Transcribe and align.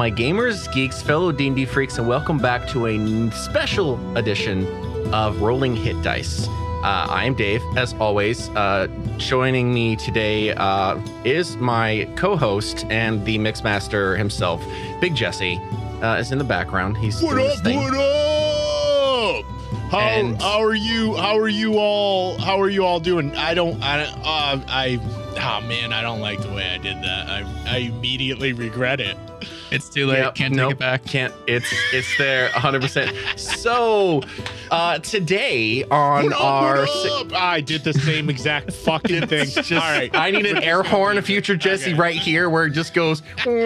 Hello 0.00 0.08
to 0.08 0.14
all 0.14 0.24
my 0.24 0.32
gamers, 0.32 0.72
geeks, 0.72 1.02
fellow 1.02 1.30
D&D 1.30 1.66
freaks, 1.66 1.98
and 1.98 2.08
welcome 2.08 2.38
back 2.38 2.66
to 2.68 2.86
a 2.86 3.30
special 3.32 3.98
edition 4.16 4.66
of 5.12 5.42
Rolling 5.42 5.76
Hit 5.76 6.00
Dice. 6.02 6.48
Uh, 6.48 7.06
I 7.10 7.26
am 7.26 7.34
Dave, 7.34 7.62
as 7.76 7.92
always. 8.00 8.48
Uh, 8.50 8.88
joining 9.18 9.74
me 9.74 9.96
today 9.96 10.54
uh, 10.54 10.98
is 11.26 11.58
my 11.58 12.08
co-host 12.16 12.86
and 12.88 13.22
the 13.26 13.36
mixmaster 13.36 14.16
himself, 14.16 14.64
Big 15.02 15.14
Jesse, 15.14 15.58
uh, 16.00 16.16
is 16.18 16.32
in 16.32 16.38
the 16.38 16.44
background. 16.44 16.96
He's 16.96 17.20
What 17.22 17.36
up? 17.36 17.62
What 17.62 17.94
up? 17.94 19.44
How 19.90 19.98
And- 19.98 20.40
how 20.40 20.62
are 20.62 20.74
you? 20.74 21.14
How 21.16 21.38
are 21.38 21.48
you 21.48 21.74
all? 21.78 22.38
How 22.38 22.58
are 22.58 22.70
you 22.70 22.86
all 22.86 23.00
doing? 23.00 23.36
I 23.36 23.52
don't. 23.52 23.82
I 23.82 23.98
don't- 23.98 24.18
uh, 24.24 24.60
I. 24.66 24.98
Oh 25.36 25.60
man, 25.66 25.92
I 25.92 26.00
don't 26.00 26.20
like 26.20 26.40
the 26.40 26.48
way 26.52 26.70
I 26.70 26.78
did 26.78 27.02
that. 27.02 27.28
I 27.28 27.44
I 27.66 27.76
immediately 27.78 28.54
regret 28.54 29.00
it. 29.00 29.18
It's 29.70 29.88
too 29.88 30.06
late. 30.06 30.18
Yep, 30.18 30.34
Can't 30.34 30.54
nope, 30.54 30.68
take 30.70 30.76
it 30.76 30.80
back. 30.80 31.04
Can't. 31.04 31.32
It's 31.46 31.72
it's 31.92 32.18
there 32.18 32.48
100%. 32.50 33.38
so, 33.38 34.22
uh, 34.70 34.98
today 34.98 35.84
on 35.84 36.24
What 36.24 36.32
up? 36.32 36.40
our 36.44 36.76
what 36.86 37.26
up? 37.26 37.40
I 37.40 37.60
did 37.60 37.84
the 37.84 37.92
same 37.92 38.28
exact 38.30 38.72
fucking 38.84 39.26
thing. 39.28 39.46
Just, 39.46 39.70
all 39.72 39.78
right. 39.78 40.10
I 40.14 40.30
need 40.32 40.46
an 40.46 40.58
air 40.62 40.82
horn, 40.82 41.18
a 41.18 41.22
future 41.22 41.56
Jesse 41.56 41.90
Okay. 41.92 41.98
right 42.00 42.16
here 42.16 42.50
where 42.50 42.66
it 42.66 42.70
just 42.72 42.94
goes. 42.94 43.22
He's 43.44 43.56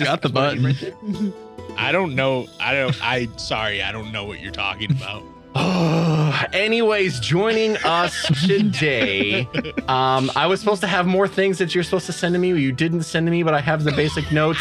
got 0.00 0.22
the 0.22 0.30
button. 0.32 1.32
I 1.76 1.92
don't 1.92 2.14
know. 2.16 2.46
I 2.60 2.74
don't. 2.74 2.96
I 3.04 3.28
sorry. 3.36 3.82
I 3.82 3.92
don't 3.92 4.10
know 4.10 4.24
what 4.24 4.40
you're 4.40 4.50
talking 4.50 4.90
about. 4.90 5.22
Anyways, 6.52 7.20
joining 7.20 7.76
us 7.78 8.26
today, 8.46 9.48
um, 9.88 10.30
I 10.36 10.46
was 10.46 10.60
supposed 10.60 10.80
to 10.82 10.86
have 10.86 11.06
more 11.06 11.28
things 11.28 11.58
that 11.58 11.74
you're 11.74 11.84
supposed 11.84 12.06
to 12.06 12.12
send 12.12 12.34
to 12.34 12.38
me. 12.38 12.48
You 12.48 12.72
didn't 12.72 13.02
send 13.02 13.26
to 13.26 13.30
me, 13.30 13.42
but 13.42 13.54
I 13.54 13.60
have 13.60 13.84
the 13.84 13.92
basic 13.92 14.30
notes. 14.32 14.60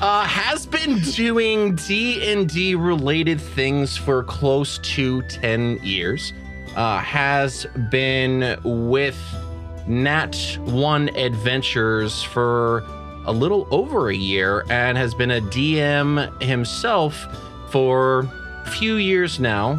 Uh, 0.00 0.24
has 0.24 0.66
been 0.66 0.98
doing 1.00 1.76
D 1.76 2.32
and 2.32 2.48
D 2.48 2.74
related 2.74 3.40
things 3.40 3.96
for 3.96 4.24
close 4.24 4.78
to 4.78 5.22
ten 5.22 5.78
years. 5.82 6.32
Uh, 6.74 6.98
has 6.98 7.66
been 7.90 8.58
with 8.64 9.18
Nat 9.86 10.36
One 10.60 11.08
Adventures 11.10 12.22
for 12.22 12.82
a 13.26 13.32
little 13.32 13.68
over 13.70 14.10
a 14.10 14.14
year 14.14 14.64
and 14.68 14.98
has 14.98 15.14
been 15.14 15.30
a 15.30 15.40
DM 15.40 16.42
himself 16.42 17.26
for 17.70 18.28
a 18.66 18.70
few 18.70 18.96
years 18.96 19.38
now. 19.38 19.78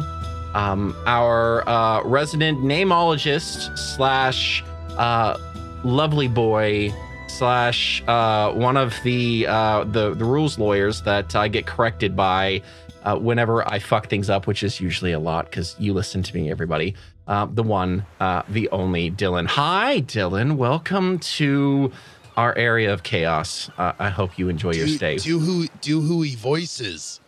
Um, 0.56 0.96
our 1.04 1.68
uh, 1.68 2.02
resident 2.04 2.60
namologist 2.60 3.76
slash 3.78 4.64
uh, 4.96 5.36
lovely 5.84 6.28
boy 6.28 6.94
slash 7.28 8.02
uh, 8.08 8.52
one 8.52 8.78
of 8.78 8.94
the, 9.02 9.46
uh, 9.46 9.84
the 9.84 10.14
the 10.14 10.24
rules 10.24 10.58
lawyers 10.58 11.02
that 11.02 11.36
I 11.36 11.48
get 11.48 11.66
corrected 11.66 12.16
by 12.16 12.62
uh, 13.02 13.16
whenever 13.16 13.68
I 13.68 13.80
fuck 13.80 14.08
things 14.08 14.30
up, 14.30 14.46
which 14.46 14.62
is 14.62 14.80
usually 14.80 15.12
a 15.12 15.20
lot 15.20 15.44
because 15.44 15.76
you 15.78 15.92
listen 15.92 16.22
to 16.22 16.34
me, 16.34 16.50
everybody. 16.50 16.94
Uh, 17.28 17.46
the 17.52 17.62
one, 17.62 18.06
uh, 18.20 18.40
the 18.48 18.70
only 18.70 19.10
Dylan. 19.10 19.48
Hi, 19.48 20.00
Dylan. 20.00 20.56
Welcome 20.56 21.18
to 21.18 21.92
our 22.36 22.56
area 22.56 22.94
of 22.94 23.02
chaos. 23.02 23.70
Uh, 23.76 23.92
I 23.98 24.08
hope 24.08 24.38
you 24.38 24.48
enjoy 24.48 24.72
your 24.72 24.88
stay. 24.88 25.18
Do 25.18 25.38
who 25.38 25.66
do 25.82 26.00
who 26.00 26.22
he 26.22 26.34
voices. 26.34 27.20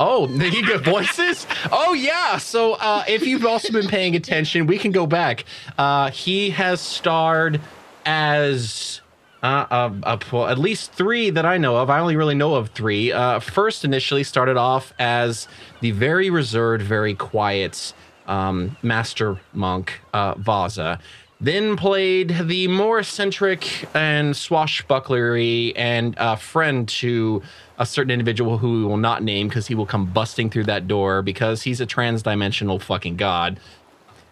Oh, 0.00 0.26
good 0.26 0.84
voices? 0.84 1.46
Oh 1.70 1.92
yeah. 1.92 2.38
So 2.38 2.72
uh, 2.74 3.04
if 3.06 3.26
you've 3.26 3.46
also 3.46 3.72
been 3.72 3.88
paying 3.88 4.16
attention, 4.16 4.66
we 4.66 4.78
can 4.78 4.90
go 4.90 5.06
back. 5.06 5.44
Uh, 5.78 6.10
he 6.10 6.50
has 6.50 6.80
starred 6.80 7.60
as 8.04 9.00
uh, 9.42 9.90
at 10.04 10.58
least 10.58 10.92
three 10.92 11.30
that 11.30 11.44
I 11.44 11.58
know 11.58 11.76
of. 11.76 11.90
I 11.90 11.98
only 12.00 12.16
really 12.16 12.34
know 12.34 12.54
of 12.54 12.70
three. 12.70 13.12
Uh, 13.12 13.40
first, 13.40 13.84
initially 13.84 14.24
started 14.24 14.56
off 14.56 14.92
as 14.98 15.48
the 15.80 15.90
very 15.90 16.30
reserved, 16.30 16.82
very 16.82 17.14
quiet 17.14 17.92
um, 18.26 18.76
master 18.82 19.38
monk 19.52 20.00
uh, 20.12 20.34
Vaza. 20.34 21.00
Then 21.40 21.76
played 21.76 22.36
the 22.44 22.68
more 22.68 23.00
eccentric 23.00 23.88
and 23.96 24.32
swashbucklery 24.32 25.72
and 25.74 26.16
uh, 26.16 26.36
friend 26.36 26.88
to 26.88 27.42
a 27.82 27.86
certain 27.86 28.12
individual 28.12 28.58
who 28.58 28.78
we 28.78 28.84
will 28.84 28.96
not 28.96 29.24
name 29.24 29.48
because 29.48 29.66
he 29.66 29.74
will 29.74 29.86
come 29.86 30.06
busting 30.06 30.48
through 30.48 30.62
that 30.62 30.86
door 30.86 31.20
because 31.20 31.62
he's 31.62 31.80
a 31.80 31.86
trans-dimensional 31.86 32.78
fucking 32.78 33.16
god. 33.16 33.58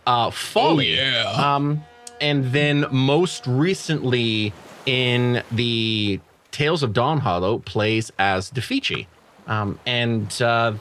Uh, 0.06 0.30
Folly. 0.30 0.94
yeah. 0.94 1.32
Um, 1.32 1.82
and 2.20 2.52
then 2.52 2.86
most 2.92 3.44
recently 3.48 4.52
in 4.86 5.42
the 5.50 6.20
Tales 6.52 6.84
of 6.84 6.92
Dawn 6.92 7.18
Hollow 7.18 7.58
plays 7.58 8.12
as 8.20 8.52
Defici. 8.52 9.08
Um, 9.48 9.80
and 9.84 10.40
uh, 10.40 10.74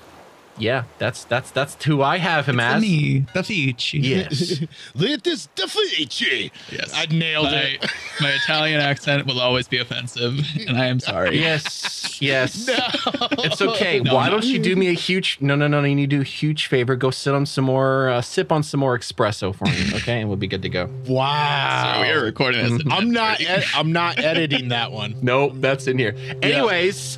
yeah, 0.60 0.84
that's 0.98 1.24
that's 1.24 1.52
that's 1.52 1.84
who 1.84 2.02
I 2.02 2.18
have 2.18 2.46
him 2.48 2.60
as. 2.60 2.82
Me, 2.82 3.26
the 3.34 3.44
Beach. 3.44 3.94
Yes. 3.94 4.62
Let 4.94 5.24
this 5.24 5.48
defeat 5.56 6.20
you. 6.22 6.50
Yes. 6.72 6.92
I 6.94 7.06
nailed 7.06 7.46
my, 7.46 7.78
it. 7.82 7.86
my 8.22 8.32
Italian 8.32 8.82
accent 8.82 9.26
will 9.26 9.40
always 9.40 9.68
be 9.68 9.78
offensive, 9.78 10.40
and 10.68 10.78
I 10.78 10.86
am 10.88 11.00
sorry. 11.00 11.40
yes. 11.40 12.20
Yes. 12.22 12.70
No. 12.80 13.28
It's 13.44 13.62
okay. 13.62 14.00
No, 14.02 14.16
Why 14.16 14.26
no. 14.26 14.34
don't 14.34 14.46
you 14.46 14.60
do 14.60 14.76
me 14.76 14.88
a 14.90 14.94
huge 14.94 15.38
no 15.42 15.56
no 15.56 15.68
no 15.68 15.82
no 15.82 15.88
you 15.88 15.96
need 15.96 16.10
to 16.10 16.18
do 16.18 16.22
a 16.22 16.26
huge 16.26 16.68
favor. 16.68 16.96
Go 16.96 17.10
sit 17.12 17.34
on 17.34 17.46
some 17.46 17.66
more 17.66 18.10
uh, 18.10 18.22
sip 18.22 18.52
on 18.52 18.62
some 18.64 18.80
more 18.82 18.98
espresso 18.98 19.54
for 19.56 19.66
me, 19.66 19.92
okay? 19.96 20.20
And 20.20 20.30
we'll 20.30 20.38
be 20.38 20.48
good 20.48 20.62
to 20.64 20.70
go. 20.70 20.90
Wow. 21.08 21.94
So 21.96 22.02
we 22.02 22.10
are 22.10 22.24
recording 22.24 22.62
this. 22.78 22.86
at 22.86 22.92
I'm 22.92 23.12
not. 23.12 23.42
Ed- 23.42 23.64
I'm 23.74 23.92
not 23.92 24.20
editing 24.20 24.70
that 24.70 24.92
one. 24.92 25.16
Nope, 25.22 25.54
that's 25.56 25.88
in 25.88 25.98
here. 25.98 26.16
Anyways, 26.42 27.18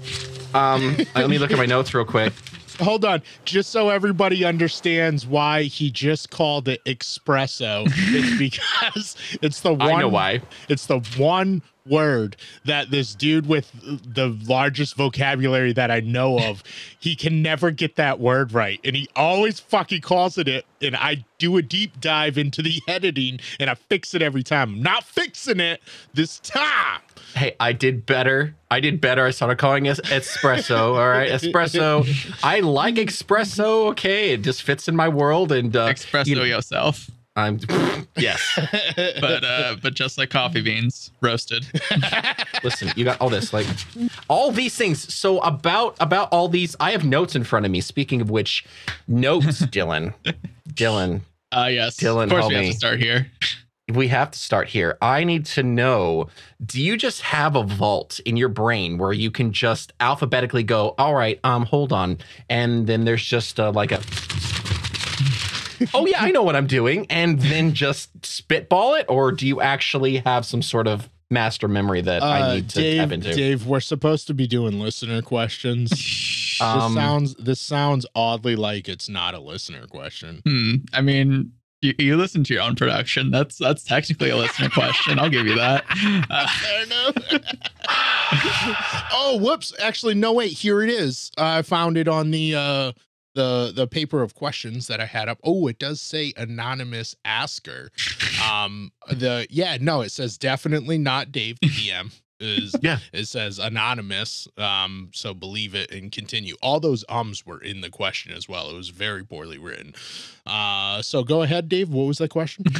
um 0.53 0.97
let 1.16 1.30
me 1.30 1.38
look 1.38 1.51
at 1.51 1.57
my 1.57 1.66
notes 1.66 1.94
real 1.94 2.06
quick. 2.06 2.34
Hold 2.80 3.06
on, 3.06 3.22
just 3.46 3.72
so 3.72 3.90
everybody 3.90 4.44
understands 4.44 5.26
why 5.26 5.64
he 5.64 5.92
just 5.92 6.30
called 6.32 6.68
it 6.68 6.84
espresso. 6.86 7.84
it's 7.88 8.38
because 8.40 9.16
it's 9.42 9.62
the 9.62 9.74
one. 9.74 9.82
I 9.82 10.00
know 10.00 10.09
why. 10.09 10.42
It's 10.70 10.86
the 10.86 11.00
one 11.18 11.62
word 11.86 12.38
that 12.66 12.92
this 12.92 13.16
dude 13.16 13.48
with 13.48 13.72
the 13.81 14.38
largest 14.48 14.96
vocabulary 14.96 15.74
that 15.74 15.90
I 15.90 16.00
know 16.02 16.40
of, 16.40 16.64
he 17.00 17.16
can 17.16 17.42
never 17.42 17.72
get 17.72 17.96
that 17.96 18.20
word 18.20 18.54
right, 18.54 18.80
and 18.84 18.96
he 18.96 19.10
always 19.16 19.60
fucking 19.60 20.02
calls 20.02 20.38
it 20.38 20.48
it. 20.48 20.66
And 20.81 20.96
I 20.96 21.26
do 21.38 21.58
a 21.58 21.62
deep 21.62 22.00
dive 22.00 22.38
into 22.38 22.62
the 22.62 22.81
editing, 22.88 23.40
and 23.60 23.70
I 23.70 23.76
fix 23.76 24.14
it 24.14 24.22
every 24.22 24.44
time. 24.44 24.76
I'm 24.76 24.84
not 24.84 25.04
fixing 25.04 25.60
it 25.60 25.81
this 26.14 26.40
time. 26.40 27.02
Hey, 27.36 27.56
I 27.59 27.74
did 27.74 28.06
better. 28.06 28.56
I 28.69 28.80
did 28.80 29.02
better. 29.02 29.25
I 29.25 29.31
started 29.31 29.58
calling 29.58 29.86
it 29.86 29.97
espresso. 30.06 30.78
All 30.96 31.09
right, 31.09 31.30
espresso. 31.31 32.06
I 32.44 32.59
like 32.59 32.96
espresso. 32.96 33.88
Okay, 33.92 34.31
it 34.34 34.42
just 34.42 34.64
fits 34.64 34.88
in 34.88 34.96
my 34.96 35.08
world, 35.09 35.52
and 35.52 35.75
uh, 35.75 35.90
Espresso 35.90 36.28
you 36.28 36.36
know, 36.36 36.44
yourself, 36.44 37.09
I'm 37.36 37.59
yes. 38.18 38.42
but 39.22 39.44
uh, 39.44 39.75
but 39.81 39.94
just 39.94 40.18
like 40.18 40.30
coffee 40.30 40.62
beans, 40.62 41.12
roasted. 41.22 41.66
Listen, 42.63 42.92
you 42.95 43.06
got 43.06 43.19
all 43.22 43.30
this, 43.30 43.54
like 43.54 43.68
all 44.28 44.51
these 44.51 44.75
things. 44.75 45.13
So 45.13 45.39
about 45.39 45.95
about 46.00 46.30
all 46.31 46.48
these, 46.50 46.75
I 46.80 46.92
have 46.92 47.06
notes 47.06 47.36
in 47.36 47.44
front 47.44 47.66
of 47.66 47.72
me. 47.72 47.81
Speaking 47.81 48.22
of 48.22 48.30
which, 48.30 48.66
notes, 49.07 49.62
Dylan. 49.62 50.13
Dylan, 50.69 51.22
Uh, 51.51 51.69
yes. 51.72 51.98
Dylan, 51.98 52.24
of 52.25 52.30
course, 52.30 52.48
we 52.48 52.56
have 52.56 52.66
to 52.66 52.74
start 52.74 53.00
here. 53.00 53.31
We 53.96 54.08
have 54.10 54.32
to 54.32 54.40
start 54.40 54.70
here. 54.70 54.98
I 55.02 55.24
need 55.24 55.46
to 55.48 55.64
know 55.64 56.28
do 56.66 56.82
you 56.82 56.98
just 56.98 57.22
have 57.22 57.56
a 57.56 57.64
vault 57.64 58.20
in 58.26 58.38
your 58.38 58.50
brain 58.50 58.98
where 58.98 59.14
you 59.14 59.32
can 59.32 59.52
just 59.52 59.94
alphabetically 60.00 60.64
go, 60.64 60.94
all 60.98 61.14
right, 61.16 61.40
um, 61.44 61.66
hold 61.66 61.92
on. 61.94 62.18
And 62.50 62.88
then 62.88 63.06
there's 63.06 63.24
just 63.24 63.60
uh, 63.60 63.72
like 63.72 63.92
a, 63.92 64.00
oh, 65.94 66.06
yeah, 66.06 66.22
I 66.22 66.32
know 66.32 66.44
what 66.44 66.56
I'm 66.56 66.68
doing. 66.68 67.08
And 67.10 67.40
then 67.40 67.74
just 67.74 68.10
spitball 68.26 68.96
it? 68.96 69.06
Or 69.10 69.32
do 69.32 69.48
you 69.48 69.62
actually 69.62 70.18
have 70.18 70.46
some 70.46 70.62
sort 70.62 70.88
of 70.88 71.10
master 71.30 71.68
memory 71.68 72.02
that 72.02 72.22
I 72.22 72.42
Uh, 72.42 72.54
need 72.56 72.70
to 72.70 72.80
Dave, 72.82 72.98
tap 73.00 73.12
into? 73.12 73.34
Dave, 73.34 73.66
we're 73.66 73.80
supposed 73.80 74.28
to 74.28 74.34
be 74.34 74.48
doing 74.48 74.80
listener 74.80 75.22
questions. 75.22 75.90
this 76.60 76.62
Um, 76.62 76.94
sounds 76.94 77.34
this 77.36 77.60
sounds 77.60 78.06
oddly 78.14 78.56
like 78.56 78.88
it's 78.88 79.10
not 79.10 79.34
a 79.34 79.40
listener 79.40 79.88
question. 79.88 80.42
Hmm. 80.46 80.76
I 80.94 81.02
mean, 81.02 81.54
you, 81.81 81.94
you 81.98 82.18
listen 82.18 82.44
to 82.45 82.54
your 82.54 82.63
own 82.63 82.75
production. 82.75 83.31
That's 83.31 83.57
that's 83.57 83.83
technically 83.83 84.30
a 84.30 84.38
listener 84.38 84.69
question. 84.74 85.19
I'll 85.19 85.30
give 85.30 85.48
you 85.48 85.56
that. 85.56 85.83
Uh, 85.89 86.25
I 86.30 86.86
know. 86.89 87.12
oh, 89.12 89.38
whoops! 89.42 89.74
Actually, 89.81 90.13
no. 90.16 90.33
Wait, 90.33 90.51
here 90.51 90.81
it 90.81 90.89
is. 90.89 91.31
I 91.38 91.62
found 91.63 91.98
it 91.98 92.07
on 92.07 92.31
the 92.31 92.56
uh, 92.56 92.92
the 93.33 93.72
the 93.75 93.88
paper 93.88 94.22
of 94.22 94.36
questions 94.36 94.88
that 94.88 95.00
I 95.00 95.06
had 95.06 95.28
up. 95.28 95.39
Oh, 95.44 95.68
it 95.68 95.80
does 95.80 96.01
say 96.01 96.33
anonymous 96.38 97.16
asker. 97.25 97.92
Um, 98.48 98.92
the 99.10 99.48
yeah, 99.50 99.78
no, 99.80 100.01
it 100.01 100.12
says 100.12 100.38
definitely 100.38 100.98
not 100.98 101.31
Dave 101.31 101.60
the 101.62 101.68
DM. 101.68 102.12
Is 102.42 102.76
Yeah. 102.82 103.00
it 103.14 103.26
says 103.28 103.60
anonymous. 103.60 104.48
Um, 104.58 105.10
so 105.14 105.34
believe 105.34 105.76
it 105.76 105.92
and 105.92 106.12
continue. 106.12 106.56
All 106.62 106.80
those 106.80 107.06
ums 107.08 107.46
were 107.46 107.62
in 107.62 107.82
the 107.82 107.90
question 107.90 108.34
as 108.34 108.50
well. 108.50 108.70
It 108.70 108.76
was 108.76 108.90
very 108.90 109.24
poorly 109.24 109.58
written. 109.58 109.94
Uh, 110.46 111.02
so 111.02 111.24
go 111.24 111.44
ahead, 111.44 111.70
Dave. 111.70 111.90
What 111.90 112.06
was 112.08 112.18
the 112.18 112.28
question? 112.28 112.66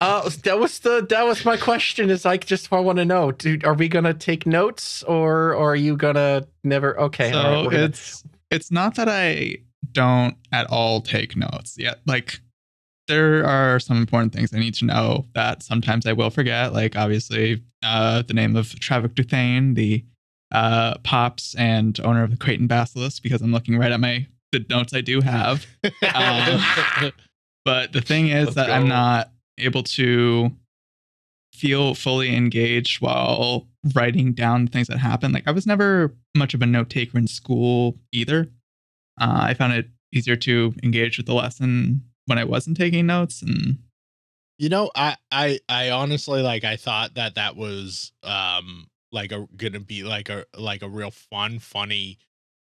Uh, 0.00 0.30
that 0.44 0.60
was 0.60 0.78
the 0.78 1.04
that 1.10 1.24
was 1.26 1.44
my 1.44 1.56
question. 1.56 2.08
Is 2.08 2.24
like 2.24 2.46
just 2.46 2.72
I 2.72 2.78
want 2.78 2.98
to 2.98 3.04
know, 3.04 3.32
dude, 3.32 3.64
are 3.64 3.74
we 3.74 3.88
gonna 3.88 4.14
take 4.14 4.46
notes 4.46 5.02
or, 5.02 5.54
or 5.54 5.72
are 5.72 5.74
you 5.74 5.96
gonna 5.96 6.46
never? 6.62 6.96
Okay, 7.00 7.32
so 7.32 7.36
all 7.40 7.44
right, 7.52 7.64
we're 7.64 7.70
gonna- 7.72 7.82
it's 7.86 8.22
it's 8.52 8.70
not 8.70 8.94
that 8.94 9.08
I 9.08 9.56
don't 9.90 10.36
at 10.52 10.68
all 10.68 11.00
take 11.00 11.34
notes 11.36 11.74
yet. 11.76 11.98
Like 12.06 12.38
there 13.08 13.44
are 13.44 13.80
some 13.80 13.96
important 13.96 14.32
things 14.32 14.54
I 14.54 14.58
need 14.58 14.74
to 14.74 14.84
know 14.84 15.26
that 15.34 15.62
sometimes 15.62 16.06
I 16.06 16.12
will 16.12 16.30
forget. 16.30 16.72
Like 16.72 16.96
obviously, 16.96 17.62
uh, 17.82 18.22
the 18.22 18.34
name 18.34 18.54
of 18.54 18.66
Travick 18.66 19.14
Duthane, 19.14 19.74
the 19.74 20.04
uh, 20.52 20.98
pops 20.98 21.54
and 21.56 21.98
owner 22.00 22.22
of 22.22 22.30
the 22.30 22.36
Creighton 22.36 22.68
Basilisk, 22.68 23.22
because 23.22 23.42
I'm 23.42 23.52
looking 23.52 23.76
right 23.78 23.92
at 23.92 24.00
my 24.00 24.26
the 24.52 24.64
notes 24.70 24.94
I 24.94 25.00
do 25.00 25.20
have. 25.20 25.66
Um, 26.14 27.12
But 27.68 27.92
the 27.92 28.00
thing 28.00 28.28
is 28.28 28.46
Let's 28.46 28.54
that 28.56 28.70
I'm 28.70 28.88
not 28.88 29.30
able 29.58 29.82
to 29.82 30.50
feel 31.52 31.92
fully 31.94 32.34
engaged 32.34 33.02
while 33.02 33.68
writing 33.94 34.32
down 34.32 34.68
things 34.68 34.86
that 34.86 34.96
happen. 34.96 35.32
Like 35.32 35.46
I 35.46 35.50
was 35.50 35.66
never 35.66 36.16
much 36.34 36.54
of 36.54 36.62
a 36.62 36.66
note 36.66 36.88
taker 36.88 37.18
in 37.18 37.26
school 37.26 37.98
either. 38.10 38.48
Uh, 39.20 39.40
I 39.42 39.52
found 39.52 39.74
it 39.74 39.86
easier 40.14 40.34
to 40.36 40.74
engage 40.82 41.18
with 41.18 41.26
the 41.26 41.34
lesson 41.34 42.04
when 42.28 42.38
I 42.38 42.44
wasn't 42.44 42.76
taking 42.78 43.06
notes, 43.06 43.42
and 43.42 43.78
You 44.58 44.68
know, 44.68 44.90
I 44.96 45.16
I 45.30 45.60
I 45.68 45.90
honestly 45.90 46.42
like 46.42 46.64
I 46.64 46.76
thought 46.76 47.14
that 47.14 47.36
that 47.36 47.56
was 47.56 48.12
um 48.22 48.88
like 49.12 49.32
a 49.32 49.46
gonna 49.56 49.80
be 49.80 50.02
like 50.02 50.28
a 50.28 50.44
like 50.56 50.82
a 50.82 50.88
real 50.88 51.10
fun 51.12 51.58
funny 51.60 52.18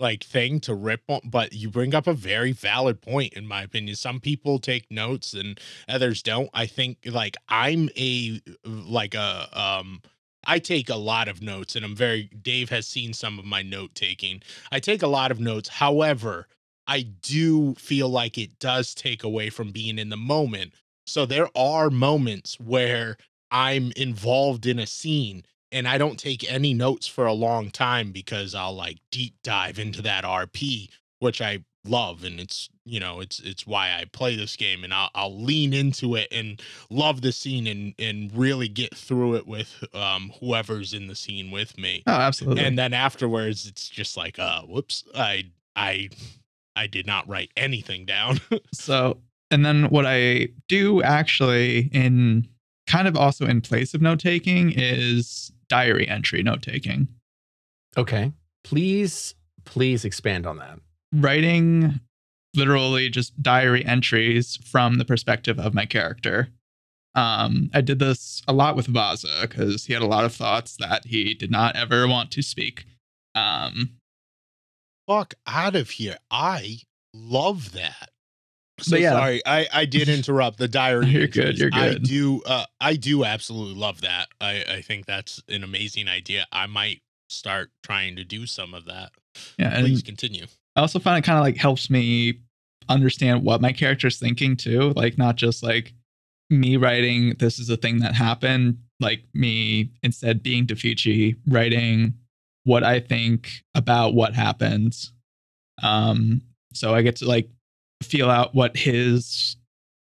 like 0.00 0.24
thing 0.24 0.60
to 0.60 0.74
rip 0.74 1.02
on 1.08 1.20
but 1.24 1.52
you 1.54 1.70
bring 1.70 1.94
up 1.94 2.06
a 2.08 2.14
very 2.14 2.52
valid 2.52 3.00
point 3.02 3.34
in 3.34 3.46
my 3.46 3.62
opinion. 3.62 3.96
Some 3.96 4.20
people 4.20 4.58
take 4.58 4.90
notes 4.90 5.34
and 5.34 5.60
others 5.88 6.22
don't. 6.22 6.50
I 6.54 6.66
think 6.66 6.98
like 7.06 7.36
i'm 7.48 7.88
a 7.98 8.40
like 8.64 9.14
a 9.14 9.48
um 9.52 10.02
i 10.44 10.58
take 10.58 10.88
a 10.90 10.96
lot 10.96 11.28
of 11.28 11.42
notes 11.42 11.76
and 11.76 11.84
i'm 11.84 11.96
very 11.96 12.24
dave 12.42 12.70
has 12.70 12.86
seen 12.86 13.12
some 13.12 13.38
of 13.38 13.44
my 13.44 13.62
note 13.62 13.94
taking. 13.94 14.42
I 14.72 14.80
take 14.80 15.02
a 15.02 15.08
lot 15.08 15.30
of 15.32 15.40
notes. 15.40 15.68
However 15.68 16.48
i 16.86 17.02
do 17.02 17.74
feel 17.74 18.08
like 18.08 18.38
it 18.38 18.58
does 18.58 18.94
take 18.94 19.24
away 19.24 19.50
from 19.50 19.70
being 19.70 19.98
in 19.98 20.08
the 20.08 20.16
moment 20.16 20.72
so 21.06 21.26
there 21.26 21.48
are 21.56 21.90
moments 21.90 22.58
where 22.60 23.16
I'm 23.52 23.92
involved 23.96 24.66
in 24.66 24.78
a 24.78 24.86
scene 24.86 25.44
and 25.70 25.86
I 25.86 25.98
don't 25.98 26.18
take 26.18 26.50
any 26.50 26.74
notes 26.74 27.06
for 27.06 27.26
a 27.26 27.32
long 27.32 27.70
time 27.70 28.12
because 28.12 28.54
I'll 28.54 28.74
like 28.74 28.98
deep 29.10 29.34
dive 29.42 29.78
into 29.78 30.02
that 30.02 30.24
RP, 30.24 30.88
which 31.18 31.40
I 31.40 31.64
love 31.84 32.22
and 32.22 32.38
it's 32.38 32.68
you 32.84 33.00
know 33.00 33.18
it's 33.18 33.40
it's 33.40 33.66
why 33.66 33.88
I 33.88 34.04
play 34.12 34.36
this 34.36 34.54
game 34.54 34.84
and 34.84 34.94
I'll, 34.94 35.10
I'll 35.16 35.36
lean 35.36 35.72
into 35.72 36.14
it 36.14 36.28
and 36.30 36.62
love 36.90 37.22
the 37.22 37.32
scene 37.32 37.66
and 37.66 37.92
and 37.98 38.30
really 38.36 38.68
get 38.68 38.94
through 38.94 39.34
it 39.34 39.48
with 39.48 39.82
um 39.92 40.32
whoever's 40.38 40.94
in 40.94 41.08
the 41.08 41.16
scene 41.16 41.50
with 41.50 41.76
me 41.76 42.04
oh, 42.06 42.12
absolutely. 42.12 42.64
and 42.64 42.78
then 42.78 42.92
afterwards 42.92 43.66
it's 43.66 43.88
just 43.88 44.16
like 44.16 44.38
uh 44.38 44.62
whoops 44.62 45.02
I 45.12 45.50
I 45.74 46.10
I 46.76 46.86
did 46.86 47.06
not 47.06 47.28
write 47.28 47.50
anything 47.56 48.04
down 48.06 48.40
So, 48.72 49.18
and 49.50 49.64
then 49.64 49.84
what 49.90 50.06
I 50.06 50.48
do 50.68 51.02
actually 51.02 51.90
in 51.92 52.48
kind 52.86 53.06
of 53.06 53.16
also 53.16 53.46
in 53.46 53.60
place 53.60 53.94
of 53.94 54.02
note 54.02 54.20
taking 54.20 54.72
is 54.72 55.52
diary 55.68 56.08
entry 56.08 56.42
note 56.42 56.62
taking. 56.62 57.08
okay. 57.96 58.32
Please, 58.64 59.34
please 59.64 60.04
expand 60.04 60.46
on 60.46 60.58
that. 60.58 60.78
Writing 61.12 61.98
literally 62.54 63.08
just 63.08 63.42
diary 63.42 63.84
entries 63.84 64.56
from 64.64 64.98
the 64.98 65.04
perspective 65.04 65.58
of 65.58 65.74
my 65.74 65.84
character. 65.84 66.48
Um, 67.14 67.70
I 67.74 67.80
did 67.80 67.98
this 67.98 68.42
a 68.46 68.52
lot 68.52 68.76
with 68.76 68.86
Vaza 68.86 69.42
because 69.42 69.86
he 69.86 69.92
had 69.92 70.02
a 70.02 70.06
lot 70.06 70.24
of 70.24 70.34
thoughts 70.34 70.76
that 70.78 71.06
he 71.06 71.34
did 71.34 71.50
not 71.50 71.76
ever 71.76 72.06
want 72.06 72.30
to 72.32 72.42
speak. 72.42 72.86
Um, 73.34 73.90
fuck 75.12 75.34
out 75.46 75.76
of 75.76 75.90
here. 75.90 76.16
I 76.30 76.78
love 77.14 77.72
that. 77.72 78.10
So 78.80 78.96
yeah. 78.96 79.12
sorry, 79.12 79.42
I 79.46 79.66
I 79.72 79.84
did 79.84 80.08
interrupt 80.08 80.58
the 80.58 80.68
diary. 80.68 81.06
You're 81.06 81.28
good, 81.28 81.58
you're 81.58 81.70
good. 81.70 81.96
I 81.96 81.98
do 81.98 82.42
uh 82.46 82.64
I 82.80 82.96
do 82.96 83.24
absolutely 83.24 83.78
love 83.78 84.00
that. 84.00 84.28
I 84.40 84.64
I 84.68 84.82
think 84.82 85.06
that's 85.06 85.42
an 85.48 85.62
amazing 85.62 86.08
idea. 86.08 86.46
I 86.52 86.66
might 86.66 87.00
start 87.28 87.70
trying 87.82 88.16
to 88.16 88.24
do 88.24 88.46
some 88.46 88.74
of 88.74 88.84
that. 88.86 89.12
yeah, 89.58 89.74
and 89.74 89.86
Please 89.86 90.02
continue. 90.02 90.46
I 90.76 90.80
also 90.80 90.98
find 90.98 91.18
it 91.18 91.26
kind 91.26 91.38
of 91.38 91.44
like 91.44 91.56
helps 91.56 91.90
me 91.90 92.40
understand 92.88 93.44
what 93.44 93.60
my 93.60 93.72
character's 93.72 94.18
thinking 94.18 94.56
too. 94.56 94.92
Like 94.96 95.18
not 95.18 95.36
just 95.36 95.62
like 95.62 95.92
me 96.50 96.76
writing 96.76 97.36
this 97.38 97.58
is 97.58 97.70
a 97.70 97.76
thing 97.76 97.98
that 98.00 98.14
happened, 98.14 98.78
like 99.00 99.22
me 99.34 99.90
instead 100.02 100.42
being 100.42 100.66
Defici 100.66 101.36
writing 101.46 102.14
what 102.64 102.84
I 102.84 103.00
think 103.00 103.50
about 103.74 104.14
what 104.14 104.34
happens. 104.34 105.12
Um, 105.82 106.42
so 106.72 106.94
I 106.94 107.02
get 107.02 107.16
to 107.16 107.26
like 107.26 107.48
feel 108.02 108.30
out 108.30 108.54
what 108.54 108.76
his 108.76 109.56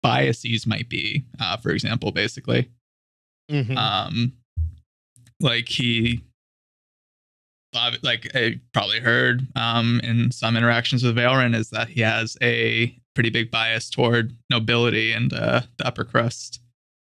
biases 0.02 0.66
might 0.66 0.88
be, 0.88 1.24
uh, 1.40 1.56
for 1.56 1.70
example, 1.70 2.12
basically. 2.12 2.70
Mhm. 3.50 3.76
Um, 3.76 4.32
like 5.40 5.68
he, 5.68 6.22
like 8.02 8.34
I 8.34 8.60
probably 8.72 9.00
heard 9.00 9.46
um, 9.54 10.00
in 10.02 10.30
some 10.30 10.56
interactions 10.56 11.02
with 11.02 11.16
Valorant 11.16 11.54
is 11.54 11.70
that 11.70 11.88
he 11.88 12.00
has 12.00 12.36
a 12.42 12.96
pretty 13.14 13.30
big 13.30 13.50
bias 13.50 13.90
toward 13.90 14.34
nobility 14.50 15.12
and 15.12 15.32
uh, 15.32 15.62
the 15.76 15.86
upper 15.86 16.04
crust. 16.04 16.60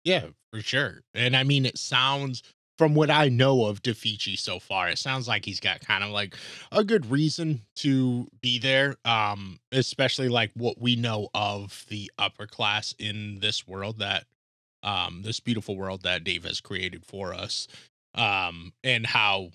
Yeah, 0.04 0.26
for 0.52 0.60
sure. 0.60 1.02
And 1.14 1.36
I 1.36 1.44
mean, 1.44 1.66
it 1.66 1.78
sounds 1.78 2.42
from 2.78 2.94
what 2.94 3.10
I 3.10 3.28
know 3.28 3.64
of 3.64 3.82
Defici 3.82 4.38
so 4.38 4.58
far, 4.58 4.88
it 4.88 4.98
sounds 4.98 5.26
like 5.26 5.44
he's 5.44 5.60
got 5.60 5.80
kind 5.80 6.04
of 6.04 6.10
like 6.10 6.36
a 6.70 6.84
good 6.84 7.10
reason 7.10 7.62
to 7.76 8.28
be 8.42 8.58
there. 8.58 8.96
Um, 9.04 9.60
especially 9.72 10.28
like 10.28 10.50
what 10.54 10.80
we 10.80 10.96
know 10.96 11.28
of 11.34 11.84
the 11.88 12.10
upper 12.18 12.46
class 12.46 12.94
in 12.98 13.38
this 13.40 13.66
world 13.66 13.98
that 13.98 14.24
um 14.82 15.22
this 15.22 15.40
beautiful 15.40 15.76
world 15.76 16.02
that 16.02 16.24
Dave 16.24 16.44
has 16.44 16.60
created 16.60 17.04
for 17.04 17.32
us. 17.34 17.66
Um, 18.14 18.72
and 18.84 19.06
how 19.06 19.50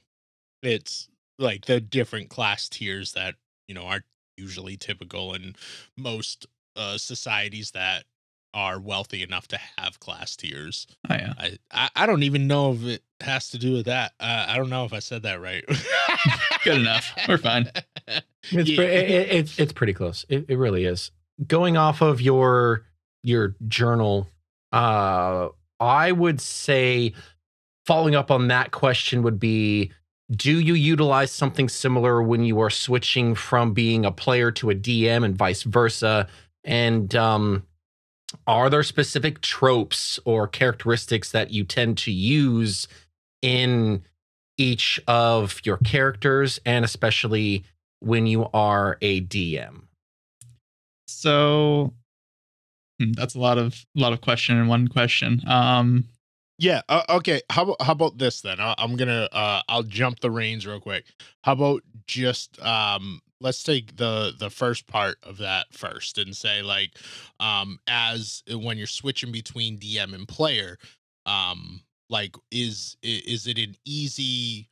it's 0.62 1.10
like 1.40 1.66
the 1.66 1.80
different 1.80 2.30
class 2.30 2.70
tiers 2.70 3.14
that, 3.14 3.36
you 3.68 3.76
know, 3.76 3.86
are 3.86 4.02
usually 4.38 4.78
typical 4.78 5.34
in 5.34 5.56
most 5.98 6.48
uh 6.76 6.98
societies 6.98 7.72
that 7.72 8.06
are 8.54 8.80
wealthy 8.80 9.24
enough 9.24 9.48
to 9.48 9.60
have 9.78 10.00
class 10.00 10.36
tiers. 10.36 10.88
Oh 11.10 11.16
yeah, 11.16 11.34
I, 11.38 11.58
I 11.72 11.90
I 11.96 12.06
don't 12.06 12.24
even 12.24 12.48
know 12.48 12.74
if 12.74 12.84
it 12.84 13.04
has 13.22 13.50
to 13.50 13.58
do 13.58 13.74
with 13.74 13.86
that. 13.86 14.14
Uh, 14.20 14.46
I 14.48 14.58
don't 14.58 14.70
know 14.70 14.86
if 14.86 14.94
I 14.94 15.00
said 15.00 15.24
that 15.24 15.42
right. 15.42 15.64
good 16.64 16.80
enough. 16.80 17.12
We're 17.28 17.38
fine. 17.38 17.70
It's 18.52 18.70
Yeah. 18.72 18.76
pre- 18.78 18.86
it, 18.88 19.10
it- 19.12 19.30
it's 19.36 19.60
it's 19.60 19.72
pretty 19.74 19.94
close. 19.94 20.26
It, 20.28 20.46
it 20.50 20.58
really 20.58 20.86
is. 20.86 21.12
Going 21.48 21.78
off 21.78 22.02
of 22.02 22.20
your 22.20 22.86
your 23.24 23.56
journal, 23.68 24.28
uh, 24.74 25.50
I 25.80 26.12
would 26.12 26.42
say 26.42 27.14
following 27.86 28.16
up 28.16 28.32
on 28.32 28.48
that 28.48 28.72
question 28.72 29.22
would 29.22 29.40
be: 29.40 29.92
Do 30.32 30.60
you 30.60 30.74
utilize 30.74 31.32
something 31.32 31.70
similar 31.70 32.22
when 32.24 32.44
you 32.44 32.60
are 32.62 32.72
switching 32.72 33.36
from 33.36 33.74
being 33.76 34.06
a 34.06 34.12
player 34.12 34.50
to 34.54 34.72
a 34.72 34.76
DM 34.76 35.24
and 35.24 35.38
vice 35.38 35.62
versa? 35.62 36.28
And 36.64 37.14
um, 37.16 37.64
are 38.48 38.72
there 38.72 38.82
specific 38.84 39.42
tropes 39.42 40.20
or 40.26 40.48
characteristics 40.48 41.32
that 41.32 41.52
you 41.52 41.64
tend 41.64 42.00
to 42.00 42.12
use 42.12 42.88
in 43.42 44.04
each 44.58 45.00
of 45.08 45.62
your 45.64 45.78
characters, 45.78 46.60
and 46.66 46.86
especially 46.86 47.64
when 48.00 48.28
you 48.28 48.48
are 48.54 48.98
a 49.02 49.22
DM? 49.22 49.84
So 51.08 51.94
hmm, 53.00 53.12
that's 53.14 53.36
a 53.36 53.40
lot 53.40 53.58
of 53.58 53.86
a 53.96 54.00
lot 54.00 54.14
of 54.14 54.22
question 54.22 54.58
in 54.58 54.68
one 54.68 54.88
question. 54.88 55.42
Um, 55.48 56.06
yeah. 56.62 56.82
Uh, 56.88 57.04
okay. 57.10 57.42
How 57.50 57.64
about 57.64 57.82
how 57.82 57.92
about 57.94 58.20
this 58.20 58.42
then? 58.42 58.60
I, 58.60 58.76
I'm 58.78 58.96
gonna 58.96 59.28
uh 59.32 59.62
I'll 59.68 59.82
jump 59.82 60.20
the 60.20 60.30
reins 60.30 60.68
real 60.68 60.80
quick. 60.80 61.06
How 61.44 61.54
about 61.54 61.82
just 62.06 62.62
um 62.64 63.20
let's 63.40 63.64
take 63.64 63.98
the 63.98 64.34
the 64.38 64.52
first 64.52 64.86
part 64.86 65.18
of 65.24 65.38
that 65.40 65.74
first 65.74 66.20
and 66.20 66.36
say 66.38 66.62
like 66.62 66.92
um 67.40 67.80
as 67.88 68.44
when 68.48 68.78
you're 68.78 68.86
switching 68.86 69.32
between 69.32 69.80
DM 69.80 70.14
and 70.14 70.28
player 70.28 70.78
um 71.26 71.82
like 72.12 72.36
is 72.52 72.98
is 73.02 73.48
it 73.48 73.58
an 73.58 73.76
easy 73.86 74.70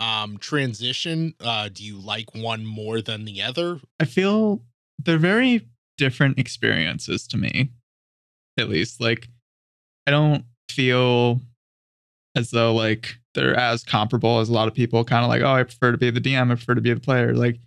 um 0.00 0.38
transition 0.38 1.34
uh 1.40 1.68
do 1.68 1.84
you 1.84 1.98
like 1.98 2.34
one 2.34 2.64
more 2.64 3.00
than 3.00 3.24
the 3.24 3.42
other 3.42 3.78
I 4.00 4.06
feel 4.06 4.62
they're 5.04 5.18
very 5.18 5.68
different 6.00 6.38
experiences 6.38 7.26
to 7.28 7.36
me, 7.36 7.70
at 8.58 8.68
least. 8.68 9.00
Like, 9.00 9.28
I 10.06 10.10
don't 10.10 10.44
feel 10.70 11.40
as 12.34 12.50
though 12.50 12.74
like 12.74 13.16
they're 13.34 13.54
as 13.54 13.84
comparable 13.84 14.40
as 14.40 14.48
a 14.48 14.52
lot 14.52 14.66
of 14.66 14.74
people 14.74 15.04
kind 15.04 15.24
of 15.24 15.28
like, 15.28 15.42
oh, 15.42 15.52
I 15.52 15.62
prefer 15.62 15.92
to 15.92 15.98
be 15.98 16.10
the 16.10 16.20
DM, 16.20 16.50
I 16.50 16.54
prefer 16.54 16.74
to 16.74 16.80
be 16.80 16.92
the 16.92 17.00
player. 17.00 17.34
Like, 17.34 17.58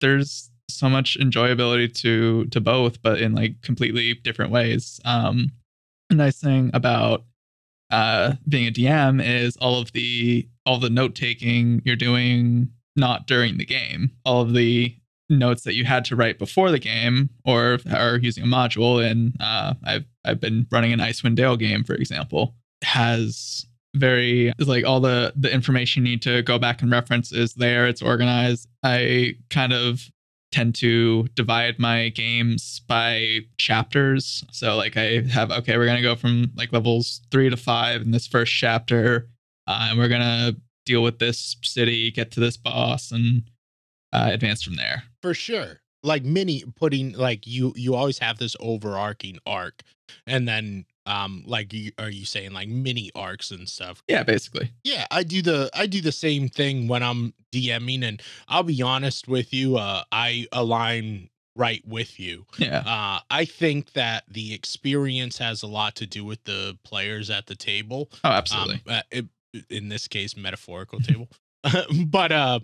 there's 0.00 0.50
so 0.68 0.88
much 0.88 1.18
enjoyability 1.18 1.92
to 2.02 2.44
to 2.46 2.60
both, 2.60 3.02
but 3.02 3.20
in 3.20 3.34
like 3.34 3.60
completely 3.62 4.14
different 4.14 4.52
ways. 4.52 5.00
Um, 5.04 5.50
a 6.10 6.14
nice 6.14 6.38
thing 6.38 6.70
about 6.74 7.24
uh, 7.90 8.34
being 8.48 8.66
a 8.66 8.70
DM 8.70 9.24
is 9.24 9.56
all 9.56 9.80
of 9.80 9.92
the 9.92 10.48
all 10.66 10.78
the 10.78 10.90
note 10.90 11.14
taking 11.14 11.82
you're 11.84 11.96
doing 11.96 12.68
not 12.96 13.26
during 13.26 13.58
the 13.58 13.64
game. 13.64 14.12
All 14.24 14.42
of 14.42 14.52
the 14.52 14.94
notes 15.28 15.62
that 15.62 15.74
you 15.74 15.84
had 15.84 16.04
to 16.04 16.16
write 16.16 16.38
before 16.38 16.70
the 16.70 16.78
game 16.78 17.30
or 17.44 17.78
are 17.92 18.18
using 18.18 18.44
a 18.44 18.46
module 18.46 19.04
and 19.04 19.36
uh, 19.40 19.74
I've 19.84 20.04
I've 20.24 20.40
been 20.40 20.66
running 20.70 20.92
an 20.92 20.98
Icewind 20.98 21.36
Dale 21.36 21.56
game 21.56 21.84
for 21.84 21.94
example 21.94 22.54
has 22.82 23.66
very 23.94 24.52
is 24.58 24.68
like 24.68 24.84
all 24.84 25.00
the 25.00 25.32
the 25.36 25.52
information 25.52 26.04
you 26.04 26.12
need 26.12 26.22
to 26.22 26.42
go 26.42 26.58
back 26.58 26.82
and 26.82 26.90
reference 26.90 27.32
is 27.32 27.54
there 27.54 27.86
it's 27.86 28.02
organized 28.02 28.68
I 28.82 29.36
kind 29.50 29.72
of 29.72 30.10
tend 30.52 30.74
to 30.76 31.28
divide 31.34 31.78
my 31.78 32.08
games 32.08 32.80
by 32.88 33.40
chapters. 33.58 34.44
So 34.52 34.76
like 34.76 34.96
I 34.96 35.22
have 35.30 35.50
okay 35.50 35.76
we're 35.76 35.86
gonna 35.86 36.02
go 36.02 36.16
from 36.16 36.52
like 36.56 36.72
levels 36.72 37.20
three 37.30 37.50
to 37.50 37.56
five 37.56 38.02
in 38.02 38.10
this 38.10 38.26
first 38.26 38.52
chapter 38.52 39.28
uh, 39.66 39.88
and 39.90 39.98
we're 39.98 40.08
gonna 40.08 40.56
deal 40.86 41.02
with 41.02 41.18
this 41.18 41.56
city 41.62 42.10
get 42.10 42.30
to 42.32 42.40
this 42.40 42.56
boss 42.56 43.12
and 43.12 43.44
uh, 44.12 44.30
advance 44.32 44.62
from 44.62 44.76
there. 44.76 45.04
For 45.22 45.34
sure. 45.34 45.80
Like 46.02 46.24
mini 46.24 46.64
putting 46.76 47.12
like 47.12 47.46
you 47.46 47.72
you 47.76 47.94
always 47.94 48.18
have 48.18 48.38
this 48.38 48.56
overarching 48.58 49.38
arc 49.46 49.82
and 50.26 50.48
then 50.48 50.86
um 51.06 51.42
like 51.46 51.72
you, 51.72 51.92
are 51.98 52.10
you 52.10 52.24
saying 52.24 52.52
like 52.52 52.68
mini 52.68 53.10
arcs 53.14 53.50
and 53.50 53.68
stuff? 53.68 54.02
Yeah 54.08 54.22
basically. 54.22 54.70
Yeah 54.84 55.06
i 55.10 55.22
do 55.22 55.42
the 55.42 55.70
i 55.74 55.86
do 55.86 56.00
the 56.00 56.12
same 56.12 56.48
thing 56.48 56.88
when 56.88 57.02
i'm 57.02 57.34
dming 57.52 58.04
and 58.04 58.22
i'll 58.48 58.62
be 58.62 58.80
honest 58.82 59.28
with 59.28 59.52
you 59.52 59.76
uh 59.76 60.02
i 60.12 60.46
align 60.52 61.28
right 61.56 61.82
with 61.86 62.20
you. 62.20 62.46
Yeah. 62.58 62.82
Uh 62.86 63.20
i 63.30 63.44
think 63.44 63.92
that 63.94 64.24
the 64.28 64.54
experience 64.54 65.38
has 65.38 65.62
a 65.62 65.66
lot 65.66 65.96
to 65.96 66.06
do 66.06 66.24
with 66.24 66.42
the 66.44 66.78
players 66.84 67.30
at 67.30 67.46
the 67.46 67.56
table 67.56 68.10
oh 68.24 68.30
absolutely. 68.30 68.82
um, 68.86 68.96
uh, 68.96 69.02
it, 69.10 69.26
in 69.68 69.88
this 69.88 70.06
case 70.08 70.36
metaphorical 70.36 71.00
table. 71.08 71.28
But 72.06 72.32
uh 72.32 72.60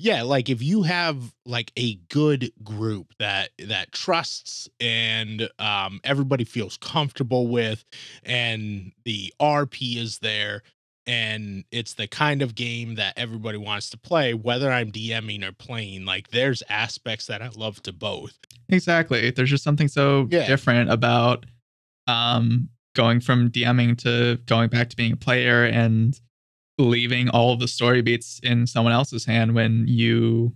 yeah 0.00 0.22
like 0.22 0.48
if 0.48 0.62
you 0.62 0.84
have 0.84 1.34
like 1.44 1.72
a 1.76 1.96
good 2.08 2.52
group 2.62 3.12
that 3.18 3.50
that 3.58 3.90
trusts 3.92 4.68
and 4.80 5.50
um 5.58 6.00
everybody 6.04 6.44
feels 6.44 6.76
comfortable 6.78 7.48
with 7.48 7.84
and 8.22 8.92
the 9.04 9.32
rp 9.40 9.96
is 9.96 10.20
there 10.20 10.62
and 11.06 11.64
it's 11.72 11.94
the 11.94 12.06
kind 12.06 12.42
of 12.42 12.54
game 12.54 12.94
that 12.94 13.12
everybody 13.16 13.58
wants 13.58 13.90
to 13.90 13.98
play 13.98 14.32
whether 14.34 14.70
i'm 14.70 14.92
dming 14.92 15.42
or 15.44 15.52
playing 15.52 16.04
like 16.04 16.28
there's 16.28 16.62
aspects 16.68 17.26
that 17.26 17.42
i 17.42 17.48
love 17.56 17.82
to 17.82 17.92
both 17.92 18.38
exactly 18.68 19.30
there's 19.32 19.50
just 19.50 19.64
something 19.64 19.88
so 19.88 20.28
Yeah. 20.30 20.46
different 20.46 20.90
about 20.90 21.44
um 22.06 22.68
going 22.94 23.20
from 23.20 23.50
dming 23.50 23.98
to 23.98 24.38
going 24.46 24.68
back 24.68 24.90
to 24.90 24.96
being 24.96 25.12
a 25.12 25.16
player 25.16 25.64
and 25.64 26.18
leaving 26.78 27.28
all 27.30 27.52
of 27.52 27.58
the 27.60 27.68
story 27.68 28.00
beats 28.02 28.40
in 28.42 28.66
someone 28.66 28.92
else's 28.92 29.24
hand 29.24 29.54
when 29.54 29.84
you 29.88 30.52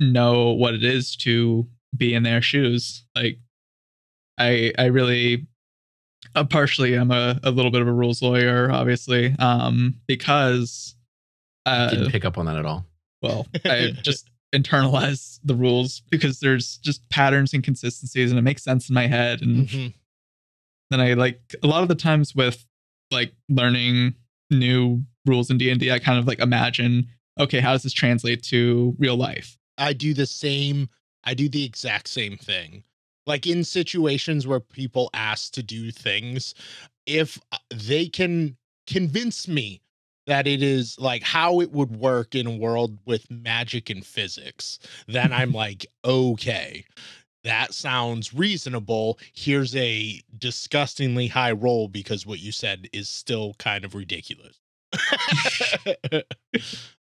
know 0.00 0.50
what 0.52 0.74
it 0.74 0.82
is 0.84 1.14
to 1.16 1.66
be 1.96 2.14
in 2.14 2.22
their 2.22 2.40
shoes 2.42 3.04
like 3.14 3.38
i 4.38 4.72
i 4.78 4.86
really 4.86 5.46
uh, 6.34 6.42
partially 6.44 6.94
i'm 6.94 7.10
a, 7.10 7.38
a 7.44 7.50
little 7.50 7.70
bit 7.70 7.82
of 7.82 7.88
a 7.88 7.92
rules 7.92 8.22
lawyer 8.22 8.70
obviously 8.72 9.34
um 9.38 9.94
because 10.06 10.96
uh 11.66 11.90
Didn't 11.90 12.10
pick 12.10 12.24
up 12.24 12.38
on 12.38 12.46
that 12.46 12.56
at 12.56 12.64
all. 12.66 12.86
well 13.20 13.46
i 13.66 13.92
just 14.02 14.28
internalize 14.54 15.38
the 15.44 15.54
rules 15.54 16.02
because 16.10 16.40
there's 16.40 16.78
just 16.78 17.08
patterns 17.10 17.52
and 17.54 17.62
consistencies 17.62 18.30
and 18.30 18.38
it 18.38 18.42
makes 18.42 18.62
sense 18.64 18.88
in 18.88 18.94
my 18.94 19.06
head 19.06 19.40
and 19.42 19.68
Mhm. 19.68 19.94
then 20.90 21.00
i 21.00 21.12
like 21.14 21.54
a 21.62 21.66
lot 21.66 21.82
of 21.82 21.88
the 21.88 21.94
times 21.94 22.34
with 22.34 22.64
like 23.10 23.32
learning 23.50 24.14
new 24.58 25.02
rules 25.26 25.50
in 25.50 25.58
d&d 25.58 25.90
i 25.90 25.98
kind 25.98 26.18
of 26.18 26.26
like 26.26 26.40
imagine 26.40 27.06
okay 27.38 27.60
how 27.60 27.72
does 27.72 27.82
this 27.82 27.92
translate 27.92 28.42
to 28.42 28.94
real 28.98 29.16
life 29.16 29.56
I 29.78 29.92
do 29.92 30.14
the 30.14 30.26
same. 30.26 30.88
I 31.24 31.34
do 31.34 31.48
the 31.48 31.64
exact 31.64 32.08
same 32.08 32.36
thing. 32.36 32.84
Like 33.26 33.46
in 33.46 33.64
situations 33.64 34.46
where 34.46 34.60
people 34.60 35.10
ask 35.14 35.52
to 35.54 35.62
do 35.62 35.90
things, 35.90 36.54
if 37.06 37.38
uh, 37.52 37.58
they 37.70 38.06
can 38.06 38.56
convince 38.86 39.46
me 39.46 39.80
that 40.26 40.46
it 40.46 40.62
is 40.62 40.98
like 40.98 41.22
how 41.22 41.60
it 41.60 41.72
would 41.72 41.96
work 41.96 42.34
in 42.34 42.46
a 42.46 42.56
world 42.56 42.98
with 43.06 43.30
magic 43.30 43.90
and 43.90 44.04
physics, 44.04 44.78
then 45.06 45.32
I'm 45.32 45.52
like, 45.64 45.86
okay, 46.04 46.84
that 47.44 47.74
sounds 47.74 48.32
reasonable. 48.32 49.18
Here's 49.32 49.74
a 49.76 50.20
disgustingly 50.38 51.28
high 51.28 51.52
roll 51.52 51.88
because 51.88 52.26
what 52.26 52.40
you 52.40 52.52
said 52.52 52.88
is 52.92 53.08
still 53.08 53.54
kind 53.58 53.84
of 53.84 53.94
ridiculous. 53.94 54.58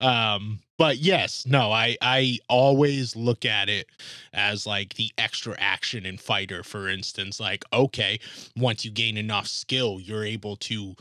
um 0.00 0.60
but 0.78 0.96
yes 0.98 1.44
no 1.46 1.70
i 1.72 1.96
i 2.00 2.38
always 2.48 3.14
look 3.16 3.44
at 3.44 3.68
it 3.68 3.86
as 4.32 4.66
like 4.66 4.94
the 4.94 5.10
extra 5.18 5.54
action 5.58 6.06
in 6.06 6.16
fighter 6.16 6.62
for 6.62 6.88
instance 6.88 7.38
like 7.38 7.64
okay 7.72 8.18
once 8.56 8.84
you 8.84 8.90
gain 8.90 9.16
enough 9.16 9.46
skill 9.46 10.00
you're 10.00 10.24
able 10.24 10.56
to 10.56 10.94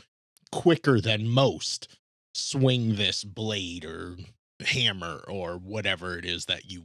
quicker 0.52 1.00
than 1.00 1.28
most 1.28 1.88
swing 2.34 2.96
this 2.96 3.24
blade 3.24 3.84
or 3.84 4.16
hammer 4.66 5.24
or 5.28 5.56
whatever 5.56 6.18
it 6.18 6.24
is 6.24 6.44
that 6.44 6.70
you 6.70 6.84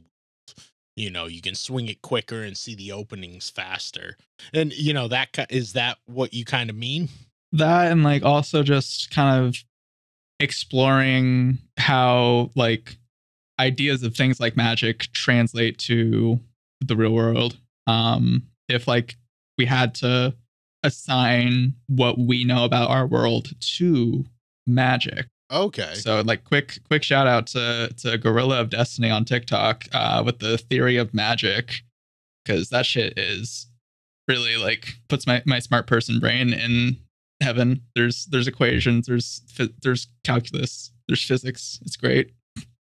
you 0.96 1.10
know 1.10 1.26
you 1.26 1.40
can 1.40 1.54
swing 1.54 1.88
it 1.88 2.02
quicker 2.02 2.42
and 2.42 2.56
see 2.56 2.74
the 2.74 2.92
openings 2.92 3.50
faster. 3.50 4.16
And 4.52 4.72
you 4.72 4.92
know 4.92 5.08
that 5.08 5.46
is 5.50 5.74
that 5.74 5.98
what 6.06 6.34
you 6.34 6.44
kind 6.44 6.70
of 6.70 6.76
mean? 6.76 7.08
That 7.52 7.92
and 7.92 8.02
like 8.02 8.24
also 8.24 8.62
just 8.62 9.10
kind 9.10 9.44
of 9.44 9.56
exploring 10.40 11.58
how 11.78 12.50
like 12.56 12.96
ideas 13.58 14.02
of 14.02 14.14
things 14.14 14.40
like 14.40 14.56
magic 14.56 15.12
translate 15.12 15.78
to 15.78 16.40
the 16.80 16.96
real 16.96 17.12
world. 17.12 17.58
Um 17.86 18.44
if 18.68 18.88
like 18.88 19.16
we 19.58 19.66
had 19.66 19.94
to 19.96 20.34
assign 20.82 21.74
what 21.88 22.18
we 22.18 22.44
know 22.44 22.64
about 22.64 22.90
our 22.90 23.06
world 23.06 23.50
to 23.60 24.24
magic 24.66 25.26
okay. 25.50 25.94
So 25.94 26.20
like 26.22 26.44
quick 26.44 26.78
quick 26.86 27.02
shout 27.02 27.26
out 27.26 27.46
to 27.48 27.92
to 27.98 28.18
gorilla 28.18 28.60
of 28.60 28.70
destiny 28.70 29.10
on 29.10 29.24
tiktok 29.24 29.84
uh 29.92 30.22
with 30.24 30.38
the 30.38 30.58
theory 30.58 30.96
of 30.96 31.14
magic 31.14 31.82
because 32.44 32.70
that 32.70 32.86
shit 32.86 33.18
is 33.18 33.66
really 34.28 34.56
like 34.56 34.94
puts 35.08 35.26
my 35.26 35.42
my 35.46 35.58
smart 35.58 35.86
person 35.86 36.18
brain 36.20 36.52
in 36.52 36.96
heaven. 37.40 37.82
There's 37.94 38.26
there's 38.26 38.48
equations 38.48 39.06
there's 39.06 39.42
there's 39.82 40.08
calculus 40.24 40.90
there's 41.08 41.24
physics. 41.24 41.78
It's 41.82 41.96
great. 41.96 42.32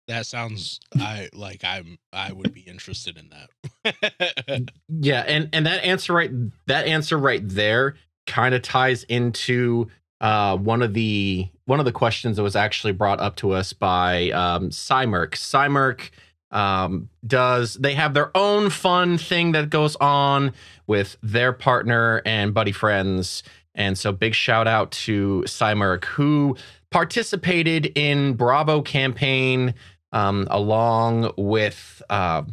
That 0.07 0.27
sounds 0.27 0.79
i 0.99 1.29
like 1.33 1.63
i'm 1.63 1.97
i 2.13 2.31
would 2.31 2.53
be 2.53 2.61
interested 2.61 3.17
in 3.17 3.29
that. 3.29 4.71
Yeah, 4.87 5.21
and 5.27 5.49
and 5.51 5.65
that 5.65 5.83
answer 5.83 6.13
right 6.13 6.31
that 6.67 6.85
answer 6.87 7.17
right 7.17 7.41
there 7.43 7.95
kind 8.27 8.55
of 8.55 8.61
ties 8.61 9.03
into 9.03 9.87
uh 10.21 10.57
one 10.57 10.81
of 10.81 10.93
the 10.93 11.47
one 11.65 11.79
of 11.79 11.85
the 11.85 11.91
questions 11.91 12.37
that 12.37 12.43
was 12.43 12.55
actually 12.55 12.93
brought 12.93 13.19
up 13.19 13.35
to 13.35 13.51
us 13.51 13.73
by 13.73 14.29
um 14.31 14.69
Cymerk. 14.69 15.31
Cymerk 15.31 16.09
um 16.51 17.09
does 17.25 17.75
they 17.75 17.95
have 17.95 18.13
their 18.13 18.35
own 18.35 18.69
fun 18.69 19.17
thing 19.17 19.51
that 19.51 19.69
goes 19.69 19.95
on 19.97 20.53
with 20.87 21.17
their 21.21 21.51
partner 21.51 22.21
and 22.25 22.53
buddy 22.53 22.71
friends 22.71 23.43
and 23.73 23.97
so 23.97 24.11
big 24.11 24.33
shout 24.33 24.67
out 24.67 24.91
to 24.91 25.43
Cymerk 25.47 26.05
who 26.05 26.55
participated 26.91 27.91
in 27.95 28.33
Bravo 28.33 28.81
campaign 28.81 29.73
um 30.11 30.47
along 30.49 31.33
with 31.35 32.01
uh 32.09 32.43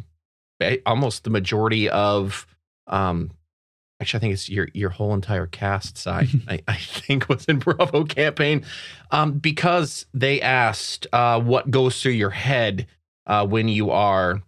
almost 0.85 1.23
the 1.23 1.29
majority 1.29 1.87
of 1.89 2.45
um 2.87 3.31
actually 4.03 4.17
i 4.17 4.21
think 4.21 4.33
it's 4.33 4.49
your 4.49 4.67
your 4.73 4.89
whole 4.89 5.13
entire 5.13 5.47
cast 5.47 5.97
side 5.97 6.29
I, 6.47 6.59
I 6.67 6.75
think 6.75 7.29
was 7.29 7.45
in 7.45 7.59
bravo 7.59 8.03
campaign 8.03 8.63
um 9.11 9.33
because 9.33 10.05
they 10.13 10.41
asked 10.41 11.07
uh 11.13 11.39
what 11.39 11.71
goes 11.71 12.01
through 12.01 12.13
your 12.13 12.29
head 12.29 12.87
uh 13.25 13.45
when 13.47 13.67
you 13.67 13.91
are 13.91 14.41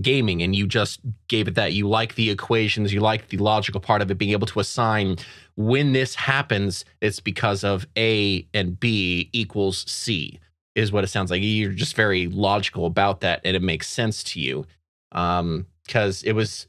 gaming 0.00 0.42
and 0.42 0.54
you 0.54 0.66
just 0.66 1.00
gave 1.28 1.48
it 1.48 1.54
that. 1.54 1.72
You 1.72 1.88
like 1.88 2.14
the 2.14 2.30
equations 2.30 2.92
you 2.92 3.00
like 3.00 3.28
the 3.28 3.38
logical 3.38 3.80
part 3.80 4.02
of 4.02 4.10
it 4.10 4.18
being 4.18 4.32
able 4.32 4.46
to 4.48 4.60
assign 4.60 5.16
when 5.56 5.92
this 5.92 6.14
happens 6.14 6.84
it's 7.00 7.20
because 7.20 7.64
of 7.64 7.86
a 7.96 8.46
and 8.52 8.78
b 8.78 9.30
equals 9.32 9.88
c 9.90 10.40
is 10.74 10.90
what 10.90 11.04
it 11.04 11.08
sounds 11.08 11.30
like. 11.30 11.40
You're 11.42 11.72
just 11.72 11.94
very 11.94 12.26
logical 12.26 12.86
about 12.86 13.20
that 13.20 13.40
and 13.44 13.56
it 13.56 13.62
makes 13.62 13.88
sense 13.88 14.24
to 14.24 14.40
you. 14.40 14.66
Um 15.12 15.66
because 15.86 16.22
it 16.22 16.32
was 16.32 16.66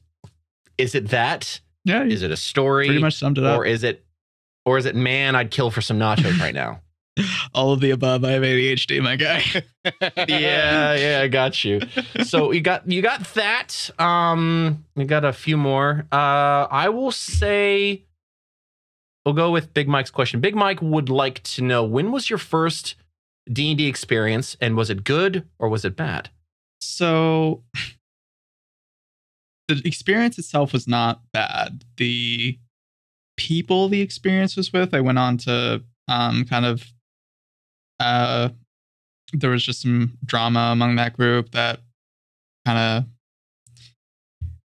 is 0.78 0.94
it 0.94 1.10
that 1.10 1.62
yeah 1.86 2.04
is 2.04 2.22
it 2.22 2.32
a 2.32 2.36
story 2.38 2.88
pretty 2.88 3.02
much 3.02 3.16
summed 3.16 3.38
it 3.38 3.46
up. 3.46 3.58
or 3.58 3.66
is 3.66 3.84
it 3.84 4.04
or 4.66 4.78
is 4.78 4.86
it 4.86 4.96
man 4.96 5.36
i'd 5.36 5.50
kill 5.52 5.72
for 5.72 5.80
some 5.82 5.98
nachos 5.98 6.38
right 6.40 6.54
now. 6.54 6.82
All 7.54 7.72
of 7.72 7.80
the 7.80 7.92
above. 7.92 8.26
I 8.26 8.32
have 8.32 8.44
adhd 8.44 9.02
my 9.02 9.16
guy. 9.16 9.42
Yeah 10.28 10.96
yeah 10.96 11.22
i 11.24 11.30
got 11.30 11.64
you. 11.64 11.80
So 12.26 12.52
you 12.52 12.60
got 12.60 12.92
you 12.92 13.02
got 13.02 13.24
that. 13.36 13.90
Um 13.98 14.84
we 14.96 15.06
got 15.06 15.24
a 15.24 15.32
few 15.32 15.56
more. 15.56 16.06
Uh 16.12 16.68
i 16.70 16.90
will 16.90 17.14
say 17.14 18.04
we'll 19.26 19.34
go 19.36 19.52
with 19.52 19.74
Big 19.74 19.88
Mike's 19.88 20.12
question. 20.12 20.42
Big 20.42 20.56
Mike 20.56 20.82
would 20.82 21.08
like 21.10 21.42
to 21.44 21.62
know 21.64 21.84
when 21.84 22.12
was 22.12 22.30
your 22.30 22.40
first 22.40 22.96
D 23.52 23.70
and 23.72 23.78
D 23.78 23.88
experience, 23.88 24.58
and 24.60 24.76
was 24.76 24.90
it 24.90 25.04
good 25.04 25.48
or 25.60 25.70
was 25.70 25.86
it 25.86 25.96
bad? 25.96 26.30
So 26.82 27.64
the 29.68 29.82
experience 29.86 30.38
itself 30.38 30.74
was 30.74 30.88
not 30.88 31.22
bad. 31.34 31.84
The 31.98 32.60
people 33.38 33.90
the 33.90 34.02
experience 34.02 34.56
was 34.56 34.72
with, 34.72 34.94
I 34.94 35.02
went 35.02 35.20
on 35.20 35.38
to 35.40 35.84
um, 36.08 36.46
kind 36.46 36.66
of 36.66 36.86
uh, 38.00 38.50
there 39.34 39.50
was 39.50 39.64
just 39.64 39.82
some 39.82 40.18
drama 40.24 40.70
among 40.72 40.96
that 40.96 41.14
group 41.14 41.52
that 41.52 41.80
kind 42.66 42.78
of 42.78 43.10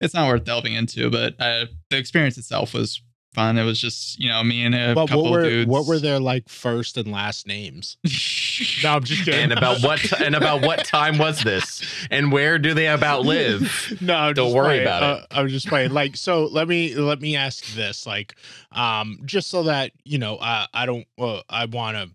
it's 0.00 0.14
not 0.14 0.28
worth 0.28 0.44
delving 0.44 0.74
into, 0.74 1.10
but 1.10 1.34
uh, 1.38 1.66
the 1.90 1.98
experience 1.98 2.38
itself 2.38 2.72
was 2.72 3.02
fun. 3.32 3.58
It 3.58 3.64
was 3.64 3.80
just 3.80 4.18
you 4.18 4.28
know 4.28 4.42
me 4.44 4.64
and 4.64 4.74
a 4.74 4.94
But 4.94 5.06
couple 5.08 5.24
what 5.24 5.32
were 5.32 5.42
dudes. 5.42 5.68
what 5.70 5.86
were 5.86 5.98
their 5.98 6.20
like 6.20 6.48
first 6.48 6.96
and 6.96 7.10
last 7.12 7.46
names? 7.46 7.96
No, 8.84 8.96
I'm 8.96 9.04
just 9.04 9.24
kidding. 9.24 9.40
And 9.40 9.52
about 9.52 9.82
what 9.82 10.20
and 10.20 10.34
about 10.34 10.60
what 10.60 10.84
time 10.84 11.16
was 11.16 11.42
this? 11.42 11.82
And 12.10 12.30
where 12.30 12.58
do 12.58 12.74
they 12.74 12.88
about 12.88 13.24
live? 13.24 13.96
no, 14.02 14.14
I'm 14.14 14.34
Don't 14.34 14.52
worry 14.52 14.66
playing. 14.68 14.82
about 14.82 15.02
Uh, 15.02 15.26
I'm 15.30 15.48
just 15.48 15.66
playing. 15.66 15.92
Like, 15.92 16.14
so 16.14 16.44
let 16.44 16.68
me 16.68 16.94
let 16.94 17.22
me 17.22 17.36
ask 17.36 17.64
this, 17.74 18.06
like, 18.06 18.34
um, 18.72 19.18
just 19.24 19.48
so 19.48 19.62
that 19.62 19.92
you 20.04 20.18
know, 20.18 20.36
I 20.40 20.66
I 20.74 20.84
don't, 20.84 21.06
uh, 21.18 21.40
I 21.48 21.64
want 21.66 21.96
to. 21.96 22.10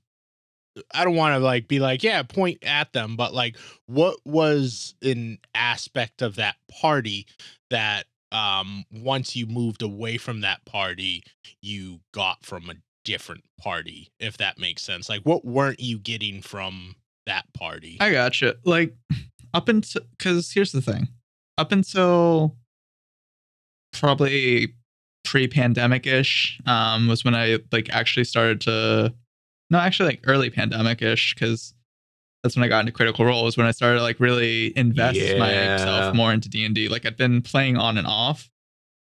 I 0.94 1.04
don't 1.04 1.16
want 1.16 1.34
to 1.34 1.40
like 1.40 1.68
be 1.68 1.80
like, 1.80 2.04
yeah, 2.04 2.22
point 2.22 2.60
at 2.64 2.94
them, 2.94 3.16
but 3.16 3.34
like, 3.34 3.58
what 3.88 4.18
was 4.26 4.94
an 5.02 5.40
aspect 5.56 6.22
of 6.22 6.36
that 6.36 6.58
party 6.70 7.26
that, 7.72 8.06
um, 8.36 8.84
once 8.92 9.36
you 9.36 9.46
moved 9.46 9.82
away 9.82 10.18
from 10.18 10.42
that 10.42 10.66
party, 10.66 11.24
you 11.62 12.02
got 12.14 12.46
from 12.46 12.70
a 12.70 12.76
different 13.06 13.46
party, 13.58 14.12
if 14.20 14.38
that 14.38 14.60
makes 14.60 14.82
sense? 14.82 15.08
Like, 15.08 15.22
what 15.22 15.46
weren't 15.46 15.80
you 15.80 15.98
getting 15.98 16.42
from 16.42 16.96
that 17.26 17.46
party? 17.54 17.98
I 18.02 18.12
gotcha. 18.12 18.58
Like 18.66 18.94
up 19.54 19.70
until 19.70 20.02
because 20.18 20.52
here's 20.52 20.74
the 20.74 20.82
thing. 20.82 21.08
Up 21.58 21.72
until 21.72 22.58
probably 23.94 24.74
pre-pandemic 25.24 26.06
ish 26.06 26.60
um, 26.66 27.08
was 27.08 27.24
when 27.24 27.36
I 27.36 27.60
like 27.72 27.90
actually 27.90 28.26
started 28.26 28.60
to 28.62 29.14
no 29.70 29.80
actually 29.80 30.10
like 30.10 30.22
early 30.26 30.50
pandemic 30.50 31.02
ish 31.02 31.34
because 31.34 31.74
that's 32.46 32.56
when 32.56 32.64
I 32.64 32.68
got 32.68 32.82
into 32.82 32.92
Critical 32.92 33.26
Role 33.26 33.44
was 33.44 33.58
when 33.58 33.66
I 33.66 33.72
started 33.72 33.98
to 33.98 34.04
like 34.04 34.20
really 34.20 34.72
invest 34.78 35.18
Yeah. 35.18 35.40
myself 35.40 36.14
more 36.16 36.32
into 36.32 36.48
D 36.48 36.64
and 36.64 36.76
D. 36.76 36.88
Like 36.90 37.04
I'd 37.04 37.18
been 37.18 37.42
playing 37.42 37.76
on 37.76 37.98
and 37.98 38.06
off 38.06 38.52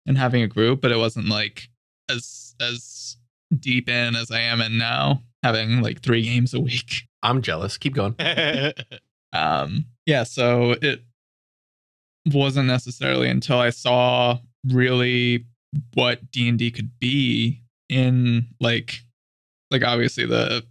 and 0.07 0.17
having 0.17 0.43
a 0.43 0.47
group, 0.47 0.81
but 0.81 0.93
it 0.93 0.97
wasn't 0.97 1.27
like 1.27 1.69
as 2.09 2.55
as 2.61 3.17
deep 3.59 3.89
in 3.89 4.15
as 4.15 4.31
I 4.31 4.39
am 4.43 4.61
in 4.61 4.79
now, 4.79 5.23
having 5.43 5.83
like 5.83 6.03
three 6.03 6.23
games 6.23 6.55
a 6.55 6.61
week 6.61 7.03
I'm 7.21 7.43
jealous. 7.43 7.77
Keep 7.79 7.95
going. 7.95 8.15
um 9.33 9.87
yeah 10.07 10.23
so 10.23 10.77
it 10.81 11.03
wasn't 12.33 12.67
necessarily 12.69 13.29
until 13.29 13.59
i 13.59 13.71
saw 13.71 14.39
really 14.69 15.47
what 15.95 16.31
d&d 16.31 16.71
could 16.71 16.91
be 17.01 17.61
in 17.89 18.47
like 18.61 19.01
like 19.71 19.83
obviously 19.83 20.27
the 20.27 20.65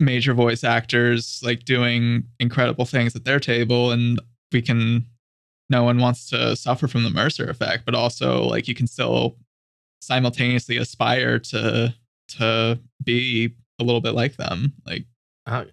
major 0.00 0.34
voice 0.34 0.64
actors 0.64 1.40
like 1.44 1.64
doing 1.64 2.24
incredible 2.40 2.84
things 2.84 3.14
at 3.14 3.24
their 3.24 3.38
table 3.38 3.92
and 3.92 4.20
we 4.52 4.60
can 4.60 5.06
no 5.70 5.84
one 5.84 5.98
wants 5.98 6.28
to 6.28 6.56
suffer 6.56 6.88
from 6.88 7.04
the 7.04 7.10
mercer 7.10 7.48
effect 7.48 7.84
but 7.84 7.94
also 7.94 8.42
like 8.44 8.66
you 8.68 8.74
can 8.74 8.86
still 8.86 9.36
simultaneously 10.00 10.76
aspire 10.76 11.38
to 11.38 11.94
to 12.28 12.78
be 13.04 13.54
a 13.78 13.84
little 13.84 14.00
bit 14.00 14.14
like 14.14 14.36
them 14.36 14.72
like 14.86 15.06
Uh, 15.46 15.64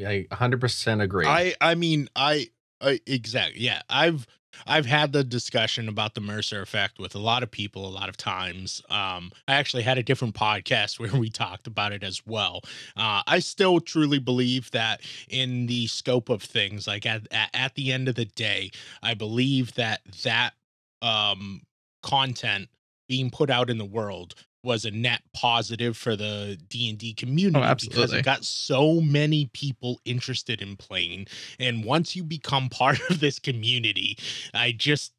I 0.00 0.26
100% 0.30 1.02
agree. 1.02 1.26
I 1.26 1.54
I 1.60 1.74
mean 1.74 2.08
I, 2.14 2.48
I 2.80 3.00
exactly 3.06 3.60
yeah 3.60 3.82
I've 3.88 4.26
I've 4.66 4.86
had 4.86 5.12
the 5.12 5.24
discussion 5.24 5.88
about 5.88 6.14
the 6.14 6.20
Mercer 6.20 6.62
effect 6.62 6.98
with 6.98 7.14
a 7.14 7.18
lot 7.18 7.42
of 7.42 7.50
people 7.50 7.86
a 7.86 7.90
lot 7.90 8.08
of 8.08 8.16
times. 8.16 8.82
Um, 8.90 9.32
I 9.48 9.54
actually 9.54 9.82
had 9.82 9.98
a 9.98 10.02
different 10.02 10.34
podcast 10.34 10.98
where 11.00 11.14
we 11.14 11.30
talked 11.30 11.66
about 11.66 11.92
it 11.92 12.02
as 12.02 12.22
well. 12.26 12.62
Uh, 12.96 13.22
I 13.26 13.38
still 13.40 13.80
truly 13.80 14.18
believe 14.18 14.70
that 14.72 15.00
in 15.28 15.66
the 15.66 15.86
scope 15.86 16.28
of 16.28 16.42
things, 16.42 16.86
like 16.86 17.06
at 17.06 17.26
at, 17.30 17.50
at 17.54 17.74
the 17.74 17.92
end 17.92 18.08
of 18.08 18.14
the 18.14 18.24
day, 18.24 18.70
I 19.02 19.14
believe 19.14 19.74
that 19.74 20.00
that 20.22 20.54
um 21.02 21.62
content 22.02 22.68
being 23.08 23.30
put 23.30 23.50
out 23.50 23.70
in 23.70 23.78
the 23.78 23.84
world 23.84 24.34
was 24.62 24.84
a 24.84 24.90
net 24.90 25.22
positive 25.32 25.96
for 25.96 26.16
the 26.16 26.58
D&D 26.68 27.14
community 27.14 27.58
because 27.58 27.70
absolutely. 27.70 28.18
it 28.18 28.24
got 28.24 28.44
so 28.44 29.00
many 29.00 29.46
people 29.52 30.00
interested 30.04 30.60
in 30.60 30.76
playing 30.76 31.26
and 31.58 31.84
once 31.84 32.16
you 32.16 32.24
become 32.24 32.68
part 32.70 32.98
of 33.10 33.20
this 33.20 33.38
community 33.38 34.18
I 34.54 34.72
just 34.72 35.12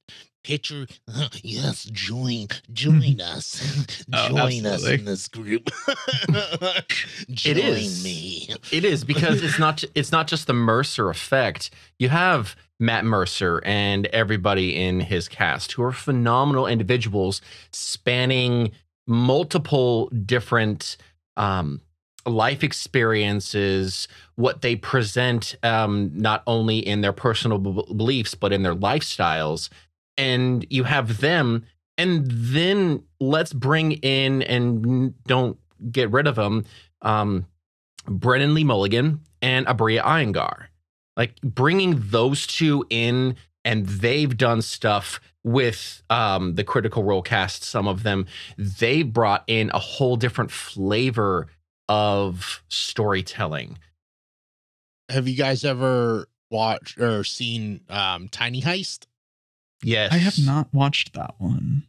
picture 0.44 0.88
"Uh, 1.14 1.28
yes 1.44 1.86
join 1.86 2.48
join 2.72 3.20
us 3.20 3.86
Oh, 4.14 4.30
join 4.30 4.66
us 4.66 4.88
in 4.88 5.04
this 5.06 5.28
group 5.28 5.70
join 7.30 7.58
is. 7.58 8.04
me 8.04 8.48
It 8.72 8.86
is 8.86 9.04
because 9.04 9.44
it's 9.44 9.60
not 9.60 9.84
it's 9.96 10.12
not 10.12 10.28
just 10.28 10.48
the 10.48 10.54
Mercer 10.54 11.10
effect. 11.10 11.70
You 12.00 12.10
have 12.10 12.56
Matt 12.80 13.06
Mercer 13.06 13.62
and 13.66 14.06
everybody 14.08 14.76
in 14.76 15.00
his 15.02 15.28
cast 15.28 15.74
who 15.74 15.84
are 15.84 15.92
phenomenal 15.92 16.68
individuals 16.68 17.42
spanning 17.72 18.72
multiple 19.08 20.08
different 20.10 20.98
um, 21.38 21.82
life 22.26 22.64
experiences, 22.64 24.08
what 24.36 24.62
they 24.62 24.76
present 24.76 25.56
um, 25.64 26.12
not 26.14 26.44
only 26.46 26.80
in 26.80 27.02
their 27.02 27.14
personal 27.14 27.58
b- 27.58 27.94
beliefs 27.96 28.36
but 28.36 28.54
in 28.54 28.64
their 28.64 28.76
lifestyles, 28.76 29.70
and 30.18 30.66
you 30.70 30.84
have 30.84 31.22
them. 31.22 31.66
And 31.98 32.28
then 32.30 33.04
let's 33.20 33.54
bring 33.54 33.94
in 33.94 34.44
and 34.44 35.14
don't 35.24 35.58
get 35.92 36.12
rid 36.12 36.28
of 36.28 36.36
them. 36.36 36.66
Um, 37.02 37.48
Brennan 38.08 38.54
Lee 38.54 38.64
Mulligan 38.64 39.22
and 39.42 39.66
Aabria 39.66 40.02
Iyengar. 40.04 40.68
Like 41.16 41.40
bringing 41.42 42.00
those 42.10 42.46
two 42.46 42.86
in, 42.90 43.36
and 43.68 43.86
they've 43.86 44.38
done 44.38 44.62
stuff 44.62 45.20
with 45.44 46.02
um, 46.10 46.56
the 46.56 46.64
Critical 46.64 47.04
Role 47.04 47.22
cast. 47.22 47.64
Some 47.66 47.86
of 47.86 48.04
them 48.04 48.26
they 48.58 49.04
brought 49.04 49.44
in 49.46 49.70
a 49.74 49.80
whole 49.80 50.16
different 50.16 50.52
flavor 50.52 51.48
of 51.90 52.64
storytelling. 52.70 53.78
have 55.10 55.28
you 55.28 55.36
guys 55.36 55.64
ever 55.66 56.28
watched 56.50 56.98
or 56.98 57.24
seen 57.26 57.82
um 57.90 58.30
Tiny 58.30 58.62
Heist 58.62 59.06
Yes, 59.84 60.12
i 60.12 60.18
have 60.18 60.40
not 60.40 60.74
watched 60.74 61.14
that 61.14 61.36
one 61.38 61.84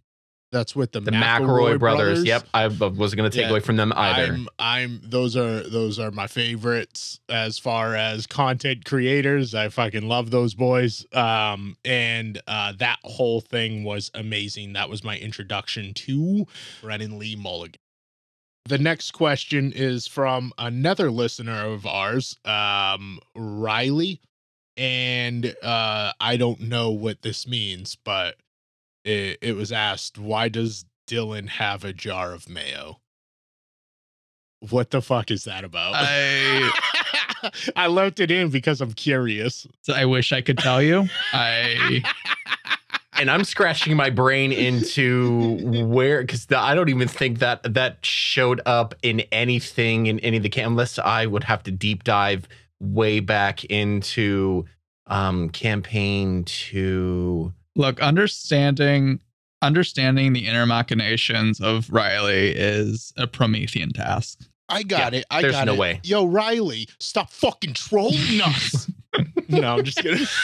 that's 0.51 0.75
with 0.75 0.93
the, 0.93 1.01
the 1.01 1.11
McElroy 1.11 1.79
brothers. 1.79 2.25
Yep, 2.25 2.49
I 2.55 2.67
wasn't 2.69 2.99
going 3.19 3.31
to 3.31 3.31
take 3.31 3.45
Yeah. 3.47 3.51
away 3.51 3.61
from 3.61 3.77
them 3.77 3.93
either. 3.95 4.33
I'm 4.33 4.49
I'm 4.59 5.01
those 5.05 5.37
are 5.37 5.61
those 5.61 5.99
are 5.99 6.11
my 6.11 6.27
favorites 6.27 7.21
as 7.29 7.59
far 7.59 7.95
as 7.95 8.27
content 8.27 8.85
creators. 8.85 9.55
I 9.55 9.69
fucking 9.69 10.09
love 10.09 10.31
those 10.31 10.55
boys. 10.55 11.05
Um 11.13 11.77
and 11.85 12.41
uh 12.47 12.73
that 12.79 12.99
whole 13.05 13.41
thing 13.41 13.85
was 13.85 14.11
amazing. 14.15 14.73
That 14.73 14.89
was 14.89 15.05
my 15.05 15.19
introduction 15.19 15.93
to 15.95 16.47
Brennan 16.81 17.19
Lee 17.19 17.37
Mulligan. 17.37 17.81
The 18.65 18.79
next 18.79 19.13
question 19.13 19.73
is 19.75 20.07
from 20.07 20.53
another 20.59 21.11
listener 21.11 21.67
of 21.67 21.85
ours, 21.87 22.37
um 22.47 23.21
Riley. 23.35 24.21
And 24.79 25.55
uh 25.63 26.13
I 26.21 26.37
don't 26.37 26.61
know 26.61 26.91
what 26.91 27.23
this 27.23 27.47
means, 27.47 27.97
but 27.97 28.37
it, 29.09 29.39
it 29.41 29.57
was 29.57 29.73
asked, 29.73 30.19
why 30.19 30.49
does 30.49 30.85
Dylan 31.09 31.49
have 31.49 31.85
a 31.85 31.93
jar 31.93 32.33
of 32.33 32.49
mayo? 32.49 33.01
What 34.71 34.91
the 34.91 35.01
fuck 35.01 35.31
is 35.31 35.45
that 35.45 35.65
about? 35.65 35.95
I- 35.97 37.51
I 37.77 37.87
left 37.87 38.19
it 38.19 38.31
in 38.33 38.51
because 38.51 38.81
I'm 38.81 38.93
curious. 38.93 39.67
I 39.93 40.05
wish 40.07 40.33
I 40.33 40.41
could 40.41 40.59
tell 40.59 40.83
you. 40.83 41.09
I 41.33 42.03
and 43.19 43.31
I'm 43.31 43.45
scratching 43.45 43.97
my 43.97 44.11
brain 44.11 44.53
into 44.53 45.87
where 45.87 46.21
because 46.23 46.49
I 46.51 46.75
don't 46.75 46.89
even 46.89 47.07
think 47.07 47.39
that 47.39 47.75
that 47.75 48.05
showed 48.05 48.61
up 48.67 48.95
in 49.03 49.21
anything 49.33 50.07
in 50.07 50.19
any 50.21 50.39
of 50.39 50.43
the 50.43 50.49
cam 50.49 50.73
unless 50.73 50.99
I 50.99 51.27
would 51.27 51.45
have 51.45 51.63
to 51.65 51.71
deep 51.71 52.03
dive 52.03 52.49
way 52.81 53.21
back 53.21 53.65
into 53.67 54.65
um 55.07 55.51
campaign 55.51 56.43
to 56.45 57.53
look 57.79 58.01
understanding 58.03 59.21
understanding 59.63 60.35
the 60.35 60.47
inner 60.47 60.67
machinations 60.67 61.61
of 61.61 61.91
Riley 61.91 62.51
is 62.55 63.13
a 63.17 63.27
Promethean 63.27 63.93
task. 63.93 64.41
I 64.69 64.83
got 64.85 65.13
Yeah, 65.15 65.21
it. 65.21 65.25
I 65.31 65.41
there's 65.43 65.55
got 65.55 65.67
no 65.67 65.73
it. 65.75 65.79
way. 65.79 66.01
Yo, 66.05 66.27
Riley, 66.27 66.87
stop 67.01 67.31
fucking 67.33 67.73
trolling 67.75 68.41
us. 68.45 68.89
no, 69.49 69.77
I'm 69.79 69.85
just 69.85 69.99
kidding. 69.99 70.27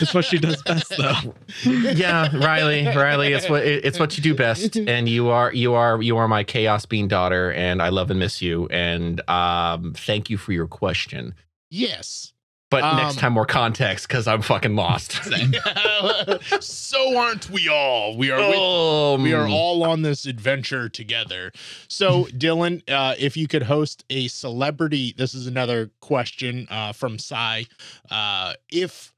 It's 0.00 0.14
what 0.14 0.24
she 0.26 0.38
does 0.38 0.62
best, 0.62 0.96
though. 0.96 1.34
yeah, 1.64 2.28
Riley, 2.36 2.86
Riley, 2.86 3.32
it's 3.32 3.48
what 3.50 3.64
it- 3.66 3.84
it's 3.84 3.98
what 3.98 4.16
you 4.16 4.22
do 4.22 4.32
best, 4.32 4.76
and 4.76 5.08
you 5.08 5.28
are 5.30 5.52
you 5.52 5.74
are 5.74 6.00
you 6.00 6.16
are 6.18 6.28
my 6.28 6.44
chaos 6.44 6.86
bean 6.86 7.08
daughter, 7.08 7.52
and 7.54 7.82
I 7.82 7.88
love 7.88 8.08
and 8.12 8.20
miss 8.20 8.40
you, 8.40 8.68
and 8.68 9.20
um, 9.28 9.94
thank 9.96 10.30
you 10.30 10.36
for 10.38 10.52
your 10.52 10.68
question. 10.68 11.34
yes. 11.70 12.32
But 12.70 12.84
Um, 12.84 12.96
next 12.98 13.16
time, 13.18 13.32
more 13.32 13.46
context 13.46 14.06
because 14.08 14.26
I'm 14.28 14.42
fucking 14.42 14.76
lost. 14.76 15.18
So 16.60 17.16
aren't 17.16 17.50
we 17.50 17.68
all? 17.68 18.16
We 18.16 18.30
are. 18.30 18.38
Oh, 18.40 19.16
we 19.20 19.32
are 19.32 19.48
all 19.48 19.84
on 19.84 20.02
this 20.02 20.26
adventure 20.26 20.88
together. 20.88 21.52
So, 21.88 22.24
Dylan, 22.26 22.82
uh, 22.90 23.14
if 23.18 23.36
you 23.36 23.48
could 23.48 23.64
host 23.64 24.04
a 24.10 24.28
celebrity, 24.28 25.14
this 25.16 25.34
is 25.34 25.46
another 25.46 25.90
question 26.00 26.66
uh, 26.70 26.92
from 26.92 27.18
Cy. 27.18 27.66
Uh, 28.10 28.54
if 28.70 29.12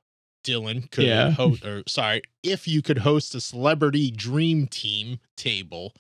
Dylan 0.45 0.91
could 0.91 1.05
Yeah. 1.05 1.31
host, 1.31 1.65
or 1.65 1.83
sorry, 1.87 2.23
if 2.43 2.67
you 2.69 2.83
could 2.83 2.99
host 2.99 3.35
a 3.35 3.41
celebrity 3.41 4.11
dream 4.11 4.67
team 4.67 5.19
table, 5.37 5.93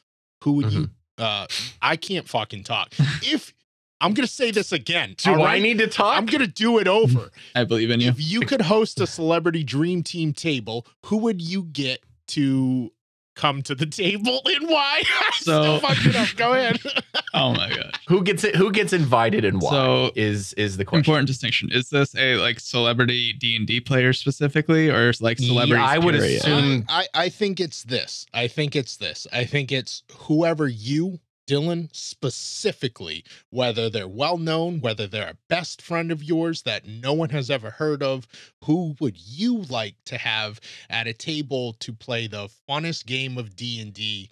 who 0.45 0.53
would 0.53 0.73
you? 0.73 0.81
Mm-hmm. 0.83 0.93
Uh, 1.23 1.47
I 1.83 1.97
can't 1.97 2.29
fucking 2.29 2.65
talk. 2.65 2.93
If 3.23 3.53
I'm 4.01 4.15
gonna 4.15 4.27
say 4.27 4.51
this 4.51 4.73
again, 4.73 5.15
Do 5.19 5.35
all 5.35 5.43
I 5.43 5.59
need 5.59 5.79
to 5.79 5.87
talk? 5.87 6.17
I'm 6.17 6.27
gonna 6.27 6.47
do 6.47 6.79
it 6.79 6.89
over. 6.89 7.31
I 7.55 7.65
believe 7.65 7.91
in 7.91 8.01
you. 8.01 8.09
If 8.09 8.17
you 8.19 8.41
could 8.41 8.63
host 8.63 9.01
a 9.01 9.07
celebrity 9.07 9.63
dream 9.65 10.03
team 10.03 10.33
table, 10.33 10.87
who 11.07 11.19
would 11.19 11.41
you 11.43 11.65
get 11.65 12.01
to 12.29 12.93
come 13.37 13.63
to 13.63 13.75
the 13.75 13.87
table 13.87 14.41
and 14.47 14.69
why? 14.69 15.03
So- 15.41 15.79
fucked 15.79 16.15
up. 16.17 16.29
Go 16.37 16.53
ahead. 16.53 16.81
Oh 17.33 17.53
my 17.55 17.69
god. 17.69 17.97
who 18.09 18.25
gets 18.25 18.43
it? 18.43 18.57
Who 18.57 18.73
gets 18.73 18.93
invited 18.93 19.45
and 19.45 19.63
why? 19.63 19.71
So, 19.71 20.11
is 20.17 20.53
is 20.55 20.77
the 20.77 20.85
question? 20.85 20.99
Important 21.03 21.29
distinction. 21.29 21.71
Is 21.71 21.89
this 21.89 22.13
a 22.17 22.35
like 22.37 22.59
celebrity 22.59 23.33
D 23.35 23.55
and 23.55 23.69
D 23.69 23.81
player 23.81 24.13
specifically, 24.13 24.91
or 24.91 25.11
is 25.11 25.23
like 25.23 25.39
celebrity? 25.39 25.81
I 25.81 25.99
would 25.99 26.17
period? 26.17 26.41
assume- 26.41 26.87
I, 26.89 27.07
I 27.15 27.27
I 27.27 27.29
think 27.29 27.61
it's 27.61 27.85
this. 27.85 28.27
I 28.35 28.49
think 28.49 28.75
it's 28.75 28.97
this. 28.97 29.29
I 29.33 29.45
think 29.45 29.71
it's 29.71 30.03
whoever 30.13 30.67
you, 30.67 31.21
Dylan, 31.51 31.89
specifically, 31.93 33.25
whether 33.51 33.91
they're 33.91 34.07
well 34.07 34.39
known, 34.39 34.81
whether 34.81 35.09
they're 35.09 35.31
a 35.31 35.39
best 35.49 35.83
friend 35.83 36.13
of 36.13 36.23
yours 36.23 36.63
that 36.63 36.87
no 36.87 37.13
one 37.13 37.31
has 37.31 37.51
ever 37.51 37.71
heard 37.71 38.05
of, 38.05 38.29
who 38.65 38.95
would 39.01 39.17
you 39.19 39.63
like 39.63 39.97
to 40.05 40.17
have 40.17 40.61
at 40.89 41.09
a 41.09 41.13
table 41.13 41.73
to 41.81 41.93
play 41.93 42.29
the 42.29 42.49
funnest 42.69 43.07
game 43.07 43.37
of 43.37 43.57
D 43.57 43.81
and 43.81 43.93
D 43.93 44.31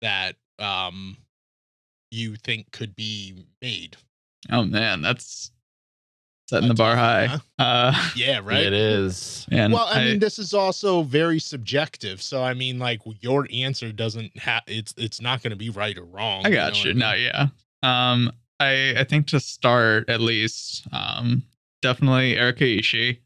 that 0.00 0.36
um 0.60 1.16
you 2.12 2.36
think 2.36 2.70
could 2.70 2.94
be 2.94 3.34
made? 3.60 3.96
Oh 4.48 4.64
man, 4.64 5.02
that's 5.02 5.50
setting 6.50 6.68
the 6.68 6.74
bar 6.74 6.96
high. 6.96 7.38
Uh, 7.58 8.10
Yeah, 8.16 8.40
right. 8.44 8.64
It 8.64 8.72
is. 8.72 9.46
and 9.50 9.72
well, 9.72 9.86
I, 9.88 10.04
mean, 10.04 10.18
this 10.18 10.38
is 10.38 10.52
also 10.52 11.02
very 11.02 11.38
subjective. 11.38 12.20
So, 12.20 12.42
I 12.42 12.54
mean, 12.54 12.78
like 12.78 13.00
your 13.20 13.46
answer 13.52 13.92
doesn't 13.92 14.36
have 14.38 14.62
it's 14.66 14.92
it's 14.96 15.20
not 15.20 15.42
going 15.42 15.52
to 15.52 15.56
be 15.56 15.70
right 15.70 15.96
or 15.96 16.04
wrong. 16.04 16.44
I 16.44 16.50
got 16.50 16.72
know 16.74 16.78
you. 16.80 16.94
No, 16.94 17.06
I 17.06 17.14
mean? 17.16 17.22
yeah. 17.24 17.46
Um, 17.82 18.32
I 18.58 18.94
I 18.98 19.04
think 19.04 19.28
to 19.28 19.40
start 19.40 20.08
at 20.10 20.20
least, 20.20 20.86
um, 20.92 21.44
definitely 21.82 22.36
Erika 22.36 22.64
Ishii. 22.64 23.18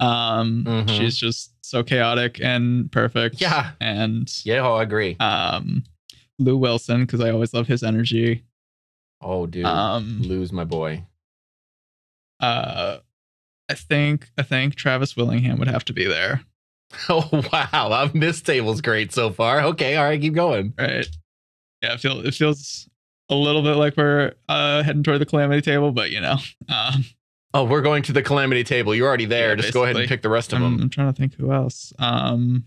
Um, 0.00 0.64
Mhm. 0.64 0.96
she's 0.96 1.16
just 1.16 1.52
so 1.64 1.82
chaotic 1.82 2.40
and 2.40 2.90
perfect. 2.92 3.40
Yeah. 3.40 3.72
and 3.80 4.32
Yeah, 4.44 4.60
oh, 4.60 4.74
I 4.76 4.84
agree. 4.84 5.16
um, 5.18 5.82
Lou 6.38 6.56
Wilson 6.56 7.00
because 7.04 7.20
I 7.20 7.30
always 7.30 7.52
love 7.52 7.66
his 7.66 7.82
energy. 7.82 8.44
Oh, 9.20 9.46
dude, 9.46 9.64
Um, 9.66 10.20
Lou's 10.22 10.52
my 10.52 10.62
boy. 10.64 11.04
Uh, 12.40 12.98
I 13.68 13.74
think 13.74 14.30
I 14.38 14.42
think 14.42 14.74
Travis 14.74 15.16
Willingham 15.16 15.58
would 15.58 15.68
have 15.68 15.84
to 15.86 15.92
be 15.92 16.06
there. 16.06 16.42
Oh 17.10 17.28
wow, 17.52 17.90
I've 17.92 18.14
missed 18.14 18.46
table's 18.46 18.80
great 18.80 19.12
so 19.12 19.30
far. 19.30 19.60
Okay, 19.60 19.96
all 19.96 20.04
right, 20.04 20.18
keep 20.18 20.32
going. 20.32 20.72
Right. 20.78 21.06
Yeah, 21.82 21.92
it 21.92 22.00
feels 22.00 22.24
it 22.24 22.32
feels 22.32 22.88
a 23.28 23.34
little 23.34 23.62
bit 23.62 23.74
like 23.74 23.94
we're 23.94 24.32
uh 24.48 24.82
heading 24.82 25.02
toward 25.02 25.20
the 25.20 25.26
calamity 25.26 25.60
table, 25.60 25.92
but 25.92 26.10
you 26.10 26.22
know, 26.22 26.36
um, 26.70 27.04
Oh, 27.54 27.64
we're 27.64 27.80
going 27.82 28.02
to 28.04 28.12
the 28.12 28.22
calamity 28.22 28.62
table. 28.62 28.94
You're 28.94 29.08
already 29.08 29.24
there. 29.24 29.50
Yeah, 29.50 29.54
Just 29.56 29.72
go 29.72 29.84
ahead 29.84 29.96
and 29.96 30.08
pick 30.08 30.22
the 30.22 30.28
rest 30.28 30.52
of 30.52 30.58
I'm, 30.58 30.76
them. 30.76 30.82
I'm 30.82 30.90
trying 30.90 31.12
to 31.12 31.18
think 31.18 31.34
who 31.34 31.52
else. 31.52 31.92
Um, 31.98 32.64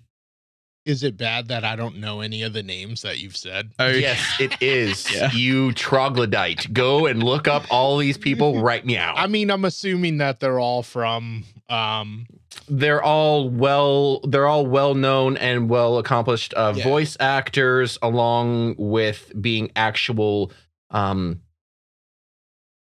Is 0.83 1.03
it 1.03 1.15
bad 1.15 1.47
that 1.49 1.63
I 1.63 1.75
don't 1.75 1.97
know 1.97 2.21
any 2.21 2.41
of 2.41 2.53
the 2.53 2.63
names 2.63 3.03
that 3.03 3.19
you've 3.19 3.37
said? 3.37 3.69
I- 3.77 3.91
Yes, 3.91 4.19
it 4.39 4.59
is. 4.61 5.09
Yeah. 5.13 5.31
You 5.31 5.73
troglodyte. 5.73 6.73
Go 6.73 7.05
and 7.05 7.21
look 7.21 7.47
up 7.47 7.65
all 7.69 7.97
these 7.97 8.17
people 8.17 8.61
right 8.61 8.83
now. 8.85 9.13
I 9.15 9.27
mean, 9.27 9.51
I'm 9.51 9.65
assuming 9.65 10.17
that 10.17 10.39
they're 10.39 10.59
all 10.59 10.81
from 10.83 11.43
um 11.69 12.25
they're 12.67 13.01
all 13.01 13.47
well 13.49 14.19
they're 14.21 14.47
all 14.47 14.65
well 14.65 14.93
known 14.95 15.37
and 15.37 15.69
well 15.69 15.97
accomplished 15.99 16.53
uh, 16.57 16.73
Yeah. 16.75 16.83
voice 16.83 17.15
actors 17.19 17.97
along 18.01 18.75
with 18.77 19.31
being 19.39 19.71
actual 19.75 20.51
um 20.89 21.41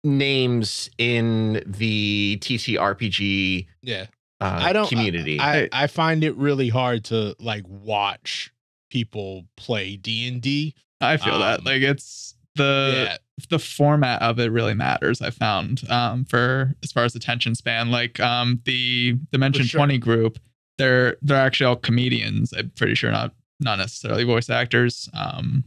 names 0.05 0.91
in 0.99 1.63
the 1.67 2.39
TTRPG 2.41 3.67
yeah. 3.83 4.07
Uh, 4.43 4.59
I 4.63 4.73
don't- 4.73 4.89
community. 4.89 5.39
I 5.41 5.69
I 5.73 5.87
find 5.87 6.25
it 6.25 6.37
really 6.37 6.69
hard 6.69 7.05
to 7.07 7.35
like 7.39 7.65
watch 7.67 8.53
people 8.91 9.47
play 9.57 9.97
D&D. 9.97 10.75
I 11.01 11.17
feel 11.17 11.39
that 11.41 11.61
Um, 11.61 11.65
like 11.65 11.83
it's 11.83 12.35
the 12.57 12.93
yeah. 13.09 13.17
the 13.49 13.59
format 13.59 14.21
of 14.23 14.39
it 14.39 14.53
really 14.53 14.75
matters. 14.75 15.23
I 15.23 15.31
found 15.31 15.89
um, 15.91 16.25
for 16.27 16.75
as 16.83 16.93
far 16.93 17.05
as 17.05 17.15
attention 17.17 17.55
span, 17.55 17.91
like 17.91 18.21
um, 18.21 18.61
the 18.67 19.17
Dimension 19.33 19.65
sure. 19.65 19.79
Twenty 19.79 19.99
group, 19.99 20.39
they're 20.79 21.17
they're 21.23 21.39
actually 21.39 21.67
all 21.67 21.77
comedians. 21.77 22.53
I'm 22.53 22.71
pretty 22.77 22.95
sure 22.95 23.11
not 23.11 23.35
not 23.61 23.79
necessarily 23.79 24.25
voice 24.25 24.51
actors. 24.51 25.09
Um, 25.15 25.65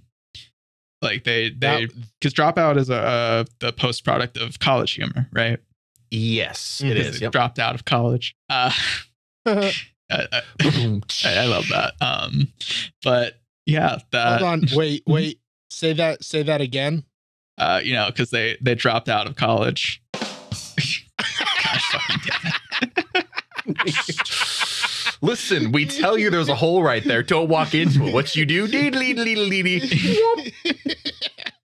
like 1.02 1.24
they 1.24 1.50
they 1.50 1.86
That- 1.88 1.94
because 2.20 2.34
Dropout 2.34 2.78
is 2.78 2.90
a, 2.90 2.96
uh 2.96 3.44
the 3.60 3.74
post 3.74 4.04
product 4.06 4.38
of 4.38 4.60
college 4.60 4.92
humor, 4.92 5.28
right? 5.34 5.60
Yes, 6.12 6.82
it 6.84 6.94
Because 6.94 7.08
is. 7.08 7.20
they 7.20 7.26
Yep. 7.26 7.32
dropped 7.32 7.60
out 7.60 7.76
of 7.76 7.86
college. 7.86 8.36
Uh, 8.50 8.72
I, 9.46 9.72
I, 10.10 10.42
I 11.26 11.46
love 11.46 11.66
that. 11.70 11.94
Um, 12.02 12.50
but 13.04 13.40
yeah, 13.66 13.98
that 14.12 14.42
Hold 14.42 14.52
on. 14.52 14.62
Wait, 14.76 15.04
wait. 15.08 15.40
Say 15.70 15.94
that 15.94 16.24
say 16.24 16.44
that 16.44 16.62
again. 16.62 17.04
uh, 17.58 17.82
you 17.84 17.94
know, 17.94 18.08
because 18.08 18.30
they 18.30 18.58
they 18.62 18.76
dropped 18.76 19.10
out 19.10 19.28
of 19.28 19.36
college. 19.36 20.02
Gosh, 20.14 21.92
fucking 21.92 22.22
damn 22.26 22.52
it. 23.18 23.26
Listen, 25.22 25.72
we 25.72 25.86
tell 25.86 26.18
you 26.18 26.30
there's 26.30 26.50
a 26.50 26.56
hole 26.56 26.84
right 26.84 27.04
there. 27.04 27.24
Don't 27.24 27.50
walk 27.50 27.74
into 27.74 28.06
it. 28.06 28.14
What 28.14 28.36
you 28.36 28.46
do? 28.46 28.68
Dee 28.68 28.90
dee 28.92 29.14
dee 29.14 29.24
dee 29.50 29.62
dee 29.64 29.80
dee. 29.80 30.22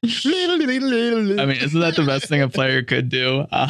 I 0.03 1.45
mean, 1.45 1.57
isn't 1.57 1.79
that 1.79 1.95
the 1.95 2.03
best 2.05 2.27
thing 2.27 2.41
a 2.41 2.49
player 2.49 2.81
could 2.83 3.09
do? 3.09 3.45
Um, 3.51 3.69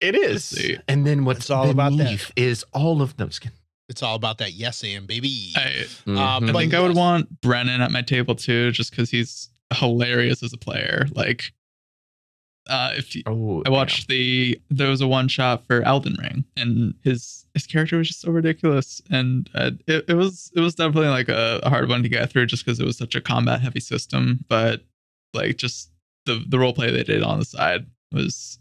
It 0.00 0.14
Let's 0.14 0.24
is. 0.34 0.44
see. 0.44 0.78
And 0.88 1.06
then 1.06 1.24
what's 1.24 1.40
It's 1.40 1.50
all 1.50 1.70
about 1.70 1.92
that. 1.92 2.04
beneath 2.04 2.30
is 2.36 2.64
all 2.72 3.00
of 3.02 3.16
them. 3.16 3.30
skin. 3.30 3.52
it's 3.88 4.02
all 4.02 4.14
about 4.16 4.38
that 4.38 4.52
yes 4.52 4.82
and 4.84 5.06
baby. 5.06 5.52
I, 5.56 5.86
Um, 6.06 6.18
I. 6.18 6.40
But 6.40 6.56
think 6.56 6.74
I 6.74 6.80
would 6.80 6.96
want 6.96 7.40
Brennan 7.40 7.80
at 7.80 7.90
my 7.92 8.02
table 8.02 8.34
too, 8.34 8.70
just 8.72 8.90
because 8.90 9.10
he's 9.10 9.48
hilarious 9.74 10.42
as 10.42 10.52
a 10.52 10.58
player. 10.58 11.06
Like, 11.12 11.52
uh, 12.68 12.92
if 12.96 13.14
you, 13.14 13.22
oh, 13.26 13.62
I 13.64 13.70
watched 13.70 14.08
the 14.08 14.60
there 14.70 14.90
was 14.90 15.00
a 15.00 15.06
one 15.06 15.28
shot 15.28 15.64
for 15.66 15.82
Elden 15.82 16.16
Ring, 16.20 16.44
and 16.56 16.94
his 17.04 17.46
his 17.54 17.64
character 17.66 17.96
was 17.96 18.08
just 18.08 18.20
so 18.20 18.30
ridiculous, 18.32 19.00
and 19.08 19.48
uh, 19.54 19.70
it, 19.86 20.04
it 20.08 20.14
was 20.14 20.50
it 20.56 20.60
was 20.60 20.74
definitely 20.74 21.08
like 21.08 21.28
a, 21.28 21.60
a 21.62 21.70
hard 21.70 21.88
one 21.88 22.02
to 22.02 22.08
get 22.08 22.28
through, 22.30 22.46
just 22.46 22.64
because 22.64 22.80
it 22.80 22.84
was 22.84 22.98
such 22.98 23.14
a 23.14 23.20
combat 23.20 23.60
heavy 23.60 23.78
system. 23.80 24.44
But 24.48 24.82
like 25.32 25.56
just 25.58 25.90
the 26.26 26.44
the 26.48 26.58
role 26.58 26.72
play 26.72 26.90
they 26.90 27.04
did 27.04 27.22
on 27.22 27.38
the 27.38 27.44
side 27.44 27.86
was 28.10 28.58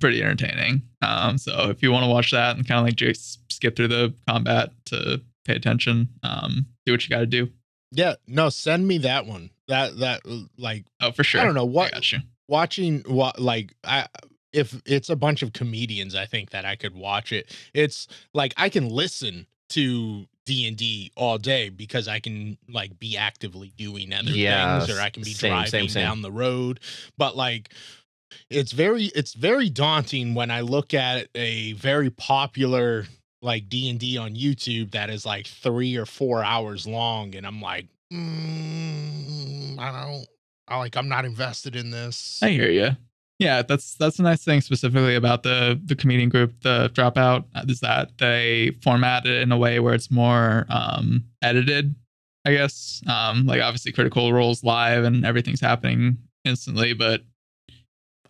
pretty 0.00 0.22
entertaining. 0.22 0.82
Um, 1.02 1.38
so 1.38 1.70
if 1.70 1.82
you 1.82 1.92
want 1.92 2.04
to 2.04 2.10
watch 2.10 2.30
that 2.32 2.56
and 2.56 2.66
kind 2.66 2.78
of 2.80 2.84
like 2.84 2.96
just 2.96 3.40
skip 3.52 3.76
through 3.76 3.88
the 3.88 4.14
combat 4.28 4.70
to 4.86 5.20
pay 5.44 5.54
attention, 5.54 6.08
um, 6.22 6.66
do 6.86 6.92
what 6.92 7.02
you 7.04 7.08
got 7.10 7.20
to 7.20 7.26
do. 7.26 7.48
yeah, 7.92 8.14
no, 8.26 8.48
send 8.48 8.86
me 8.86 8.98
that 8.98 9.26
one. 9.26 9.50
That 9.68 9.98
that 9.98 10.20
like 10.56 10.84
Oh, 11.00 11.10
for 11.12 11.24
sure. 11.24 11.40
I 11.40 11.44
don't 11.44 11.54
know 11.54 11.62
I 11.62 11.70
what 11.70 11.92
got 11.92 12.12
you. 12.12 12.18
watching 12.48 13.02
what 13.06 13.38
like 13.38 13.74
I 13.84 14.06
if 14.52 14.80
it's 14.86 15.10
a 15.10 15.16
bunch 15.16 15.42
of 15.42 15.52
comedians, 15.52 16.14
I 16.14 16.24
think 16.24 16.50
that 16.50 16.64
I 16.64 16.74
could 16.74 16.94
watch 16.94 17.32
it. 17.32 17.54
It's 17.74 18.08
like 18.32 18.54
I 18.56 18.68
can 18.70 18.88
listen 18.88 19.46
to 19.70 20.26
D 20.46 20.66
and 20.66 20.74
D 20.76 21.12
all 21.16 21.36
day 21.36 21.68
because 21.68 22.08
I 22.08 22.18
can 22.20 22.56
like 22.70 22.98
be 22.98 23.18
actively 23.18 23.72
doing 23.76 24.14
other 24.14 24.30
Yeah, 24.30 24.78
things, 24.80 24.96
or 24.96 25.00
I 25.02 25.10
can 25.10 25.22
be 25.22 25.32
same, 25.32 25.50
driving 25.50 25.70
same, 25.70 25.88
same. 25.90 26.02
down 26.02 26.22
the 26.22 26.32
road. 26.32 26.80
But 27.18 27.36
like, 27.36 27.70
it's 28.50 28.72
very 28.72 29.04
it's 29.06 29.34
very 29.34 29.70
daunting 29.70 30.34
when 30.34 30.50
I 30.50 30.60
look 30.62 30.94
at 30.94 31.28
a 31.34 31.72
very 31.74 32.10
popular 32.10 33.06
like 33.42 33.68
D 33.68 33.88
and 33.88 33.98
D 33.98 34.18
on 34.18 34.34
YouTube 34.34 34.92
that 34.92 35.10
is 35.10 35.24
like 35.24 35.46
three 35.46 35.96
or 35.96 36.06
four 36.06 36.42
hours 36.42 36.86
long, 36.86 37.34
and 37.34 37.46
I'm 37.46 37.60
like, 37.60 37.86
mm, 38.12 39.78
I 39.78 40.04
don't. 40.04 40.26
I 40.66 40.78
like 40.78 40.96
I'm 40.96 41.08
not 41.08 41.24
invested 41.24 41.76
in 41.76 41.90
this. 41.90 42.40
I 42.42 42.50
hear 42.50 42.70
you. 42.70 42.90
Yeah, 43.38 43.62
that's 43.62 43.94
that's 43.94 44.18
a 44.18 44.22
nice 44.22 44.44
thing 44.44 44.60
specifically 44.60 45.14
about 45.14 45.44
the 45.44 45.80
the 45.84 45.94
comedian 45.94 46.28
group, 46.28 46.60
the 46.62 46.90
dropout, 46.92 47.44
uh, 47.54 47.64
is 47.68 47.80
that 47.80 48.18
they 48.18 48.72
format 48.82 49.26
it 49.26 49.42
in 49.42 49.52
a 49.52 49.56
way 49.56 49.78
where 49.78 49.94
it's 49.94 50.10
more 50.10 50.66
um, 50.68 51.24
edited. 51.42 51.94
I 52.44 52.52
guess, 52.52 53.02
um, 53.06 53.46
like 53.46 53.60
obviously, 53.60 53.92
Critical 53.92 54.32
Role's 54.32 54.64
live 54.64 55.04
and 55.04 55.24
everything's 55.24 55.60
happening 55.60 56.18
instantly, 56.44 56.94
but 56.94 57.22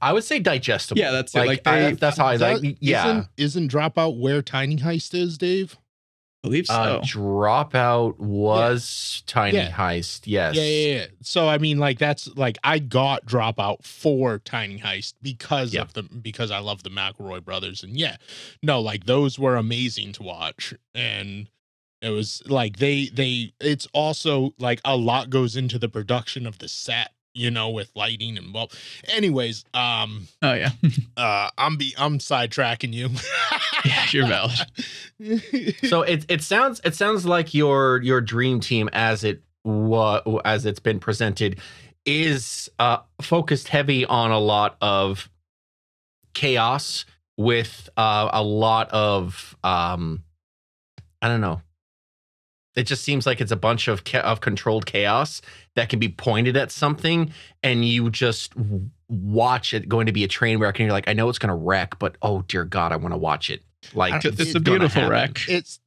I 0.01 0.13
would 0.13 0.25
say 0.25 0.39
digestible. 0.39 1.01
Yeah, 1.01 1.11
that's 1.11 1.35
it. 1.35 1.39
like, 1.39 1.47
Like, 1.47 1.67
I- 1.67 1.93
that's 1.93 2.17
how 2.19 2.27
I 2.27 2.37
That- 2.37 2.63
like. 2.63 2.77
Yeah, 2.81 3.07
Isn't, 3.09 3.29
isn't 3.37 3.73
Dropout 3.73 4.19
where 4.19 4.43
Tiny 4.43 4.77
Heist 4.77 5.15
is, 5.15 5.37
Dave? 5.39 5.77
I 6.45 6.49
believe 6.49 6.67
so. 6.67 6.75
uh, 6.75 7.01
dropout 7.03 8.17
was 8.19 9.25
tiny 9.27 9.57
Yeah. 9.59 9.73
heist. 9.73 10.21
Yes. 10.25 10.55
Yeah, 10.55 10.63
yeah, 10.63 10.95
yeah. 11.01 11.07
So 11.21 11.49
I 11.49 11.59
mean, 11.59 11.79
like 11.79 11.99
that's 11.99 12.29
like 12.37 12.59
I 12.63 12.79
got 12.79 13.27
Dropout 13.27 13.85
for 13.85 14.39
Tiny 14.39 14.79
Heist 14.79 15.15
because 15.21 15.75
Yeah. 15.75 15.83
of 15.83 15.95
the 15.95 16.05
because 16.05 16.53
I 16.53 16.59
love 16.61 16.85
the 16.85 16.91
McElroy 16.91 17.45
brothers, 17.45 17.83
and 17.83 17.97
yeah, 17.99 18.17
no, 18.63 18.81
like 18.81 19.07
those 19.07 19.37
were 19.37 19.57
amazing 19.57 20.13
to 20.13 20.23
watch, 20.23 20.73
and 20.95 21.49
it 22.01 22.11
was 22.11 22.41
like 22.47 22.77
they 22.77 23.07
they. 23.13 23.53
It's 23.61 23.89
also 23.93 24.55
like 24.61 24.81
a 24.85 24.97
lot 24.97 25.31
goes 25.31 25.57
into 25.57 25.77
the 25.77 25.89
production 25.89 26.47
of 26.47 26.59
the 26.59 26.69
set, 26.69 27.11
you 27.39 27.51
know, 27.51 27.71
with 27.71 27.91
lighting 27.95 28.37
and 28.37 28.53
well. 28.53 28.71
Anyways, 29.09 29.65
um, 29.75 30.29
oh 30.43 30.53
yeah, 30.55 30.71
uh, 31.17 31.51
I'm 31.57 31.77
be 31.77 31.95
I'm 31.97 32.19
sidetracking 32.19 32.93
you. 32.93 33.09
yeah, 33.85 34.07
you're 34.11 34.27
valid. 34.27 34.59
So 35.89 36.03
it 36.03 36.25
it 36.29 36.43
sounds 36.43 36.81
it 36.85 36.95
sounds 36.95 37.27
like 37.27 37.53
your 37.53 38.01
your 38.03 38.21
dream 38.21 38.61
team 38.61 38.89
as 38.93 39.25
it 39.25 39.43
wa- 39.65 40.23
as 40.45 40.65
it's 40.65 40.79
been 40.79 41.01
presented 41.01 41.59
is 42.07 42.71
uh 42.79 42.99
focused 43.21 43.67
heavy 43.69 44.05
on 44.07 44.31
a 44.31 44.39
lot 44.39 44.77
of 44.81 45.29
chaos 46.35 47.05
with 47.37 47.89
uh 47.97 48.29
a 48.33 48.43
lot 48.43 48.89
of 48.91 49.57
um 49.65 50.23
I 51.21 51.27
don't 51.29 51.41
know. 51.41 51.61
It 52.79 52.85
just 52.87 53.03
seems 53.05 53.27
like 53.27 53.41
it's 53.41 53.53
a 53.53 53.57
bunch 53.57 53.89
of 53.89 54.05
cha- 54.05 54.21
of 54.21 54.41
controlled 54.41 54.87
chaos 54.87 55.43
that 55.75 55.89
can 55.89 55.99
be 55.99 56.09
pointed 56.09 56.57
at 56.57 56.71
something 56.71 57.33
and 57.63 57.85
you 57.85 58.11
just 58.11 58.55
w- 58.57 58.89
watch 59.09 59.75
it 59.75 59.89
going 59.89 60.07
to 60.07 60.13
be 60.13 60.25
a 60.25 60.29
train 60.29 60.59
wreck 60.59 60.79
and 60.79 60.87
you're 60.87 60.93
like 60.93 61.09
I 61.09 61.13
know 61.13 61.29
it's 61.29 61.39
going 61.39 61.49
to 61.49 61.55
wreck 61.55 61.99
but 61.99 62.17
oh 62.23 62.43
dear 62.49 62.65
god 62.65 62.93
I 62.93 62.97
want 62.97 63.13
to 63.15 63.19
watch 63.19 63.51
it. 63.51 63.63
Like 63.95 64.25
It's, 64.25 64.41
it's 64.41 64.55
a 64.55 64.61
beautiful 64.61 65.09
wreck. 65.09 65.41
it's 65.49 65.81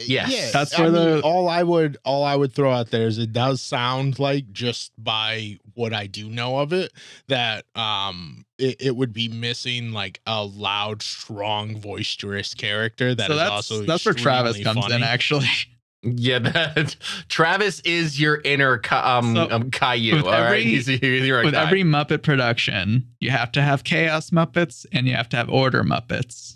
Yes. 0.00 0.30
yeah, 0.32 0.50
That's 0.52 0.78
I 0.78 0.82
where 0.82 0.92
mean, 0.92 1.02
the- 1.16 1.20
all 1.22 1.48
I 1.48 1.64
would 1.64 1.96
all 2.04 2.22
I 2.22 2.36
would 2.36 2.52
throw 2.52 2.70
out 2.70 2.90
there 2.92 3.08
is 3.08 3.18
it 3.18 3.32
does 3.32 3.60
sound 3.60 4.20
like 4.20 4.52
just 4.52 4.92
by 4.96 5.58
what 5.74 5.92
I 5.92 6.06
do 6.06 6.28
know 6.30 6.58
of 6.60 6.72
it 6.72 6.92
that 7.26 7.64
um 7.74 8.44
it, 8.58 8.76
it 8.80 8.96
would 8.96 9.12
be 9.12 9.26
missing 9.28 9.90
like 9.90 10.20
a 10.24 10.44
loud, 10.44 11.02
strong, 11.02 11.80
boisterous 11.80 12.54
character 12.54 13.12
that 13.12 13.26
so 13.26 13.32
is 13.32 13.38
that's 13.40 13.50
also 13.50 13.82
that's 13.86 14.04
where 14.04 14.14
Travis 14.14 14.56
extremely 14.56 14.82
comes 14.82 14.94
in. 14.94 15.02
Actually, 15.02 15.48
Yeah, 16.02 16.38
that 16.40 16.94
Travis 17.28 17.80
is 17.80 18.20
your 18.20 18.40
inner 18.44 18.78
Ca- 18.78 19.18
um, 19.18 19.34
So, 19.34 19.48
um 19.50 19.70
Caillou. 19.70 20.16
with 20.16 20.24
All 20.26 20.30
right, 20.32 20.44
every- 20.46 20.64
he's, 20.64 20.86
he's 20.86 21.26
your 21.26 21.42
with 21.44 21.54
guy. 21.54 21.64
every 21.66 21.82
Muppet 21.82 22.22
production, 22.22 23.08
you 23.20 23.30
have 23.30 23.50
to 23.52 23.62
have 23.62 23.82
Chaos 23.84 24.30
Muppets 24.30 24.86
and 24.92 25.06
you 25.08 25.14
have 25.14 25.28
to 25.30 25.36
have 25.36 25.50
Order 25.50 25.82
Muppets. 25.82 26.54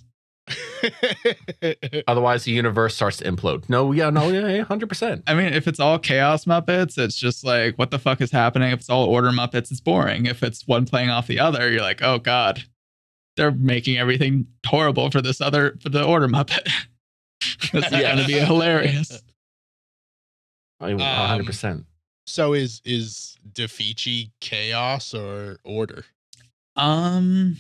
Otherwise, 2.09 2.45
the 2.45 2.51
universe 2.53 2.95
starts 2.95 3.19
to 3.19 3.25
implode. 3.25 3.69
No, 3.69 3.93
yeah, 3.93 4.11
no, 4.11 4.29
yeah, 4.29 4.63
hundred 4.63 4.89
percent. 4.89 5.23
I 5.27 5.35
mean, 5.35 5.53
if 5.53 5.67
it's 5.69 5.81
all 5.81 5.99
Chaos 5.99 6.45
Muppets, 6.45 6.99
it's 6.99 7.17
just 7.17 7.45
like, 7.45 7.77
what 7.79 7.91
the 7.91 7.99
fuck 7.99 8.21
is 8.21 8.31
happening? 8.31 8.71
If 8.73 8.81
it's 8.81 8.91
all 8.91 9.05
Order 9.07 9.31
Muppets, 9.31 9.71
it's 9.71 9.81
boring. 9.81 10.27
If 10.27 10.43
it's 10.43 10.67
one 10.67 10.85
playing 10.85 11.11
off 11.11 11.27
the 11.27 11.39
other, 11.41 11.71
you're 11.71 11.81
like, 11.81 12.03
oh 12.03 12.19
god, 12.19 12.65
they're 13.37 13.53
making 13.53 13.99
everything 13.99 14.47
horrible 14.67 15.11
for 15.11 15.23
this 15.23 15.41
other 15.41 15.77
for 15.81 15.89
the 15.89 16.05
Order 16.05 16.29
Muppet. 16.29 16.69
this 17.73 17.87
is 17.87 17.93
Yeah. 17.93 18.15
gonna 18.15 18.27
be 18.27 18.35
hilarious. 18.35 19.23
Hundred 20.91 21.47
percent. 21.47 21.87
so 22.27 22.53
is 22.53 22.81
is 22.85 23.37
Defici 23.53 24.31
chaos 24.41 25.15
or 25.15 25.59
order? 25.65 26.05
Um, 26.77 27.57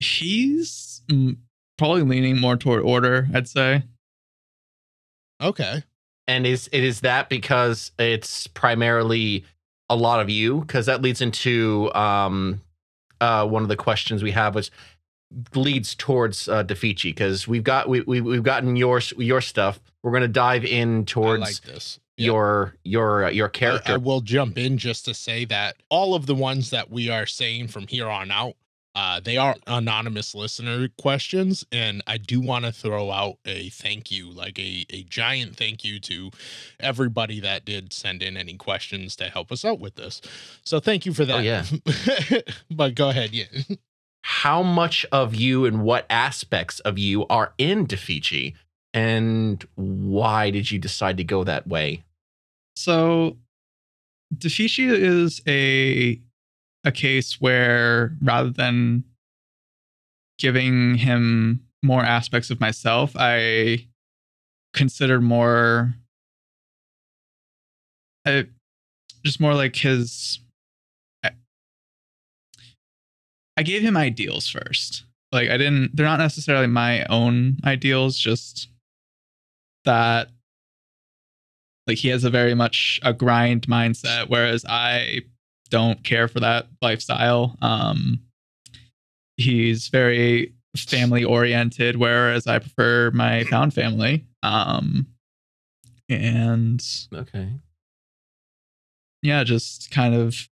he's 0.00 1.02
mm, 1.10 1.36
probably 1.78 2.02
leaning 2.02 2.40
more 2.40 2.56
toward 2.56 2.82
Order. 2.82 3.28
I'd 3.34 3.48
say. 3.48 3.82
Okay. 5.42 5.82
And 6.26 6.46
is 6.46 6.68
it 6.72 6.82
is 6.82 7.00
that 7.02 7.28
because 7.28 7.92
it's 7.98 8.46
primarily 8.48 9.44
a 9.88 9.96
lot 9.96 10.20
of 10.20 10.28
you? 10.28 10.60
Because 10.60 10.86
that 10.86 11.02
leads 11.02 11.20
into 11.20 11.90
um 11.94 12.60
uh 13.20 13.46
one 13.46 13.62
of 13.62 13.68
the 13.68 13.76
questions 13.76 14.22
we 14.22 14.32
have 14.32 14.54
was 14.54 14.70
leads 15.54 15.94
towards 15.94 16.48
uh 16.48 16.62
Defici 16.64 17.04
because 17.04 17.48
we've 17.48 17.64
got 17.64 17.88
we, 17.88 18.00
we 18.02 18.20
we've 18.20 18.42
gotten 18.42 18.76
your 18.76 19.00
your 19.18 19.40
stuff. 19.40 19.80
We're 20.02 20.12
gonna 20.12 20.28
dive 20.28 20.64
in 20.64 21.04
towards 21.04 21.40
like 21.40 21.60
this. 21.62 21.98
Yep. 22.16 22.26
your 22.26 22.74
your 22.84 23.24
uh, 23.24 23.30
your 23.30 23.48
I- 23.48 23.50
character. 23.50 23.92
I, 23.94 23.96
will 23.98 24.20
jump 24.22 24.56
in 24.56 24.78
just 24.78 25.04
to 25.06 25.14
say 25.14 25.44
that 25.46 25.76
all 25.90 26.14
of 26.14 26.26
the 26.26 26.34
ones 26.34 26.70
that 26.70 26.90
we 26.90 27.10
are 27.10 27.26
saying 27.26 27.68
from 27.68 27.86
here 27.86 28.08
on 28.08 28.30
out, 28.30 28.54
uh, 28.94 29.20
they 29.20 29.36
are 29.36 29.54
anonymous 29.66 30.34
listener 30.34 30.88
questions, 30.96 31.66
and 31.70 32.02
I 32.06 32.16
do 32.16 32.40
want 32.40 32.64
to 32.64 32.72
throw 32.72 33.10
out 33.10 33.36
a 33.44 33.68
thank 33.68 34.10
you, 34.10 34.30
like 34.30 34.58
a 34.58 34.86
a 34.88 35.02
giant 35.02 35.56
thank 35.56 35.84
you 35.84 36.00
to 36.00 36.30
everybody 36.80 37.38
that 37.40 37.66
did 37.66 37.92
send 37.92 38.22
in 38.22 38.38
any 38.38 38.54
questions 38.54 39.14
to 39.16 39.24
help 39.24 39.52
us 39.52 39.66
out 39.66 39.80
with 39.80 39.96
this. 39.96 40.22
So 40.64 40.80
thank 40.80 41.04
you 41.04 41.12
for 41.12 41.26
that. 41.26 41.36
Oh, 41.36 41.40
yeah. 41.40 42.40
but 42.70 42.94
go 42.94 43.10
ahead, 43.10 43.32
yeah. 43.32 43.44
how 44.28 44.60
much 44.60 45.06
of 45.12 45.36
you 45.36 45.64
and 45.66 45.84
what 45.84 46.04
aspects 46.10 46.80
of 46.80 46.98
you 46.98 47.24
are 47.28 47.52
in 47.58 47.86
Defici 47.86 48.54
and 48.92 49.64
why 49.76 50.50
did 50.50 50.68
you 50.68 50.80
decide 50.80 51.16
to 51.18 51.22
go 51.22 51.44
that 51.44 51.68
way? 51.68 52.02
So, 52.74 53.36
Defici 54.36 54.88
is 54.88 55.40
a 55.46 56.20
a 56.82 56.90
case 56.90 57.40
where 57.40 58.16
rather 58.20 58.50
than 58.50 59.04
giving 60.40 60.96
him 60.96 61.60
more 61.84 62.02
aspects 62.02 62.50
of 62.50 62.60
myself, 62.60 63.12
I 63.14 63.86
considered 64.74 65.22
more, 65.22 65.94
I, 68.26 68.46
just 69.24 69.38
more 69.38 69.54
like 69.54 69.76
his. 69.76 70.40
I 73.56 73.62
gave 73.62 73.82
him 73.82 73.96
ideals 73.96 74.48
first. 74.48 75.04
Like 75.32 75.48
I 75.50 75.56
didn't. 75.56 75.96
They're 75.96 76.06
not 76.06 76.18
necessarily 76.18 76.66
my 76.66 77.04
own 77.06 77.58
ideals. 77.64 78.18
Just 78.18 78.68
that 79.84 80.28
like 81.86 81.98
he 81.98 82.08
has 82.08 82.24
a 82.24 82.30
very 82.30 82.54
much 82.54 82.98
a 83.04 83.12
grind 83.12 83.66
mindset 83.68 84.28
whereas 84.28 84.64
i 84.68 85.20
don't 85.70 86.02
care 86.02 86.26
for 86.26 86.40
that 86.40 86.66
lifestyle 86.82 87.56
um 87.62 88.18
he's 89.36 89.86
very 89.86 90.52
family 90.76 91.22
oriented 91.22 91.94
whereas 91.96 92.48
i 92.48 92.58
prefer 92.58 93.12
my 93.12 93.44
found 93.44 93.72
family 93.72 94.24
um 94.42 95.06
and 96.08 96.84
Okay. 97.14 97.48
yeah 99.22 99.44
just 99.44 99.90
kind 99.92 100.14
of 100.14 100.48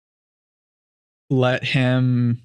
let 1.31 1.63
him 1.63 2.43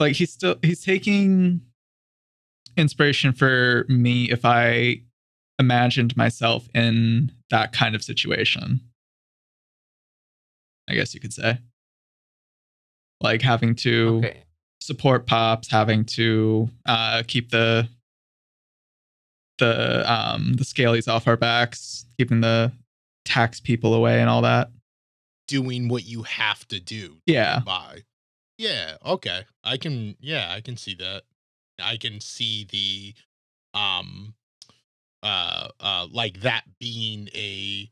like 0.00 0.14
he's 0.16 0.32
still 0.32 0.56
he's 0.62 0.82
taking 0.84 1.60
inspiration 2.76 3.32
for 3.32 3.84
me 3.88 4.30
if 4.30 4.44
i 4.44 5.00
imagined 5.58 6.16
myself 6.16 6.68
in 6.74 7.32
that 7.50 7.72
kind 7.72 7.94
of 7.94 8.02
situation 8.02 8.80
i 10.88 10.94
guess 10.94 11.14
you 11.14 11.20
could 11.20 11.32
say 11.32 11.58
like 13.20 13.42
having 13.42 13.74
to 13.74 14.18
Okay. 14.24 14.42
support 14.80 15.26
pops 15.26 15.68
having 15.70 16.04
to 16.04 16.68
uh 16.86 17.22
keep 17.26 17.50
the 17.50 17.88
the 19.58 20.04
um 20.10 20.52
the 20.54 20.62
scalies 20.64 21.08
off 21.08 21.26
our 21.26 21.36
backs 21.36 22.04
keeping 22.16 22.40
the 22.40 22.70
tax 23.24 23.58
people 23.58 23.92
away 23.94 24.20
and 24.20 24.30
all 24.30 24.42
that 24.42 24.70
Doing 25.48 25.88
what 25.88 26.04
you 26.04 26.24
have 26.24 26.68
to 26.68 26.78
do. 26.78 27.08
to 27.08 27.20
Yeah. 27.26 27.60
By. 27.60 28.02
Yeah. 28.58 28.96
Okay. 29.04 29.44
I 29.64 29.76
can. 29.76 30.16
Yeah, 30.20 30.52
I 30.52 30.60
can 30.60 30.76
see 30.76 30.94
that. 30.96 31.22
I 31.80 31.96
can 31.96 32.20
see 32.20 32.64
the, 32.70 33.14
um, 33.78 34.34
uh, 35.22 35.68
uh, 35.80 36.08
like 36.12 36.40
that 36.40 36.64
being 36.80 37.28
a 37.34 37.90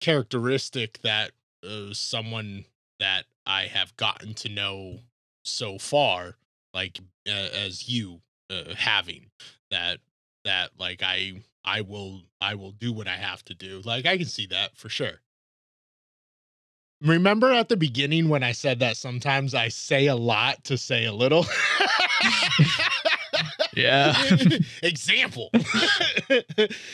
characteristic 0.00 1.00
that 1.02 1.32
uh, 1.68 1.92
someone 1.94 2.66
that 3.00 3.24
I 3.46 3.64
have 3.64 3.96
gotten 3.96 4.34
to 4.34 4.48
know 4.48 5.00
so 5.44 5.78
far, 5.78 6.36
like 6.74 7.00
uh, 7.28 7.32
as 7.32 7.88
you 7.88 8.22
uh, 8.50 8.74
having 8.76 9.30
that 9.70 10.00
that 10.44 10.70
like 10.78 11.02
I 11.02 11.42
I 11.64 11.82
will 11.82 12.22
I 12.40 12.54
will 12.56 12.72
do 12.72 12.92
what 12.92 13.08
I 13.08 13.16
have 13.16 13.44
to 13.46 13.54
do. 13.54 13.82
Like 13.84 14.06
I 14.06 14.18
can 14.18 14.26
see 14.26 14.46
that 14.46 14.76
for 14.76 14.88
sure. 14.88 15.20
Remember 17.02 17.52
at 17.52 17.68
the 17.68 17.76
beginning 17.76 18.28
when 18.28 18.42
I 18.42 18.52
said 18.52 18.80
that 18.80 18.96
sometimes 18.96 19.54
I 19.54 19.68
say 19.68 20.06
a 20.06 20.16
lot 20.16 20.64
to 20.64 20.76
say 20.76 21.04
a 21.04 21.12
little? 21.12 21.46
Yeah. 23.78 24.14
Example. 24.82 25.50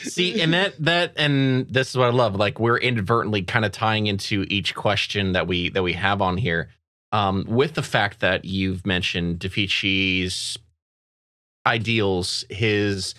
See, 0.03 0.40
and 0.43 0.53
that 0.53 0.75
that 0.81 1.14
and 1.17 1.67
this 1.69 1.90
is 1.90 1.97
what 1.97 2.09
I 2.09 2.11
love. 2.11 2.37
Like 2.37 2.61
we're 2.61 2.77
inadvertently 2.77 3.43
kind 3.43 3.64
of 3.64 3.73
tying 3.73 4.07
into 4.07 4.45
each 4.49 4.75
question 4.75 5.33
that 5.33 5.47
we 5.47 5.71
that 5.71 5.83
we 5.83 5.95
have 5.95 6.21
on 6.21 6.37
here. 6.37 6.69
Um, 7.11 7.45
with 7.49 7.75
the 7.75 7.83
fact 7.83 8.21
that 8.21 8.45
you've 8.45 8.85
mentioned 8.85 9.38
Defichi's 9.38 10.59
ideals, 11.67 12.45
his 12.51 13.14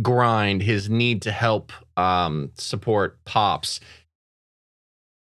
grind, 0.00 0.62
his 0.62 0.88
need 0.88 1.22
to 1.22 1.32
help 1.32 1.72
um, 1.96 2.52
support 2.54 3.22
Pops. 3.24 3.80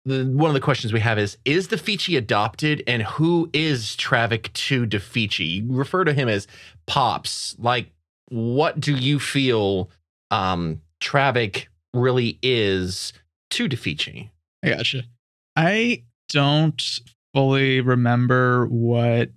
The, 0.07 0.25
one 0.25 0.49
of 0.49 0.55
the 0.55 0.61
questions 0.61 0.93
we 0.93 1.01
have 1.01 1.19
is 1.19 1.37
Is 1.45 1.67
Defichi 1.67 2.17
adopted 2.17 2.83
and 2.87 3.03
who 3.03 3.51
is 3.53 3.97
Travik 3.97 4.53
to 4.53 4.87
Defichi? 4.87 5.65
You 5.65 5.73
refer 5.73 6.05
to 6.05 6.13
him 6.13 6.29
as 6.29 6.47
Pops. 6.87 7.57
Like, 7.59 7.91
what 8.29 8.79
do 8.79 8.95
you 8.95 9.19
feel 9.19 9.91
um, 10.31 10.81
Travik 11.01 11.67
really 11.93 12.39
is 12.41 13.13
to 13.51 13.69
Defichi? 13.69 14.31
I 14.65 14.69
gotcha. 14.69 15.03
I 15.57 16.05
don't 16.29 16.83
fully 17.35 17.81
remember 17.81 18.67
what 18.67 19.31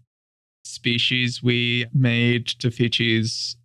species 0.64 1.42
we 1.42 1.88
made 1.94 2.46
Defichi's 2.46 3.58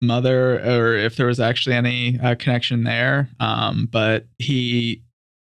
mother 0.00 0.58
or 0.60 0.96
if 0.96 1.16
there 1.16 1.26
was 1.26 1.40
actually 1.40 1.74
any 1.74 2.18
uh, 2.18 2.34
connection 2.34 2.84
there. 2.84 3.28
Um, 3.40 3.88
but 3.90 4.26
he 4.38 5.02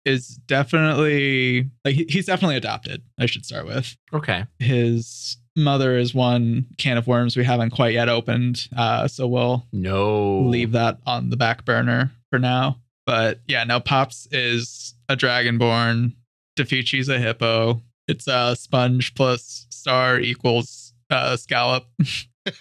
is 0.09 0.39
definitely 0.47 1.69
like 1.85 1.95
he's 2.09 2.25
definitely 2.25 2.55
adopted. 2.57 3.01
I 3.19 3.25
should 3.25 3.45
start 3.45 3.65
with 3.65 3.95
Okay. 4.13 4.45
his 4.59 5.37
mother 5.55 5.97
is 5.97 6.13
one 6.13 6.65
can 6.77 6.97
of 6.97 7.07
worms 7.07 7.35
we 7.35 7.43
haven't 7.43 7.71
quite 7.71 7.93
yet 7.93 8.09
opened. 8.09 8.67
Uh, 8.75 9.07
so 9.07 9.27
we'll 9.27 9.67
No. 9.73 10.41
leave 10.41 10.71
that 10.73 10.99
on 11.05 11.29
the 11.29 11.37
back 11.37 11.65
burner 11.65 12.11
for 12.29 12.39
now. 12.39 12.79
But 13.05 13.41
yeah, 13.47 13.63
no, 13.63 13.79
Pops 13.79 14.27
is 14.31 14.93
a 15.09 15.15
dragonborn. 15.15 16.13
Defichi's 16.57 17.09
a 17.09 17.17
hippo. 17.19 17.81
It's 18.07 18.27
a 18.27 18.55
sponge 18.55 19.13
plus 19.15 19.65
star 19.69 20.19
equals 20.19 20.93
uh, 21.09 21.35
scallop. 21.37 21.85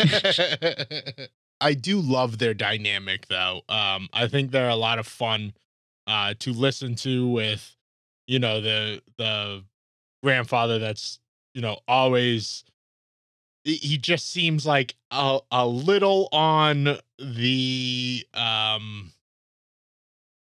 I 1.61 1.75
do 1.75 2.01
love 2.01 2.39
their 2.39 2.55
dynamic 2.55 3.27
though. 3.29 3.63
Um, 3.69 4.09
I 4.13 4.29
think 4.29 4.51
they're 4.51 4.69
a 4.69 4.77
lot 4.77 4.99
of 4.99 5.07
fun 5.07 5.53
uh, 6.09 6.35
to 6.41 6.53
listen 6.55 6.97
to 6.97 7.29
with, 7.29 7.77
you 8.29 8.41
know, 8.41 8.61
the 8.63 9.03
the 9.19 9.65
grandfather 10.25 10.81
that's 10.81 11.21
you 11.55 11.63
know 11.63 11.79
always. 11.89 12.65
he- 13.65 13.99
just 13.99 14.31
seems 14.33 14.67
like 14.67 14.97
a 15.11 15.41
a 15.53 15.67
little 15.67 16.29
on 16.33 16.99
the 17.19 18.27
um. 18.35 19.13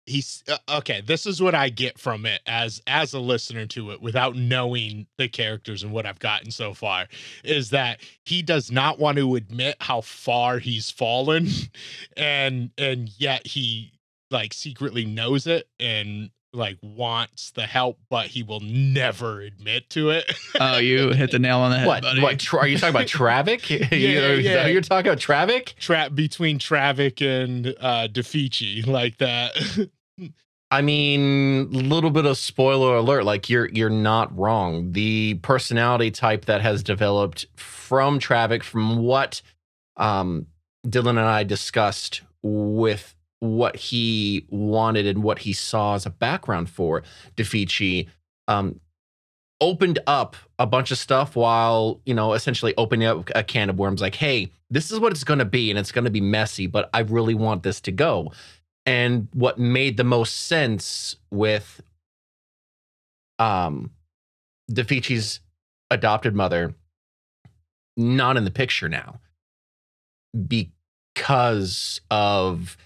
He's 0.08 0.44
uh, 0.48 0.58
okay. 0.78 1.00
This 1.00 1.26
is 1.26 1.42
what 1.42 1.56
I 1.56 1.68
get 1.68 1.98
from 1.98 2.26
it 2.26 2.40
as 2.46 2.80
as 2.86 3.12
a 3.12 3.18
listener 3.18 3.66
to 3.66 3.90
it, 3.90 4.00
without 4.00 4.36
knowing 4.36 5.08
the 5.18 5.28
characters 5.28 5.82
and 5.82 5.92
what 5.92 6.06
I've 6.06 6.20
gotten 6.20 6.52
so 6.52 6.74
far 6.74 7.08
is 7.42 7.70
that 7.70 7.98
he 8.24 8.40
does 8.40 8.70
not 8.70 9.00
want 9.00 9.18
to 9.18 9.34
admit 9.34 9.76
how 9.80 10.02
far 10.02 10.60
he's 10.60 10.92
fallen 10.92 11.48
and 12.16 12.70
and 12.78 13.10
yet 13.18 13.48
he 13.48 13.90
like 14.30 14.52
secretly 14.54 15.04
knows 15.04 15.46
it 15.46 15.68
and 15.78 16.30
like 16.52 16.78
wants 16.82 17.50
the 17.50 17.62
help 17.66 17.98
but 18.08 18.28
he 18.28 18.42
will 18.42 18.60
never 18.60 19.40
admit 19.42 19.90
to 19.90 20.08
it 20.10 20.24
Oh, 20.58 20.78
you 20.78 21.10
hit 21.10 21.30
the 21.30 21.38
nail 21.38 21.58
on 21.58 21.70
the 21.70 21.78
head, 21.78 21.86
What? 21.86 22.02
buddy. 22.02 22.22
What? 22.22 22.38
Tra- 22.38 22.60
are 22.60 22.66
you 22.66 22.78
talking 22.78 22.96
about 22.96 23.06
Travik? 23.08 23.68
You- 23.92 23.98
Yeah, 23.98 24.18
is 24.28 24.44
that 24.44 24.50
yeah. 24.52 24.64
who 24.66 24.72
You're 24.72 24.80
talking 24.80 25.10
about 25.10 25.18
Travik? 25.18 25.74
trap 25.76 26.14
between 26.14 26.58
Travik 26.58 27.20
and 27.20 27.74
uh 27.80 28.08
Defici 28.10 28.86
like 28.86 29.18
that 29.18 29.52
I 30.68 30.82
mean, 30.82 31.70
little 31.70 32.10
bit 32.10 32.26
of 32.26 32.36
spoiler 32.36 32.96
alert. 32.96 33.24
Like 33.24 33.48
you're 33.48 33.68
you're 33.68 33.88
not 33.88 34.36
wrong. 34.36 34.90
The 34.92 35.34
personality 35.34 36.10
type 36.10 36.46
that 36.46 36.60
has 36.60 36.82
developed 36.82 37.46
from 37.54 38.18
Travik, 38.18 38.64
from 38.64 38.98
what 38.98 39.42
um, 39.96 40.46
Dylan 40.84 41.10
and 41.10 41.20
I 41.20 41.44
discussed 41.44 42.22
with 42.42 43.14
what 43.40 43.76
he 43.76 44.46
wanted 44.48 45.06
and 45.06 45.22
what 45.22 45.40
he 45.40 45.52
saw 45.52 45.94
as 45.94 46.06
a 46.06 46.10
background 46.10 46.70
for 46.70 47.02
Defici, 47.36 48.08
um, 48.48 48.80
opened 49.60 49.98
up 50.06 50.36
a 50.58 50.66
bunch 50.66 50.90
of 50.90 50.98
stuff 50.98 51.34
while 51.34 52.00
you 52.04 52.14
know 52.14 52.34
essentially 52.34 52.74
opening 52.76 53.06
up 53.06 53.30
a 53.34 53.42
can 53.42 53.70
of 53.70 53.78
worms. 53.78 54.00
Like, 54.00 54.14
hey, 54.14 54.50
this 54.70 54.90
is 54.90 54.98
what 55.00 55.12
it's 55.12 55.24
going 55.24 55.38
to 55.38 55.44
be, 55.44 55.70
and 55.70 55.78
it's 55.78 55.92
going 55.92 56.04
to 56.04 56.10
be 56.10 56.20
messy, 56.20 56.66
but 56.66 56.90
I 56.92 57.00
really 57.00 57.34
want 57.34 57.62
this 57.62 57.80
to 57.82 57.92
go 57.92 58.32
and 58.86 59.26
what 59.34 59.58
made 59.58 59.96
the 59.96 60.04
most 60.04 60.46
sense 60.46 61.16
with 61.30 61.82
um 63.38 63.90
Defici's 64.70 65.40
adopted 65.90 66.34
mother 66.34 66.74
not 67.96 68.36
in 68.36 68.44
the 68.44 68.50
picture 68.50 68.88
now 68.88 69.20
because 70.48 72.00
of 72.10 72.76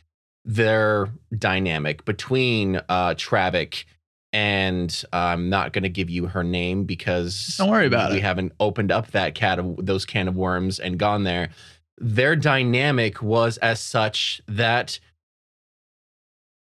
their 0.45 1.09
dynamic 1.37 2.05
between 2.05 2.77
uh 2.89 3.15
Travik 3.15 3.85
and 4.33 5.05
I'm 5.13 5.49
not 5.51 5.73
going 5.73 5.83
to 5.83 5.89
give 5.89 6.09
you 6.09 6.27
her 6.27 6.45
name 6.45 6.85
because 6.85 7.57
Don't 7.59 7.69
worry 7.69 7.87
about 7.87 8.13
we 8.13 8.19
it. 8.19 8.23
haven't 8.23 8.53
opened 8.61 8.93
up 8.93 9.11
that 9.11 9.35
cat 9.35 9.59
of 9.59 9.75
those 9.85 10.07
can 10.07 10.29
of 10.29 10.37
worms 10.37 10.79
and 10.79 10.99
gone 10.99 11.25
there. 11.25 11.51
Their 11.99 12.37
dynamic 12.37 13.21
was 13.23 13.59
as 13.59 13.81
such 13.81 14.41
that 14.47 15.01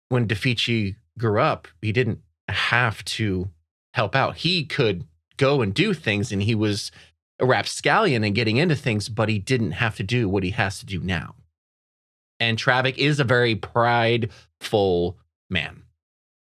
when 0.09 0.27
Defici 0.27 0.95
grew 1.19 1.41
up, 1.41 1.67
he 1.81 1.91
didn't 1.91 2.19
have 2.47 3.03
to 3.05 3.49
help 3.93 4.15
out. 4.15 4.37
He 4.37 4.63
could 4.63 5.05
go 5.35 5.61
and 5.61 5.73
do 5.73 5.93
things, 5.93 6.31
and 6.31 6.41
he 6.41 6.55
was 6.55 6.91
a 7.39 7.45
rapscallion 7.45 8.23
and 8.23 8.33
getting 8.33 8.57
into 8.57 8.75
things, 8.75 9.09
but 9.09 9.27
he 9.29 9.39
didn't 9.39 9.73
have 9.73 9.95
to 9.97 10.03
do 10.03 10.29
what 10.29 10.43
he 10.43 10.51
has 10.51 10.79
to 10.79 10.85
do 10.85 11.01
now. 11.01 11.35
And 12.39 12.57
Travik 12.57 12.97
is 12.97 13.19
a 13.19 13.23
very 13.23 13.55
prideful 13.55 15.17
man. 15.49 15.83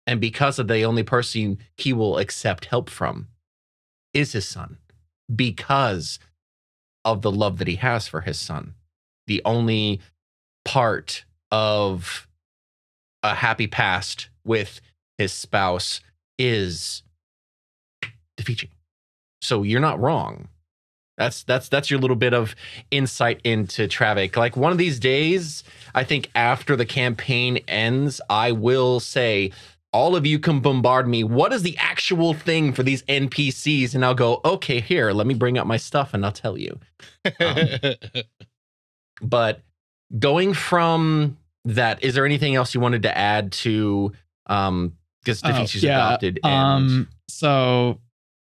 And 0.07 0.21
because 0.21 0.59
of 0.59 0.69
the 0.69 0.83
only 0.83 1.03
person 1.03 1.59
he 1.77 1.93
will 1.93 2.19
accept 2.19 2.67
help 2.67 2.91
from 2.91 3.29
is 4.13 4.33
his 4.33 4.47
son, 4.47 4.79
because 5.35 6.19
of 7.05 7.23
the 7.23 7.31
love 7.31 7.59
that 7.59 7.69
he 7.69 7.77
has 7.77 8.09
for 8.09 8.21
his 8.21 8.39
son. 8.39 8.75
The 9.27 9.41
only 9.45 10.01
part 10.65 11.25
of 11.51 12.27
a 13.23 13.35
happy 13.35 13.67
past 13.67 14.29
with 14.45 14.81
his 15.19 15.33
spouse 15.33 16.01
is 16.39 17.03
Defici. 18.37 18.71
So 19.41 19.63
you're 19.63 19.81
not 19.81 20.01
wrong. 20.01 20.49
That's 21.21 21.43
that's 21.43 21.69
that's 21.69 21.91
your 21.91 22.01
little 22.01 22.17
bit 22.17 22.33
of 22.33 22.57
insight 22.91 23.43
into 23.45 23.87
Travik. 23.87 24.39
Like 24.39 24.57
one 24.57 24.73
of 24.73 24.79
these 24.79 24.99
days, 24.99 25.63
I 25.95 26.03
think 26.03 26.31
after 26.35 26.77
the 26.77 26.87
campaign 26.87 27.59
ends, 27.69 28.23
I 28.31 28.53
will 28.53 29.01
say 29.01 29.53
all 29.93 30.17
of 30.17 30.25
you 30.25 30.39
can 30.39 30.61
bombard 30.61 31.07
me. 31.07 31.23
What 31.23 31.53
is 31.53 31.63
the 31.63 31.77
actual 31.77 32.33
thing 32.33 32.73
for 32.73 32.83
these 32.83 33.03
NPCs? 33.03 33.95
And 33.95 34.03
I'll 34.03 34.15
go, 34.15 34.41
okay, 34.47 34.81
here, 34.81 35.13
let 35.13 35.27
me 35.27 35.35
bring 35.35 35.59
up 35.59 35.67
my 35.67 35.77
stuff 35.77 36.15
and 36.15 36.25
I'll 36.25 36.33
tell 36.33 36.57
you. 36.57 36.81
But 39.23 39.61
going 40.19 40.55
from 40.55 41.37
that, 41.67 42.03
is 42.03 42.15
there 42.15 42.25
anything 42.25 42.55
else 42.55 42.73
you 42.75 42.81
wanted 42.81 43.03
to 43.03 43.17
add 43.17 43.53
to 43.53 44.13
um 44.47 44.97
because 45.23 45.43
Oh, 45.45 45.67
yeah, 45.75 46.09
adopted 46.09 46.41
and 46.43 46.53
Um, 46.55 47.09
so 47.29 48.01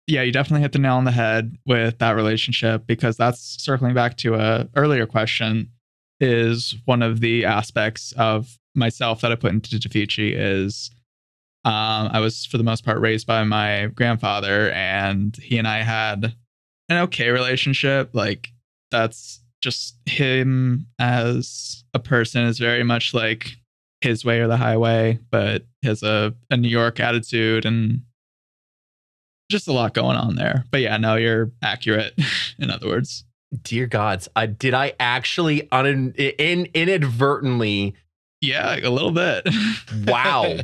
yeah, 0.08 0.22
you 0.22 0.32
definitely 0.32 0.62
hit 0.62 0.72
the 0.72 0.80
nail 0.80 0.96
on 0.96 1.06
the 1.06 1.12
head 1.12 1.58
with 1.66 1.98
that 2.00 2.16
relationship 2.16 2.86
because 2.86 3.18
that's 3.18 3.64
circling 3.64 3.94
back 3.94 4.18
to 4.18 4.36
a 4.36 4.68
earlier 4.76 5.06
question. 5.06 5.72
Is 6.22 6.76
one 6.86 7.02
of 7.02 7.20
the 7.20 7.44
aspects 7.44 8.14
of 8.14 8.58
myself 8.74 9.22
that 9.22 9.32
I 9.32 9.36
put 9.36 9.52
into 9.52 9.76
Defici 9.78 10.34
is 10.34 10.92
um, 11.66 12.10
I 12.14 12.20
was 12.20 12.46
for 12.46 12.58
the 12.58 12.64
most 12.64 12.86
part 12.86 13.02
raised 13.02 13.26
by 13.26 13.44
my 13.44 13.88
grandfather, 13.88 14.72
and 14.72 15.36
he 15.36 15.58
and 15.58 15.68
I 15.68 15.80
had 15.80 16.36
an 16.88 16.98
okay 17.00 17.30
relationship. 17.30 18.12
Like 18.14 18.50
that's 18.92 19.42
just 19.62 19.98
him 20.06 20.88
as 21.00 21.84
a 21.94 22.00
person 22.00 22.44
is 22.44 22.60
very 22.60 22.84
much 22.84 23.14
like 23.14 23.58
his 24.02 24.24
way 24.24 24.40
or 24.40 24.48
the 24.48 24.58
highway, 24.58 25.20
but 25.32 25.66
has 25.84 26.04
a, 26.04 26.36
a 26.52 26.58
New 26.58 26.70
York 26.70 27.00
attitude 27.00 27.66
and 27.66 28.04
just 29.50 29.68
a 29.68 29.74
lot 29.74 29.94
going 29.94 30.18
on 30.18 30.36
there. 30.36 30.66
But 30.72 30.82
yeah, 30.82 30.98
no, 30.98 31.16
you're 31.16 31.52
accurate. 31.62 32.14
In 32.60 32.72
other 32.72 32.88
words, 32.88 33.26
dear 33.62 33.88
gods, 33.88 34.28
I 34.36 34.46
did 34.48 34.74
I 34.74 34.94
actually 35.00 35.70
un, 35.72 36.14
in 36.18 36.68
inadvertently 36.74 37.96
yeah, 38.42 38.78
a 38.84 38.90
little 38.90 39.12
bit. 39.12 39.48
wow. 40.06 40.58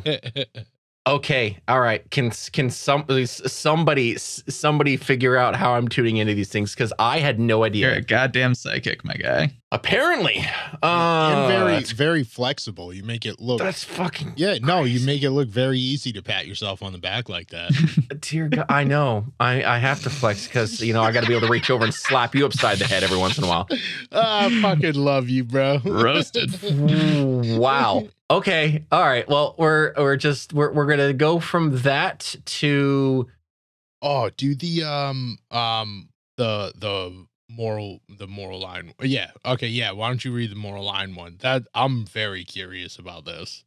Okay, 1.07 1.57
all 1.67 1.79
right. 1.79 2.07
Can 2.11 2.29
can 2.53 2.69
somebody 2.69 3.25
somebody 3.25 4.17
somebody 4.19 4.97
figure 4.97 5.35
out 5.35 5.55
how 5.55 5.73
I'm 5.73 5.87
tuning 5.87 6.17
into 6.17 6.35
these 6.35 6.49
things? 6.49 6.75
Because 6.75 6.93
I 6.99 7.17
had 7.17 7.39
no 7.39 7.63
idea. 7.63 7.87
You're 7.87 7.97
a 7.97 8.01
goddamn 8.01 8.53
psychic, 8.53 9.03
my 9.03 9.15
guy. 9.15 9.51
Apparently, 9.71 10.45
uh, 10.83 11.31
and 11.33 11.47
very 11.47 11.83
very 11.83 12.23
flexible. 12.23 12.93
You 12.93 13.03
make 13.03 13.25
it 13.25 13.39
look. 13.39 13.59
that's 13.59 13.83
fucking 13.83 14.33
yeah, 14.35 14.59
no, 14.61 14.83
you 14.83 15.03
make 15.03 15.23
it 15.23 15.31
look 15.31 15.47
very 15.47 15.79
easy 15.79 16.11
to 16.11 16.21
pat 16.21 16.45
yourself 16.45 16.83
on 16.83 16.91
the 16.91 16.99
back 16.99 17.29
like 17.29 17.49
that. 17.49 17.71
dear 18.21 18.49
God. 18.49 18.65
I 18.69 18.83
know. 18.83 19.25
I 19.39 19.63
I 19.63 19.77
have 19.79 20.03
to 20.03 20.11
flex 20.11 20.45
because 20.45 20.81
you 20.81 20.93
know 20.93 21.01
I 21.01 21.11
got 21.11 21.21
to 21.21 21.27
be 21.27 21.33
able 21.33 21.47
to 21.47 21.51
reach 21.51 21.71
over 21.71 21.83
and 21.83 21.93
slap 21.93 22.35
you 22.35 22.45
upside 22.45 22.77
the 22.77 22.85
head 22.85 23.01
every 23.01 23.17
once 23.17 23.39
in 23.39 23.43
a 23.43 23.47
while. 23.47 23.67
I 24.11 24.49
fucking 24.61 24.93
love 24.95 25.29
you, 25.29 25.45
bro. 25.45 25.79
Roasted. 25.83 26.51
wow. 27.57 28.07
Okay. 28.31 28.85
All 28.91 29.03
right. 29.03 29.27
Well, 29.27 29.55
we're 29.57 29.93
we're 29.97 30.15
just 30.15 30.53
we're 30.53 30.71
we're 30.71 30.85
gonna 30.87 31.13
go 31.13 31.39
from 31.39 31.79
that 31.79 32.35
to 32.45 33.27
Oh, 34.01 34.29
do 34.29 34.55
the 34.55 34.83
um 34.83 35.37
um 35.51 36.09
the 36.37 36.73
the 36.75 37.25
moral 37.49 37.99
the 38.09 38.27
moral 38.27 38.59
line. 38.59 38.93
Yeah. 39.01 39.31
Okay. 39.45 39.67
Yeah. 39.67 39.91
Why 39.91 40.07
don't 40.07 40.23
you 40.25 40.31
read 40.33 40.51
the 40.51 40.55
moral 40.55 40.85
line 40.85 41.13
one? 41.15 41.37
That 41.41 41.63
I'm 41.75 42.05
very 42.05 42.43
curious 42.43 42.97
about 42.97 43.25
this. 43.25 43.63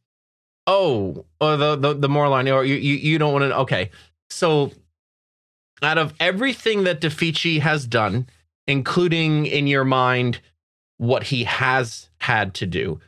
oh, 0.67 1.25
oh 1.39 1.57
the 1.57 1.75
the 1.75 1.93
the 1.93 2.09
moral 2.09 2.31
line. 2.31 2.49
Or 2.49 2.65
you 2.65 2.75
you 2.75 2.95
you 2.95 3.17
don't 3.19 3.33
want 3.33 3.43
to. 3.43 3.57
Okay. 3.59 3.91
So, 4.31 4.71
out 5.83 5.99
of 5.99 6.13
everything 6.19 6.83
that 6.85 6.99
Defici 6.99 7.61
has 7.61 7.85
done, 7.87 8.27
including 8.67 9.45
in 9.45 9.67
your 9.67 9.85
mind 9.85 10.41
what 10.97 11.23
he 11.23 11.43
has 11.43 12.09
had 12.21 12.53
to 12.55 12.65
do, 12.65 12.99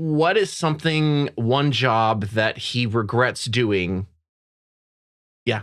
what 0.00 0.36
is 0.38 0.50
something 0.50 1.28
one 1.34 1.70
job 1.72 2.24
that 2.28 2.56
he 2.56 2.86
regrets 2.86 3.44
doing? 3.44 4.06
Yeah, 5.44 5.62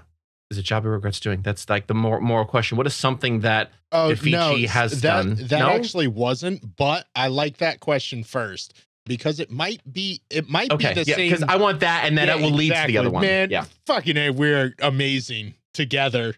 is 0.52 0.58
a 0.60 0.64
job 0.64 0.84
he 0.84 0.90
regrets 0.90 1.20
doing. 1.20 1.42
That's 1.42 1.68
like 1.70 1.88
the 1.88 1.96
more 1.96 2.22
moral 2.22 2.46
question. 2.46 2.78
What 2.78 2.86
is 2.88 2.94
something 2.94 3.40
that 3.42 3.72
Oh 3.92 4.10
If 4.12 4.24
no, 4.26 4.56
has 4.68 5.02
that, 5.02 5.24
done- 5.24 5.36
That 5.48 5.60
No? 5.60 5.70
actually 5.70 6.08
wasn't, 6.08 6.76
but 6.76 7.08
I 7.16 7.28
like 7.30 7.58
that 7.58 7.80
question 7.80 8.24
first 8.24 8.74
because 9.06 9.40
it 9.40 9.50
might 9.50 9.82
be 9.92 10.22
it 10.30 10.50
might 10.50 10.72
okay? 10.72 10.90
be 10.90 11.04
the 11.04 11.10
Yeah, 11.10 11.16
same. 11.16 11.32
because 11.32 11.44
I 11.48 11.56
want 11.56 11.80
that, 11.80 12.04
and 12.06 12.18
then 12.18 12.28
Yeah, 12.28 12.36
it 12.38 12.42
will 12.42 12.52
lead 12.52 12.74
to 12.76 12.84
the 12.88 12.98
other 12.98 13.10
one. 13.10 13.22
Man, 13.22 13.50
yeah. 13.50 13.66
fucking 13.86 14.18
a, 14.18 14.30
we're 14.32 14.76
amazing 14.82 15.56
together, 15.74 16.36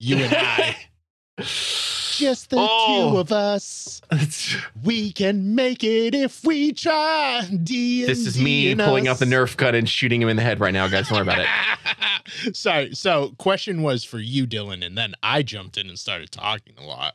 you 0.00 0.16
and 0.16 0.34
I. 0.36 0.76
Just 2.18 2.50
the 2.50 2.56
Oh. 2.58 3.10
two 3.12 3.18
of 3.18 3.32
us. 3.32 4.00
We 4.82 5.12
can 5.12 5.54
make 5.54 5.82
it 5.84 6.14
if 6.14 6.44
we 6.44 6.72
try. 6.72 7.42
D 7.62 8.04
this 8.04 8.26
is 8.26 8.40
me 8.40 8.74
pulling 8.74 9.06
out 9.08 9.18
the 9.18 9.24
Nerf 9.26 9.56
gun 9.56 9.74
and 9.74 9.88
shooting 9.88 10.22
him 10.22 10.28
in 10.28 10.36
the 10.36 10.42
head 10.42 10.60
right 10.60 10.72
now, 10.72 10.88
guys. 10.88 11.08
Don't 11.08 11.18
worry 11.18 11.34
about 11.34 11.46
it. 12.46 12.56
Sorry. 12.56 12.94
So, 12.94 13.34
question 13.38 13.82
was 13.82 14.04
for 14.04 14.18
you, 14.18 14.46
Dylan, 14.46 14.84
and 14.84 14.96
then 14.96 15.14
I 15.22 15.42
jumped 15.42 15.76
in 15.76 15.88
and 15.88 15.98
started 15.98 16.30
talking 16.30 16.74
a 16.78 16.84
lot. 16.86 17.14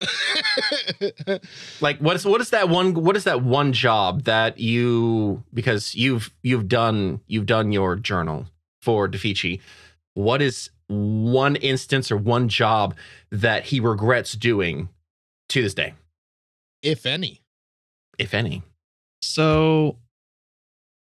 Like, 1.80 1.98
what 1.98 2.16
is 2.16 2.24
what 2.24 2.40
is 2.40 2.50
that 2.50 2.68
one? 2.68 2.94
What 2.94 3.16
is 3.16 3.24
that 3.24 3.42
one 3.42 3.72
job 3.72 4.22
that 4.24 4.58
you 4.58 5.42
because 5.54 5.94
you've 5.94 6.32
you've 6.42 6.68
done 6.68 7.20
you've 7.26 7.46
done 7.46 7.72
your 7.72 7.96
journal 7.96 8.46
for 8.80 9.08
Defici? 9.08 9.60
What 10.14 10.42
is 10.42 10.70
one 10.92 11.56
instance 11.56 12.10
or 12.10 12.16
one 12.16 12.48
job 12.48 12.94
that 13.30 13.64
he 13.66 13.80
regrets 13.80 14.32
doing 14.34 14.88
to 15.48 15.62
this 15.62 15.74
day, 15.74 15.94
if 16.82 17.06
any. 17.06 17.40
if 18.18 18.34
any? 18.34 18.62
So 19.20 19.98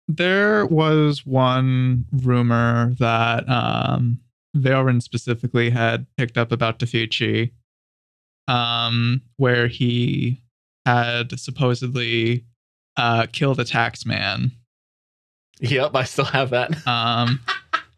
there 0.07 0.67
was 0.67 1.25
one 1.27 2.07
rumor 2.13 2.95
that 2.99 3.49
um 3.49 4.21
Valrin 4.57 5.03
specifically 5.03 5.71
had 5.71 6.07
picked 6.17 6.39
up 6.39 6.51
about 6.51 6.79
Defucci, 6.79 7.53
um, 8.49 9.21
where 9.37 9.69
he 9.69 10.43
had 10.87 11.39
supposedly 11.39 12.45
uh 12.97 13.27
killed 13.33 13.61
a 13.61 13.65
tax 13.65 14.07
man. 14.07 14.53
Yep, 15.61 15.95
I 15.95 16.05
still 16.05 16.25
have 16.25 16.51
that. 16.51 16.87
Um 16.87 17.41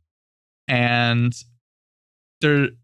and 0.68 1.32
there 2.40 2.64
it 2.64 2.74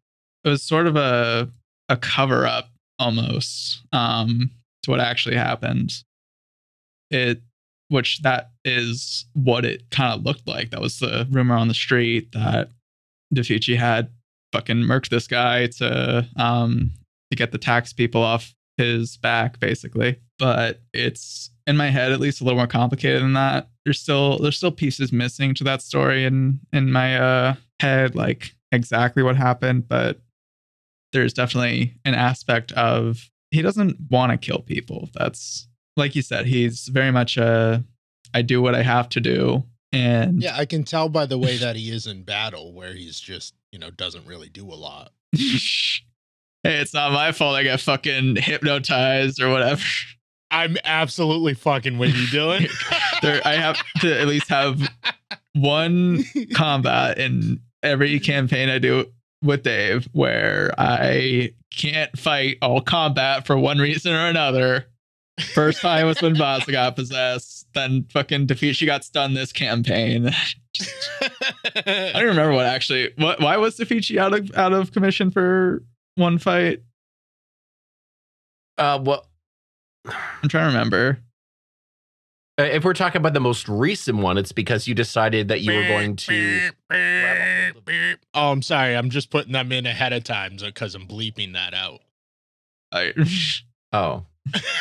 was 0.44 0.62
sort 0.62 0.86
of 0.86 0.96
a 0.96 1.50
a 1.88 1.96
cover 1.96 2.46
up 2.46 2.70
almost 2.98 3.82
um 3.92 4.50
to 4.82 4.90
what 4.90 5.00
actually 5.00 5.36
happened. 5.36 5.92
It 7.10 7.42
which 7.88 8.22
that 8.22 8.50
is 8.64 9.26
what 9.34 9.64
it 9.64 9.88
kind 9.90 10.12
of 10.12 10.24
looked 10.24 10.46
like. 10.46 10.70
That 10.70 10.80
was 10.80 10.98
the 10.98 11.26
rumor 11.30 11.54
on 11.54 11.68
the 11.68 11.74
street 11.74 12.32
that 12.32 12.70
DeFucci 13.34 13.76
had 13.76 14.10
fucking 14.52 14.78
murked 14.78 15.08
this 15.08 15.28
guy 15.28 15.66
to 15.66 16.26
um 16.36 16.90
to 17.30 17.36
get 17.36 17.52
the 17.52 17.58
tax 17.58 17.92
people 17.92 18.22
off 18.22 18.54
his 18.76 19.16
back, 19.16 19.58
basically. 19.60 20.18
But 20.38 20.80
it's 20.92 21.50
in 21.66 21.76
my 21.76 21.88
head 21.88 22.12
at 22.12 22.20
least 22.20 22.40
a 22.40 22.44
little 22.44 22.58
more 22.58 22.66
complicated 22.66 23.22
than 23.22 23.32
that. 23.34 23.68
There's 23.84 24.00
still 24.00 24.38
there's 24.38 24.56
still 24.56 24.72
pieces 24.72 25.12
missing 25.12 25.54
to 25.54 25.64
that 25.64 25.82
story 25.82 26.24
in 26.24 26.60
in 26.72 26.92
my 26.92 27.18
uh 27.18 27.54
head, 27.80 28.14
like 28.14 28.55
exactly 28.72 29.22
what 29.22 29.36
happened, 29.36 29.88
but 29.88 30.20
there's 31.12 31.32
definitely 31.32 31.94
an 32.04 32.14
aspect 32.14 32.72
of 32.72 33.30
he 33.50 33.62
doesn't 33.62 33.96
want 34.10 34.32
to 34.32 34.38
kill 34.38 34.60
people. 34.60 35.08
That's 35.14 35.68
like 35.96 36.14
you 36.14 36.22
said, 36.22 36.46
he's 36.46 36.88
very 36.88 37.10
much 37.10 37.36
a 37.36 37.84
I 38.34 38.42
do 38.42 38.60
what 38.60 38.74
I 38.74 38.82
have 38.82 39.08
to 39.10 39.20
do. 39.20 39.64
And 39.92 40.42
Yeah, 40.42 40.56
I 40.56 40.66
can 40.66 40.84
tell 40.84 41.08
by 41.08 41.26
the 41.26 41.38
way 41.38 41.56
that 41.56 41.76
he 41.76 41.90
is 41.90 42.06
in 42.06 42.22
battle, 42.24 42.72
where 42.72 42.92
he's 42.92 43.18
just, 43.18 43.54
you 43.72 43.78
know, 43.78 43.90
doesn't 43.90 44.26
really 44.26 44.48
do 44.48 44.66
a 44.70 44.74
lot. 44.74 45.12
hey, 45.32 46.00
it's 46.64 46.94
not 46.94 47.12
my 47.12 47.32
fault 47.32 47.56
I 47.56 47.64
got 47.64 47.80
fucking 47.80 48.36
hypnotized 48.36 49.40
or 49.40 49.50
whatever. 49.50 49.82
I'm 50.50 50.76
absolutely 50.84 51.54
fucking 51.54 51.98
with 51.98 52.14
you, 52.14 52.26
Dylan. 52.26 52.70
There 53.22 53.40
I 53.46 53.54
have 53.54 53.78
to 54.02 54.20
at 54.20 54.28
least 54.28 54.48
have 54.50 54.78
one 55.54 56.22
combat 56.54 57.18
in 57.18 57.60
every 57.86 58.18
campaign 58.20 58.68
I 58.68 58.78
do 58.78 59.06
with 59.42 59.62
Dave 59.62 60.08
where 60.12 60.74
I 60.76 61.52
can't 61.70 62.16
fight 62.18 62.58
all 62.60 62.80
combat 62.80 63.46
for 63.46 63.56
one 63.56 63.78
reason 63.78 64.12
or 64.12 64.26
another. 64.26 64.86
First 65.54 65.82
time 65.82 66.06
was 66.06 66.20
when 66.22 66.34
Vaza 66.34 66.72
got 66.72 66.96
possessed. 66.96 67.66
Then 67.74 68.06
fucking 68.10 68.46
Defucci 68.46 68.86
got 68.86 69.04
stunned 69.04 69.36
this 69.36 69.52
campaign. 69.52 70.26
I 71.74 72.12
don't 72.14 72.26
remember 72.26 72.54
what 72.54 72.66
actually. 72.66 73.12
What? 73.16 73.40
Why 73.40 73.58
was 73.58 73.76
Defucci 73.76 74.18
out 74.18 74.34
of 74.34 74.50
out 74.56 74.72
of 74.72 74.92
commission 74.92 75.30
for 75.30 75.82
one 76.14 76.38
fight? 76.38 76.82
Uh, 78.78 78.98
well, 79.02 79.26
I'm 80.06 80.48
trying 80.48 80.70
to 80.70 80.76
remember. 80.76 81.18
Uh, 82.58 82.62
if 82.62 82.84
we're 82.84 82.94
talking 82.94 83.20
about 83.20 83.34
the 83.34 83.40
most 83.40 83.68
recent 83.68 84.18
one, 84.18 84.38
it's 84.38 84.52
because 84.52 84.88
you 84.88 84.94
decided 84.94 85.48
that 85.48 85.60
you 85.60 85.72
were 85.74 85.86
going 85.86 86.16
to. 86.16 86.70
Oh, 88.34 88.50
I'm 88.52 88.62
sorry. 88.62 88.96
I'm 88.96 89.10
just 89.10 89.30
putting 89.30 89.52
them 89.52 89.72
in 89.72 89.86
ahead 89.86 90.12
of 90.12 90.24
time 90.24 90.56
because 90.56 90.94
I'm 90.94 91.06
bleeping 91.06 91.52
that 91.54 91.74
out. 91.74 92.00
I, 92.92 93.12
Oh, 93.92 94.26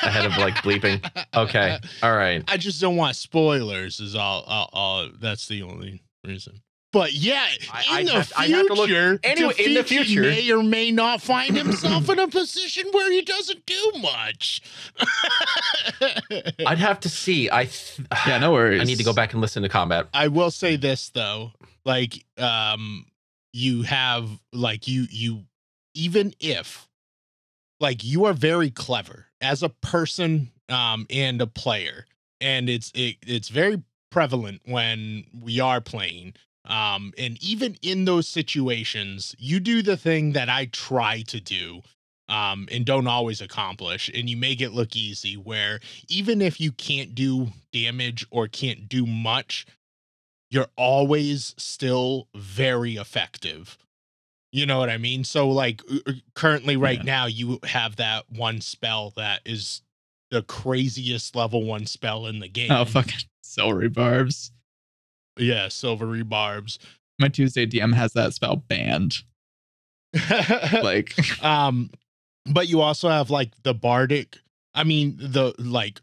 ahead 0.02 0.26
of 0.26 0.38
like 0.38 0.56
bleeping. 0.56 1.04
Okay, 1.34 1.78
all 2.04 2.16
right. 2.16 2.44
I 2.48 2.58
just 2.58 2.82
don't 2.82 2.96
want 2.96 3.16
spoilers. 3.16 4.00
Is 4.00 4.16
all. 4.16 4.42
all, 4.44 4.70
all 4.74 5.10
that's 5.20 5.48
the 5.48 5.64
only 5.64 6.02
reason. 6.26 6.62
But 6.96 7.12
yeah, 7.12 7.46
I- 7.74 7.82
in 7.82 7.88
I'd 7.92 8.08
the 8.08 8.12
have- 8.14 8.34
I'd 8.38 8.50
have 8.52 8.68
to 8.68 8.74
look- 8.74 8.88
future, 8.88 9.20
Anyway, 9.22 9.54
in 9.60 9.74
the 9.74 9.84
future- 9.84 10.22
may 10.22 10.50
or 10.50 10.64
may 10.64 10.92
not 10.92 11.22
find 11.22 11.58
himself 11.58 12.08
in 12.08 12.20
a 12.20 12.30
position 12.30 12.86
where 12.94 13.12
he 13.12 13.22
doesn't 13.22 13.66
do 13.66 13.92
much. 14.00 14.62
I'd 16.66 16.78
have 16.78 17.02
to 17.02 17.10
see. 17.10 17.50
I 17.52 17.66
th- 17.66 18.00
yeah, 18.28 18.38
no 18.38 18.54
worries. 18.54 18.80
I 18.80 18.86
need 18.86 18.98
to 18.98 19.04
go 19.04 19.12
back 19.12 19.34
and 19.34 19.42
listen 19.42 19.62
to 19.64 19.68
combat. 19.70 20.08
I 20.14 20.30
will 20.30 20.52
say 20.52 20.78
this 20.78 21.10
though, 21.10 21.52
like 21.84 22.24
um 22.38 23.06
you 23.52 23.82
have 23.82 24.30
like 24.54 24.88
you 24.88 25.06
you 25.10 25.44
even 25.96 26.34
if 26.40 26.88
like 27.82 28.06
you 28.06 28.24
are 28.24 28.34
very 28.34 28.70
clever 28.72 29.26
as 29.42 29.64
a 29.64 29.70
person 29.70 30.50
um 30.70 31.08
and 31.10 31.42
a 31.42 31.48
player 31.48 32.06
and 32.40 32.70
it's 32.70 32.90
it, 32.96 33.18
it's 33.28 33.50
very 33.50 33.82
prevalent 34.12 34.62
when 34.66 35.26
we 35.42 35.60
are 35.60 35.82
playing 35.82 36.34
um 36.66 37.14
and 37.18 37.42
even 37.44 37.78
in 37.82 38.06
those 38.06 38.28
situations 38.28 39.36
you 39.38 39.60
do 39.60 39.82
the 39.82 39.98
thing 39.98 40.34
that 40.34 40.50
I 40.50 40.66
try 40.66 41.22
to 41.28 41.40
do 41.40 41.82
um 42.30 42.68
and 42.72 42.86
don't 42.86 43.08
always 43.08 43.42
accomplish 43.42 44.10
and 44.14 44.30
you 44.30 44.38
make 44.38 44.62
it 44.62 44.72
look 44.72 44.96
easy 44.96 45.36
where 45.36 45.80
even 46.10 46.42
if 46.42 46.60
you 46.60 46.72
can't 46.72 47.14
do 47.16 47.50
damage 47.72 48.26
or 48.32 48.48
can't 48.48 48.90
do 48.90 49.06
much 49.06 49.66
you're 50.52 50.68
always 50.78 51.54
still 51.58 52.28
very 52.36 52.96
effective. 52.96 53.78
You 54.52 54.66
know 54.66 54.80
what 54.80 54.90
I 54.90 54.98
mean? 54.98 55.24
So 55.26 55.50
like 55.50 55.82
currently 56.34 56.78
right 56.78 57.00
Yeah. 57.00 57.04
now 57.04 57.26
you 57.26 57.60
have 57.66 57.98
that 57.98 58.30
one 58.30 58.62
spell 58.62 59.12
that 59.18 59.42
is 59.44 59.82
the 60.32 60.44
craziest 60.44 61.36
level 61.36 61.64
1 61.66 61.86
spell 61.88 62.26
in 62.28 62.40
the 62.40 62.48
game. 62.48 62.72
Oh 62.72 62.86
fucking 62.86 63.20
celery 63.42 63.90
barbs. 63.90 64.52
Yeah, 65.38 65.68
silvery 65.68 66.24
barbs. 66.24 66.80
My 67.20 67.28
Tuesday 67.30 67.66
DM 67.66 67.94
has 67.94 68.14
that 68.14 68.34
spell 68.34 68.58
banned. 68.58 69.18
Like, 70.82 71.14
um 71.44 71.90
but 72.46 72.68
you 72.68 72.82
also 72.82 73.10
have 73.10 73.30
like 73.30 73.52
the 73.64 73.74
bardic 73.74 74.38
i 74.74 74.84
mean 74.84 75.16
the 75.18 75.54
like 75.58 76.00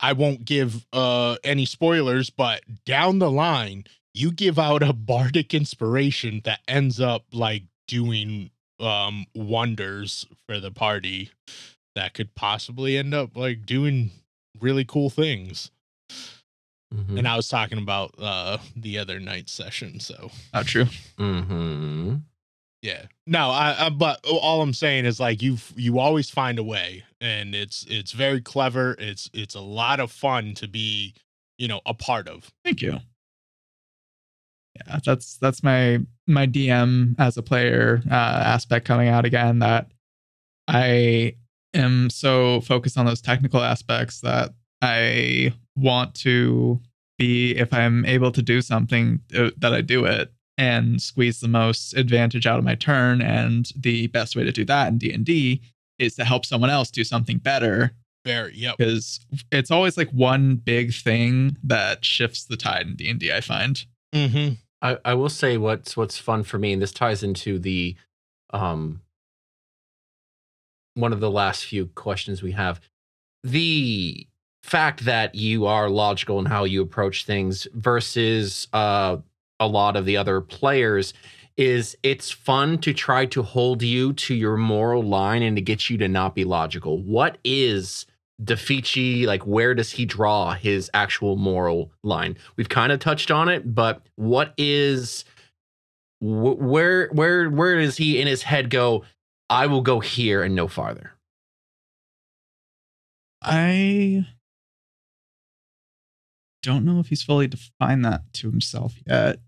i 0.00 0.12
won't 0.12 0.44
give 0.44 0.86
uh 0.92 1.36
any 1.44 1.64
spoilers 1.64 2.30
but 2.30 2.62
down 2.84 3.18
the 3.18 3.30
line 3.30 3.84
you 4.14 4.30
give 4.30 4.58
out 4.58 4.82
a 4.82 4.92
bardic 4.92 5.54
inspiration 5.54 6.40
that 6.44 6.60
ends 6.66 7.00
up 7.00 7.24
like 7.32 7.64
doing 7.86 8.50
um 8.80 9.26
wonders 9.34 10.26
for 10.48 10.58
the 10.58 10.70
party 10.70 11.30
that 11.94 12.14
could 12.14 12.34
possibly 12.34 12.96
end 12.96 13.12
up 13.12 13.36
like 13.36 13.66
doing 13.66 14.10
really 14.60 14.84
cool 14.84 15.10
things 15.10 15.70
Mhm. 16.92 17.18
and 17.18 17.26
i 17.28 17.36
was 17.36 17.48
talking 17.48 17.78
about 17.78 18.14
uh 18.18 18.58
the 18.76 18.98
other 18.98 19.18
night 19.18 19.48
session 19.48 19.98
so 20.00 20.30
not 20.52 20.66
true. 20.66 20.86
Mhm. 21.18 22.22
Yeah. 22.82 23.04
No, 23.28 23.50
I, 23.50 23.86
I 23.86 23.90
but 23.90 24.18
all 24.26 24.60
I'm 24.60 24.74
saying 24.74 25.04
is 25.04 25.20
like 25.20 25.40
you 25.40 25.56
you 25.76 26.00
always 26.00 26.28
find 26.30 26.58
a 26.58 26.64
way 26.64 27.04
and 27.20 27.54
it's 27.54 27.86
it's 27.88 28.10
very 28.10 28.40
clever. 28.40 28.96
It's 28.98 29.30
it's 29.32 29.54
a 29.54 29.60
lot 29.60 30.00
of 30.00 30.10
fun 30.10 30.54
to 30.54 30.66
be, 30.66 31.14
you 31.58 31.68
know, 31.68 31.80
a 31.86 31.94
part 31.94 32.26
of. 32.26 32.50
Thank 32.64 32.82
you. 32.82 32.98
Yeah, 34.74 34.98
that's 35.04 35.36
that's 35.36 35.62
my 35.62 36.00
my 36.26 36.46
DM 36.46 37.14
as 37.20 37.36
a 37.36 37.42
player 37.42 38.02
uh, 38.10 38.14
aspect 38.14 38.84
coming 38.86 39.08
out 39.08 39.24
again. 39.24 39.60
That 39.60 39.92
I 40.66 41.36
am 41.74 42.10
so 42.10 42.62
focused 42.62 42.98
on 42.98 43.06
those 43.06 43.20
technical 43.20 43.60
aspects 43.62 44.20
that 44.22 44.54
I 44.82 45.54
want 45.76 46.14
to 46.16 46.80
be 47.18 47.56
if 47.56 47.72
I'm 47.72 48.04
able 48.04 48.32
to 48.32 48.42
do 48.42 48.60
something 48.60 49.20
uh, 49.36 49.50
that 49.58 49.72
I 49.72 49.80
do 49.80 50.04
it 50.04 50.32
and 50.58 51.00
squeeze 51.00 51.40
the 51.40 51.48
most 51.48 51.94
advantage 51.94 52.46
out 52.46 52.58
of 52.58 52.64
my 52.64 52.74
turn. 52.74 53.22
And 53.22 53.70
the 53.76 54.08
best 54.08 54.36
way 54.36 54.44
to 54.44 54.52
do 54.52 54.64
that 54.66 54.88
in 54.88 54.98
D 54.98 55.12
and 55.12 55.24
D 55.24 55.62
is 55.98 56.16
to 56.16 56.24
help 56.24 56.44
someone 56.44 56.70
else 56.70 56.90
do 56.90 57.04
something 57.04 57.38
better 57.38 57.92
Very, 58.24 58.54
yep. 58.56 58.76
because 58.76 59.20
it's 59.50 59.70
always 59.70 59.96
like 59.96 60.10
one 60.10 60.56
big 60.56 60.92
thing 60.92 61.56
that 61.62 62.04
shifts 62.04 62.44
the 62.44 62.56
tide 62.56 62.86
in 62.86 62.96
D&D 62.96 63.32
I 63.32 63.40
find. 63.40 63.84
Mm-hmm. 64.14 64.54
I, 64.82 64.98
I 65.04 65.14
will 65.14 65.28
say 65.28 65.56
what's 65.56 65.96
what's 65.96 66.18
fun 66.18 66.42
for 66.42 66.58
me, 66.58 66.72
and 66.72 66.82
this 66.82 66.92
ties 66.92 67.22
into 67.22 67.58
the 67.58 67.96
um 68.50 69.00
one 70.94 71.12
of 71.12 71.20
the 71.20 71.30
last 71.30 71.64
few 71.64 71.86
questions 71.86 72.42
we 72.42 72.52
have. 72.52 72.80
The 73.44 74.26
fact 74.62 75.04
that 75.04 75.34
you 75.34 75.66
are 75.66 75.90
logical 75.90 76.38
in 76.38 76.46
how 76.46 76.64
you 76.64 76.82
approach 76.82 77.24
things 77.24 77.66
versus 77.74 78.68
uh 78.72 79.16
a 79.60 79.66
lot 79.66 79.96
of 79.96 80.04
the 80.04 80.16
other 80.16 80.40
players 80.40 81.14
is 81.56 81.96
it's 82.02 82.30
fun 82.30 82.78
to 82.78 82.92
try 82.92 83.26
to 83.26 83.42
hold 83.42 83.82
you 83.82 84.12
to 84.14 84.34
your 84.34 84.56
moral 84.56 85.02
line 85.02 85.42
and 85.42 85.56
to 85.56 85.62
get 85.62 85.90
you 85.90 85.98
to 85.98 86.08
not 86.08 86.34
be 86.34 86.44
logical. 86.44 86.98
What 87.02 87.38
is 87.44 88.06
Defici 88.42 89.26
like 89.26 89.46
where 89.46 89.74
does 89.74 89.92
he 89.92 90.04
draw 90.04 90.54
his 90.54 90.90
actual 90.94 91.36
moral 91.36 91.92
line? 92.02 92.36
We've 92.56 92.68
kind 92.68 92.90
of 92.90 92.98
touched 93.00 93.30
on 93.30 93.48
it, 93.48 93.74
but 93.74 94.02
what 94.16 94.54
is 94.56 95.24
wh- 96.20 96.58
where 96.58 97.08
where 97.08 97.50
where 97.50 97.80
does 97.80 97.96
he 97.96 98.20
in 98.20 98.26
his 98.26 98.42
head 98.42 98.70
go 98.70 99.04
I 99.50 99.66
will 99.66 99.82
go 99.82 100.00
here 100.00 100.42
and 100.42 100.54
no 100.54 100.66
farther? 100.66 101.12
I 103.42 104.26
don't 106.62 106.84
know 106.84 107.00
if 107.00 107.08
he's 107.08 107.22
fully 107.22 107.46
defined 107.48 108.04
that 108.04 108.22
to 108.34 108.50
himself 108.50 108.94
yet. 109.06 109.38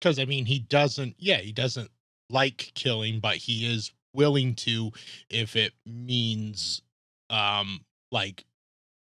Because 0.00 0.18
I 0.18 0.24
mean, 0.24 0.46
he 0.46 0.58
doesn't. 0.60 1.16
Yeah, 1.18 1.38
he 1.38 1.52
doesn't 1.52 1.90
like 2.30 2.72
killing, 2.74 3.20
but 3.20 3.36
he 3.36 3.66
is 3.72 3.92
willing 4.14 4.54
to 4.54 4.92
if 5.28 5.56
it 5.56 5.72
means, 5.86 6.82
um, 7.28 7.84
like 8.10 8.44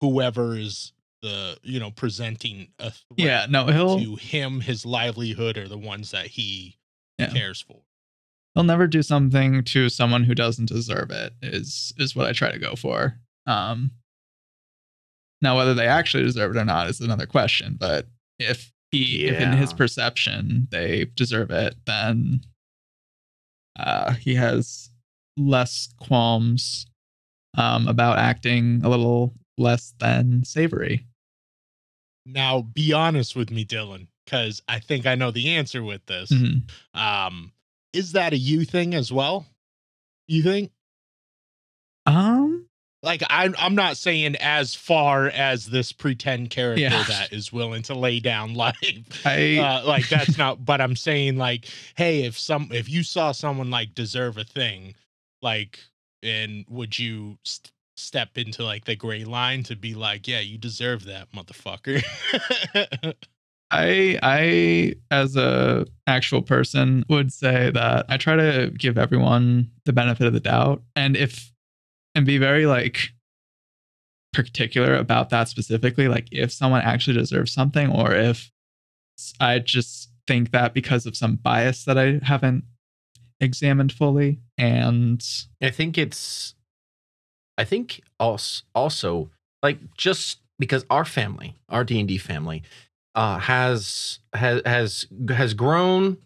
whoever 0.00 0.56
is 0.56 0.92
the 1.22 1.58
you 1.62 1.80
know 1.80 1.90
presenting 1.90 2.68
a 2.78 2.90
threat 2.90 3.00
Yeah, 3.18 3.46
no, 3.48 3.66
he'll 3.66 3.98
to 3.98 4.16
him, 4.16 4.60
his 4.60 4.84
livelihood, 4.86 5.56
are 5.58 5.68
the 5.68 5.78
ones 5.78 6.10
that 6.12 6.26
he 6.26 6.76
Yeah. 7.18 7.30
cares 7.30 7.60
for. 7.60 7.80
he'll 8.54 8.64
never 8.64 8.86
do 8.86 9.02
something 9.02 9.64
to 9.64 9.88
someone 9.88 10.24
who 10.24 10.34
doesn't 10.34 10.66
deserve 10.66 11.10
it 11.10 11.34
is 11.42 11.92
is 11.98 12.14
what 12.16 12.26
I 12.26 12.32
try 12.32 12.50
to 12.52 12.58
go 12.58 12.74
for. 12.76 13.18
Um 13.46 13.92
now 15.46 15.56
whether 15.56 15.74
they 15.74 15.86
actually 15.86 16.24
deserve 16.24 16.56
it 16.56 16.58
or 16.58 16.64
not 16.64 16.88
is 16.88 17.00
another 17.00 17.26
question, 17.26 17.76
but 17.78 18.06
if 18.38 18.72
he 18.90 19.24
if 19.26 19.40
in 19.40 19.52
his 19.52 19.72
perception 19.72 20.66
they 20.70 21.04
deserve 21.14 21.50
it, 21.50 21.74
then 21.86 22.40
uh 23.78 24.12
he 24.14 24.34
has 24.34 24.90
less 25.36 25.88
qualms 26.00 26.86
um 27.56 27.86
about 27.88 28.18
acting 28.18 28.80
a 28.84 28.88
little 28.88 29.34
less 29.58 29.94
than 30.00 30.44
savory. 30.44 31.06
Now, 32.26 32.62
be 32.62 32.92
honest 32.92 33.36
with 33.36 33.50
me, 33.52 33.64
Dylan, 33.64 34.08
because 34.24 34.60
I 34.66 34.80
think 34.80 35.06
I 35.06 35.14
know 35.14 35.30
the 35.30 35.50
answer 35.50 35.82
with 35.84 36.04
this. 36.06 36.30
Mhm. 36.32 36.68
Um, 36.92 37.52
is 37.92 38.12
that 38.12 38.32
a 38.32 38.36
you 38.36 38.64
thing 38.64 38.94
as 38.94 39.12
well? 39.12 39.46
You 40.26 40.42
think? 40.42 40.72
Like, 43.06 43.22
I'm 43.30 43.54
I'm 43.58 43.74
not 43.76 43.96
saying 43.96 44.36
as 44.36 44.74
far 44.74 45.28
as 45.28 45.64
this 45.66 45.92
pretend 45.92 46.50
character 46.50 46.82
Yeah. 46.82 47.04
that 47.04 47.32
is 47.32 47.52
willing 47.52 47.82
to 47.84 47.94
lay 47.94 48.20
down 48.20 48.54
life. 48.66 49.22
I 49.24 49.56
Uh, 49.58 49.86
like 49.86 50.08
that's 50.08 50.36
not. 50.44 50.64
But 50.64 50.80
I'm 50.82 50.96
saying 50.96 51.36
like, 51.38 51.66
hey, 51.96 52.24
if 52.24 52.36
some 52.38 52.68
if 52.72 52.90
you 52.90 53.02
saw 53.04 53.30
someone 53.32 53.70
like 53.70 53.94
deserve 53.94 54.36
a 54.38 54.44
thing, 54.44 54.94
like, 55.40 55.78
and 56.22 56.64
would 56.68 56.98
you 56.98 57.38
st- 57.44 57.70
step 57.96 58.36
into 58.36 58.64
like 58.64 58.84
the 58.84 58.96
gray 58.96 59.24
line 59.24 59.62
to 59.62 59.76
be 59.76 59.94
like, 59.94 60.26
yeah, 60.28 60.40
you 60.40 60.58
deserve 60.58 61.04
that, 61.04 61.30
motherfucker. 61.32 62.02
I 63.70 64.18
I 64.22 64.94
as 65.10 65.36
a 65.36 65.86
actual 66.06 66.42
person 66.42 67.04
would 67.08 67.32
say 67.32 67.70
that 67.70 68.06
I 68.08 68.16
try 68.16 68.36
to 68.36 68.70
give 68.76 68.96
everyone 68.96 69.70
the 69.84 69.92
benefit 69.92 70.26
of 70.26 70.32
the 70.32 70.40
doubt 70.40 70.82
and 70.94 71.16
if 71.16 71.52
and 72.16 72.26
be 72.26 72.38
very 72.38 72.66
like 72.66 73.10
particular 74.32 74.96
about 74.96 75.30
that 75.30 75.48
specifically 75.48 76.08
like 76.08 76.26
if 76.32 76.50
someone 76.50 76.82
actually 76.82 77.16
deserves 77.16 77.52
something 77.52 77.90
or 77.90 78.12
if 78.12 78.50
I 79.38 79.60
just 79.60 80.10
think 80.26 80.50
that 80.50 80.74
because 80.74 81.06
of 81.06 81.16
some 81.16 81.36
bias 81.36 81.84
that 81.84 81.96
I 81.96 82.18
haven't 82.22 82.64
examined 83.40 83.92
fully 83.92 84.40
and 84.58 85.24
I 85.62 85.70
think 85.70 85.96
it's 85.96 86.54
I 87.58 87.64
think 87.64 88.02
also 88.18 88.64
also 88.74 89.30
like 89.62 89.78
just 89.96 90.40
because 90.58 90.84
our 90.90 91.04
family, 91.04 91.54
our 91.68 91.84
D&D 91.84 92.18
family 92.18 92.62
uh 93.14 93.38
has 93.38 94.18
has 94.34 94.60
has 94.66 95.06
has 95.30 95.54
grown 95.54 96.18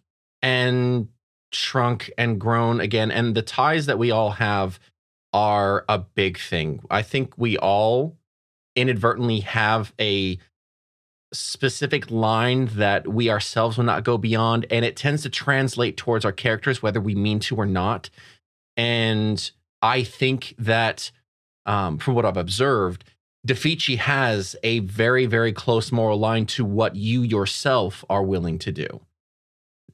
and 0.42 1.08
shrunk 1.52 2.10
and 2.16 2.40
grown 2.40 2.80
again 2.80 3.10
and 3.10 3.34
the 3.34 3.42
ties 3.42 3.86
that 3.86 3.98
we 3.98 4.10
all 4.10 4.30
have 4.30 4.78
are 5.32 5.84
a 5.88 5.98
big 5.98 6.38
thing. 6.38 6.82
I 6.90 7.02
think 7.02 7.36
we 7.36 7.56
all 7.58 8.16
inadvertently 8.76 9.40
have 9.40 9.92
a 10.00 10.38
specific 11.32 12.10
line 12.10 12.66
that 12.74 13.06
we 13.06 13.30
ourselves 13.30 13.76
will 13.76 13.84
not 13.84 14.02
go 14.02 14.18
beyond 14.18 14.66
and 14.68 14.84
it 14.84 14.96
tends 14.96 15.22
to 15.22 15.30
translate 15.30 15.96
towards 15.96 16.24
our 16.24 16.32
characters 16.32 16.82
whether 16.82 17.00
we 17.00 17.14
mean 17.14 17.38
to 17.38 17.54
or 17.54 17.66
not 17.66 18.10
and 18.76 19.50
I 19.82 20.02
think 20.04 20.54
that 20.58 21.10
um, 21.66 21.98
from 21.98 22.14
what 22.14 22.24
I've 22.24 22.36
observed, 22.36 23.04
Defici 23.46 23.96
has 23.96 24.56
a 24.62 24.80
very, 24.80 25.26
very 25.26 25.52
close 25.52 25.92
moral 25.92 26.18
line 26.18 26.46
to 26.46 26.64
what 26.64 26.96
you 26.96 27.22
yourself 27.22 28.04
are 28.10 28.22
willing 28.22 28.58
to 28.60 28.72
do. 28.72 29.00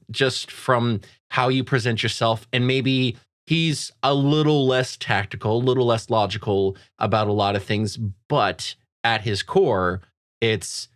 Just 0.09 0.51
from 0.51 1.01
how 1.29 1.49
you 1.49 1.63
present 1.63 2.01
yourself, 2.01 2.47
and 2.53 2.65
maybe 2.65 3.17
he's 3.47 3.91
a 4.03 4.13
little 4.13 4.67
less 4.67 4.97
tactical, 4.97 5.57
a 5.57 5.63
little 5.63 5.85
less 5.85 6.09
logical 6.09 6.77
about 6.99 7.27
a 7.27 7.33
lot 7.33 7.55
of 7.55 7.63
things, 7.63 7.97
but 8.27 8.75
at 9.03 9.21
his 9.21 9.41
core, 9.41 10.01
it's 10.41 10.89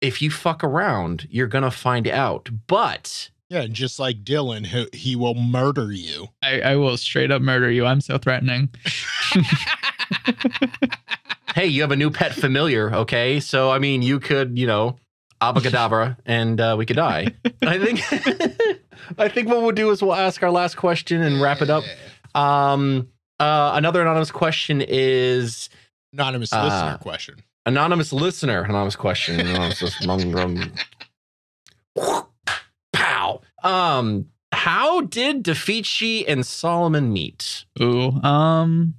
if 0.00 0.22
you 0.22 0.30
fuck 0.30 0.62
around, 0.62 1.26
you're 1.30 1.48
gonna 1.48 1.70
find 1.70 2.06
out. 2.06 2.48
But 2.68 3.30
yeah, 3.48 3.62
and 3.62 3.74
just 3.74 3.98
like 3.98 4.24
Dylan, 4.24 4.66
he, 4.66 4.88
he 4.92 5.16
will 5.16 5.34
murder 5.34 5.90
you. 5.90 6.28
I, 6.42 6.60
I 6.60 6.76
will 6.76 6.96
straight 6.96 7.30
up 7.30 7.42
murder 7.42 7.70
you. 7.70 7.86
I'm 7.86 8.00
so 8.00 8.18
threatening. 8.18 8.68
hey, 11.54 11.66
you 11.66 11.80
have 11.80 11.92
a 11.92 11.96
new 11.96 12.10
pet 12.10 12.34
familiar, 12.34 12.94
okay? 12.94 13.40
So 13.40 13.70
I 13.70 13.78
mean, 13.78 14.02
you 14.02 14.20
could, 14.20 14.58
you 14.58 14.66
know, 14.66 14.96
abacadabra, 15.40 16.16
and 16.26 16.60
uh, 16.60 16.74
we 16.78 16.86
could 16.86 16.96
die. 16.96 17.28
I 17.62 17.78
think. 17.78 18.00
I 19.18 19.28
think 19.28 19.48
what 19.48 19.62
we'll 19.62 19.72
do 19.72 19.90
is 19.90 20.02
we'll 20.02 20.14
ask 20.14 20.42
our 20.42 20.50
last 20.50 20.76
question 20.76 21.22
and 21.22 21.40
wrap 21.40 21.62
it 21.62 21.70
up. 21.70 21.84
Um, 22.34 23.08
uh, 23.38 23.72
another 23.74 24.00
anonymous 24.02 24.30
question 24.30 24.82
is 24.86 25.68
Anonymous 26.12 26.52
Uh, 26.52 26.64
listener 26.64 26.98
question. 26.98 27.36
anonymous 27.66 28.12
listener. 28.12 28.62
Anonymous 28.62 28.96
question. 28.96 29.38
Anonymous, 30.00 30.04
um, 30.06 30.72
Pow. 32.92 33.40
Um, 33.62 34.26
how 34.52 35.02
did 35.02 35.44
Defici 35.44 36.24
and 36.26 36.44
Solomon 36.46 37.12
meet? 37.12 37.64
Ooh, 37.80 38.10
um, 38.22 38.94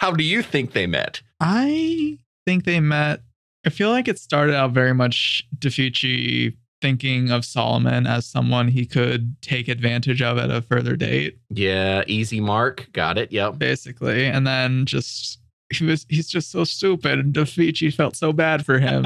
how 0.00 0.10
do 0.12 0.24
you 0.24 0.42
think 0.42 0.72
they 0.72 0.86
met? 0.86 1.22
I 1.40 2.18
think 2.46 2.64
they 2.64 2.80
met. 2.80 3.20
I 3.66 3.70
feel 3.70 3.90
like 3.90 4.06
it 4.08 4.18
started 4.18 4.54
out 4.54 4.70
very 4.70 4.94
much 4.94 5.44
Defici 5.58 6.54
thinking 6.80 7.30
of 7.30 7.44
Solomon 7.44 8.06
as 8.06 8.26
someone 8.26 8.68
he 8.68 8.86
could 8.86 9.34
take 9.42 9.66
advantage 9.66 10.22
of 10.22 10.38
at 10.38 10.50
a 10.50 10.62
further 10.62 10.94
date, 10.94 11.38
Yeah, 11.50 12.04
easy 12.06 12.40
mark. 12.40 12.88
Got 12.92 13.18
it. 13.18 13.32
Yep. 13.32 13.58
basically. 13.58 14.26
And 14.26 14.46
then 14.46 14.86
just 14.86 15.40
he 15.72 15.84
was 15.84 16.06
he's 16.08 16.28
just 16.28 16.52
so 16.52 16.62
stupid 16.62 17.18
and 17.18 17.34
Defici 17.34 17.92
felt 17.92 18.14
so 18.14 18.32
bad 18.32 18.64
for 18.64 18.78
him. 18.78 19.04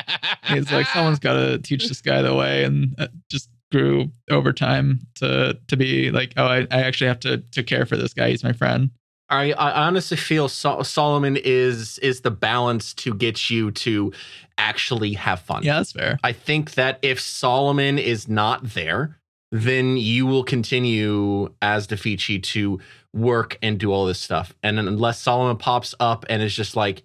he's 0.48 0.72
like, 0.72 0.86
someone's 0.88 1.20
got 1.20 1.34
to 1.34 1.58
teach 1.58 1.86
this 1.86 2.00
guy 2.00 2.22
the 2.22 2.34
way, 2.34 2.64
and 2.64 2.94
uh, 2.98 3.06
just 3.30 3.50
grew 3.70 4.10
over 4.30 4.52
time 4.52 5.00
to 5.16 5.56
to 5.68 5.76
be 5.76 6.10
like, 6.10 6.32
oh, 6.36 6.46
I, 6.46 6.66
I 6.70 6.82
actually 6.82 7.06
have 7.08 7.20
to 7.20 7.38
to 7.38 7.62
care 7.62 7.86
for 7.86 7.96
this 7.96 8.14
guy. 8.14 8.30
He's 8.30 8.42
my 8.42 8.52
friend. 8.52 8.90
I, 9.32 9.52
I 9.52 9.86
honestly 9.86 10.18
feel 10.18 10.48
Sol- 10.48 10.84
Solomon 10.84 11.38
is 11.42 11.98
is 12.00 12.20
the 12.20 12.30
balance 12.30 12.92
to 12.94 13.14
get 13.14 13.48
you 13.48 13.70
to 13.70 14.12
actually 14.58 15.14
have 15.14 15.40
fun. 15.40 15.62
Yeah, 15.62 15.78
that's 15.78 15.92
fair. 15.92 16.18
I 16.22 16.32
think 16.32 16.72
that 16.74 16.98
if 17.00 17.18
Solomon 17.18 17.98
is 17.98 18.28
not 18.28 18.62
there, 18.62 19.18
then 19.50 19.96
you 19.96 20.26
will 20.26 20.44
continue 20.44 21.52
as 21.62 21.86
Defici 21.86 22.42
to 22.42 22.78
work 23.14 23.58
and 23.62 23.78
do 23.78 23.90
all 23.90 24.06
this 24.06 24.20
stuff. 24.20 24.54
And 24.62 24.78
unless 24.78 25.20
Solomon 25.20 25.56
pops 25.56 25.94
up 25.98 26.26
and 26.28 26.42
is 26.42 26.54
just 26.54 26.76
like, 26.76 27.02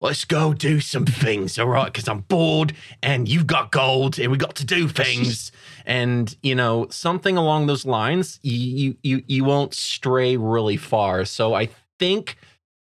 let's 0.00 0.24
go 0.24 0.52
do 0.52 0.80
some 0.80 1.06
things, 1.06 1.58
all 1.58 1.68
right? 1.68 1.86
Because 1.86 2.08
I'm 2.08 2.20
bored 2.20 2.74
and 3.02 3.28
you've 3.28 3.46
got 3.46 3.72
gold 3.72 4.18
and 4.18 4.30
we 4.30 4.38
got 4.38 4.56
to 4.56 4.64
do 4.66 4.88
things. 4.88 5.52
And, 5.86 6.36
you 6.42 6.54
know, 6.54 6.88
something 6.90 7.36
along 7.36 7.66
those 7.66 7.86
lines, 7.86 8.40
you, 8.42 8.96
you, 9.02 9.22
you 9.26 9.44
won't 9.44 9.72
stray 9.72 10.36
really 10.36 10.76
far. 10.76 11.24
So 11.24 11.54
I 11.54 11.68
think 11.98 12.36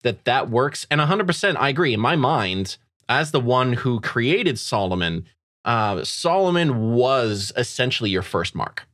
that 0.03 0.24
that 0.24 0.48
works. 0.48 0.86
And 0.90 1.00
100%, 1.00 1.57
I 1.57 1.68
agree. 1.68 1.92
In 1.92 2.00
my 2.00 2.16
mind, 2.16 2.76
as 3.09 3.32
the 3.32 3.40
one 3.40 3.74
who 3.74 4.00
created 4.00 4.59
Solomon, 4.59 5.26
uh, 5.64 6.05
Solomon 6.05 6.92
was 6.92 7.53
essentially 7.57 8.11
your 8.11 8.22
first 8.22 8.55
mark. 8.55 8.86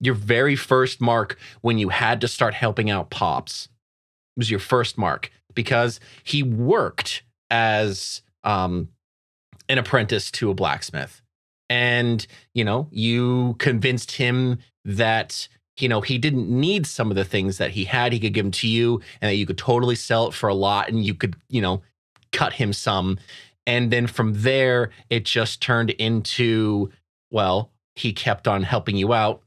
Your 0.00 0.14
very 0.14 0.54
first 0.54 1.00
mark 1.00 1.38
when 1.62 1.78
you 1.78 1.88
had 1.88 2.20
to 2.20 2.28
start 2.28 2.54
helping 2.54 2.90
out 2.90 3.10
Pops 3.10 3.68
was 4.36 4.50
your 4.50 4.60
first 4.60 4.96
mark 4.96 5.32
because 5.54 5.98
he 6.22 6.42
worked 6.42 7.22
as 7.50 8.22
um, 8.44 8.88
an 9.68 9.78
apprentice 9.78 10.30
to 10.32 10.50
a 10.50 10.54
blacksmith. 10.54 11.22
And, 11.70 12.26
you 12.54 12.64
know, 12.64 12.88
you 12.90 13.56
convinced 13.58 14.12
him 14.12 14.58
that, 14.84 15.48
you 15.78 15.88
know, 15.88 16.00
he 16.00 16.18
didn't 16.18 16.48
need 16.48 16.86
some 16.86 17.10
of 17.10 17.16
the 17.16 17.24
things 17.24 17.58
that 17.58 17.72
he 17.72 17.84
had. 17.84 18.12
He 18.12 18.20
could 18.20 18.32
give 18.34 18.44
them 18.44 18.52
to 18.52 18.68
you 18.68 19.00
and 19.20 19.30
that 19.30 19.36
you 19.36 19.46
could 19.46 19.58
totally 19.58 19.94
sell 19.94 20.28
it 20.28 20.34
for 20.34 20.48
a 20.48 20.54
lot 20.54 20.88
and 20.88 21.04
you 21.04 21.14
could, 21.14 21.36
you 21.48 21.60
know, 21.60 21.82
cut 22.32 22.54
him 22.54 22.72
some. 22.72 23.18
And 23.66 23.90
then 23.90 24.06
from 24.06 24.32
there, 24.34 24.90
it 25.10 25.24
just 25.24 25.60
turned 25.60 25.90
into, 25.90 26.90
well, 27.30 27.70
he 27.96 28.12
kept 28.12 28.48
on 28.48 28.62
helping 28.62 28.96
you 28.96 29.12
out. 29.12 29.42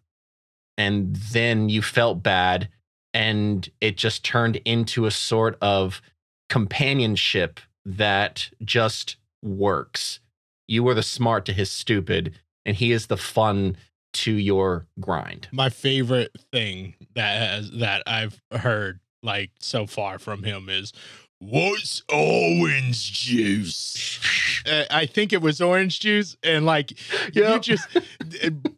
And 0.77 1.15
then 1.15 1.69
you 1.69 1.81
felt 1.81 2.21
bad. 2.21 2.69
And 3.13 3.67
it 3.81 3.97
just 3.97 4.23
turned 4.23 4.57
into 4.57 5.05
a 5.05 5.11
sort 5.11 5.57
of 5.61 6.01
companionship 6.49 7.59
that 7.85 8.49
just 8.63 9.17
works. 9.41 10.19
You 10.67 10.87
are 10.87 10.93
the 10.93 11.03
smart 11.03 11.45
to 11.45 11.53
his 11.53 11.69
stupid, 11.71 12.33
and 12.65 12.75
he 12.77 12.91
is 12.91 13.07
the 13.07 13.17
fun 13.17 13.77
to 14.13 14.31
your 14.31 14.87
grind. 14.99 15.47
My 15.51 15.69
favorite 15.69 16.31
thing 16.51 16.95
that 17.15 17.37
has 17.37 17.71
that 17.71 18.03
I've 18.07 18.41
heard 18.51 18.99
like 19.23 19.51
so 19.59 19.85
far 19.85 20.19
from 20.19 20.43
him 20.43 20.67
is 20.69 20.91
what's 21.39 22.03
orange 22.11 23.11
juice? 23.13 24.19
Uh, 24.63 24.83
I 24.91 25.07
think 25.07 25.33
it 25.33 25.41
was 25.41 25.59
orange 25.59 25.99
juice, 26.01 26.37
and 26.43 26.67
like 26.67 26.91
you 27.33 27.41
Yep. 27.43 27.61
just 27.63 27.89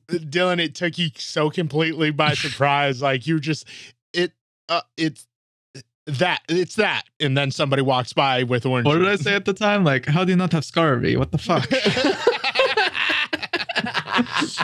Dylan, 0.08 0.64
it 0.64 0.76
took 0.76 0.98
you 0.98 1.10
so 1.18 1.50
completely 1.50 2.10
by 2.10 2.36
surprise. 2.36 3.02
Like 3.02 3.28
you 3.28 3.42
just 3.42 3.68
it 4.14 4.32
uh 4.70 4.80
it's 4.96 5.28
that 6.06 6.42
it's 6.50 6.76
that, 6.76 7.04
and 7.20 7.38
then 7.38 7.52
somebody 7.52 7.82
walks 7.82 8.14
by 8.14 8.44
with 8.44 8.66
orange. 8.66 8.86
What 8.86 8.98
did 8.98 9.08
I 9.08 9.16
say 9.16 9.36
at 9.36 9.46
the 9.46 9.54
time? 9.54 9.84
Like, 9.84 10.06
how 10.06 10.26
do 10.26 10.32
you 10.32 10.36
not 10.36 10.52
have 10.52 10.66
scurvy? 10.66 11.16
What 11.16 11.32
the 11.32 11.38
fuck? 11.38 11.70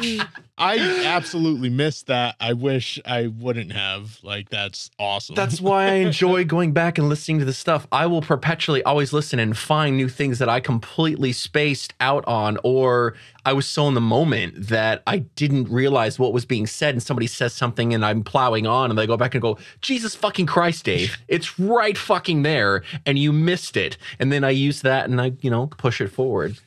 I 0.57 0.77
absolutely 1.05 1.69
missed 1.69 2.07
that. 2.07 2.35
I 2.39 2.53
wish 2.53 2.99
I 3.05 3.27
wouldn't 3.27 3.71
have. 3.71 4.19
Like 4.23 4.49
that's 4.49 4.91
awesome. 4.99 5.35
That's 5.35 5.61
why 5.61 5.85
I 5.85 5.93
enjoy 5.95 6.43
going 6.45 6.73
back 6.73 6.97
and 6.97 7.07
listening 7.07 7.39
to 7.39 7.45
the 7.45 7.53
stuff. 7.53 7.87
I 7.91 8.05
will 8.07 8.21
perpetually 8.21 8.83
always 8.83 9.13
listen 9.13 9.39
and 9.39 9.57
find 9.57 9.95
new 9.95 10.09
things 10.09 10.39
that 10.39 10.49
I 10.49 10.59
completely 10.59 11.31
spaced 11.31 11.93
out 12.01 12.25
on, 12.27 12.57
or 12.63 13.15
I 13.45 13.53
was 13.53 13.65
so 13.67 13.87
in 13.87 13.93
the 13.93 14.01
moment 14.01 14.67
that 14.67 15.01
I 15.07 15.19
didn't 15.19 15.69
realize 15.69 16.19
what 16.19 16.33
was 16.33 16.45
being 16.45 16.67
said. 16.67 16.93
And 16.93 17.01
somebody 17.01 17.27
says 17.27 17.53
something, 17.53 17.93
and 17.93 18.03
I'm 18.03 18.23
plowing 18.23 18.67
on, 18.67 18.89
and 18.89 18.99
they 18.99 19.07
go 19.07 19.17
back 19.17 19.35
and 19.35 19.41
go, 19.41 19.57
Jesus 19.81 20.13
fucking 20.15 20.45
Christ, 20.45 20.83
Dave. 20.85 21.17
It's 21.29 21.59
right 21.59 21.97
fucking 21.97 22.41
there, 22.43 22.83
and 23.05 23.17
you 23.17 23.31
missed 23.31 23.77
it. 23.77 23.97
And 24.19 24.31
then 24.31 24.43
I 24.43 24.49
use 24.49 24.81
that 24.81 25.09
and 25.09 25.21
I, 25.21 25.33
you 25.41 25.49
know, 25.49 25.67
push 25.67 26.01
it 26.01 26.09
forward. 26.09 26.57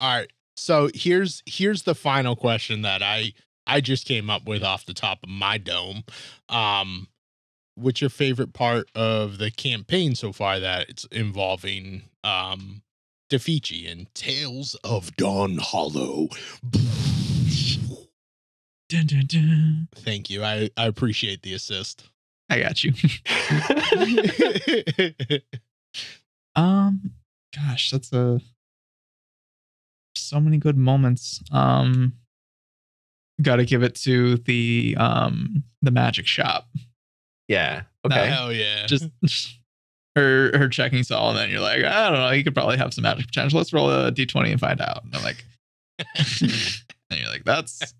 All 0.00 0.16
right. 0.18 0.30
So 0.56 0.90
here's 0.94 1.42
here's 1.46 1.82
the 1.82 1.94
final 1.94 2.36
question 2.36 2.82
that 2.82 3.02
I 3.02 3.32
I 3.66 3.80
just 3.80 4.06
came 4.06 4.30
up 4.30 4.46
with 4.46 4.62
off 4.62 4.86
the 4.86 4.94
top 4.94 5.18
of 5.22 5.28
my 5.28 5.58
dome. 5.58 6.04
Um 6.48 7.08
what's 7.74 8.00
your 8.00 8.10
favorite 8.10 8.52
part 8.52 8.88
of 8.94 9.38
the 9.38 9.50
campaign 9.50 10.14
so 10.14 10.32
far 10.32 10.60
that 10.60 10.88
it's 10.88 11.04
involving 11.06 12.02
um 12.24 12.82
Defici 13.30 13.90
and 13.90 14.12
Tales 14.14 14.74
of 14.84 15.16
Dawn 15.16 15.58
Hollow? 15.58 16.28
Dun, 18.88 19.06
dun, 19.06 19.24
dun. 19.26 19.88
Thank 19.94 20.28
you. 20.28 20.44
I 20.44 20.68
I 20.76 20.86
appreciate 20.86 21.42
the 21.42 21.54
assist. 21.54 22.10
I 22.50 22.60
got 22.60 22.84
you. 22.84 22.92
Um, 26.54 27.12
gosh, 27.54 27.90
that's 27.90 28.12
a 28.12 28.40
so 30.32 30.40
many 30.40 30.56
good 30.56 30.78
moments. 30.78 31.42
Um, 31.52 32.14
got 33.42 33.56
to 33.56 33.64
give 33.64 33.82
it 33.82 33.94
to 33.96 34.36
the 34.38 34.96
um 34.98 35.64
the 35.82 35.90
magic 35.90 36.26
shop. 36.26 36.68
yeah. 37.48 37.82
Okay. 38.04 38.26
Hell 38.26 38.52
yeah. 38.52 38.86
Just 38.86 39.08
her 40.16 40.56
her 40.56 40.68
checking 40.68 41.02
saw, 41.04 41.30
and 41.30 41.38
then 41.38 41.50
You're 41.50 41.60
like, 41.60 41.84
I 41.84 42.08
don't 42.08 42.18
know. 42.18 42.30
He 42.30 42.42
could 42.42 42.54
probably 42.54 42.78
have 42.78 42.92
some 42.94 43.02
magic 43.02 43.26
potential. 43.26 43.58
Let's 43.58 43.72
roll 43.72 43.90
a 43.90 44.10
d20 44.10 44.50
and 44.52 44.60
find 44.60 44.80
out. 44.80 45.04
And 45.04 45.14
I'm 45.14 45.22
like, 45.22 45.44
and 46.16 47.20
you're 47.20 47.28
like, 47.28 47.44
that's 47.44 47.94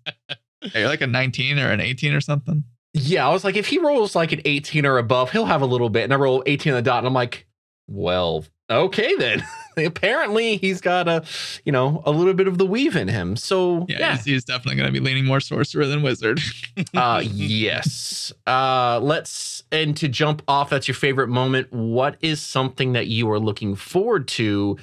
you're 0.73 0.87
like 0.87 1.01
a 1.01 1.07
19 1.07 1.59
or 1.59 1.71
an 1.71 1.79
18 1.79 2.13
or 2.13 2.21
something. 2.21 2.63
Yeah, 2.95 3.27
I 3.27 3.31
was 3.31 3.43
like, 3.43 3.55
if 3.55 3.67
he 3.67 3.79
rolls 3.79 4.15
like 4.15 4.31
an 4.33 4.41
18 4.45 4.85
or 4.85 4.97
above, 4.97 5.31
he'll 5.31 5.45
have 5.45 5.61
a 5.61 5.65
little 5.65 5.89
bit. 5.89 6.03
And 6.03 6.13
I 6.13 6.15
roll 6.17 6.43
18 6.45 6.73
on 6.73 6.77
the 6.77 6.81
dot, 6.81 6.99
and 6.99 7.07
I'm 7.07 7.13
like, 7.13 7.47
well, 7.87 8.45
okay 8.69 9.15
then. 9.15 9.43
Apparently, 9.77 10.57
he's 10.57 10.81
got 10.81 11.07
a, 11.07 11.23
you 11.65 11.71
know, 11.71 12.03
a 12.05 12.11
little 12.11 12.33
bit 12.33 12.47
of 12.47 12.57
the 12.57 12.65
weave 12.65 12.95
in 12.95 13.07
him. 13.07 13.35
So 13.35 13.85
Yeah, 13.89 13.99
yeah, 13.99 14.15
He's, 14.15 14.25
he's 14.25 14.43
definitely 14.43 14.75
going 14.75 14.93
to 14.93 14.99
be 14.99 15.03
leaning 15.03 15.25
more 15.25 15.39
sorcerer 15.39 15.85
than 15.87 16.03
wizard. 16.03 16.39
uh, 16.95 17.23
yes. 17.25 18.31
Uh, 18.45 18.99
let's 19.01 19.63
and 19.71 19.97
to 19.97 20.07
jump 20.07 20.43
off. 20.47 20.69
That's 20.69 20.87
your 20.87 20.95
favorite 20.95 21.29
moment. 21.29 21.71
What 21.73 22.17
is 22.21 22.41
something 22.41 22.93
that 22.93 23.07
you 23.07 23.29
are 23.31 23.39
looking 23.39 23.75
forward 23.75 24.27
to, 24.29 24.77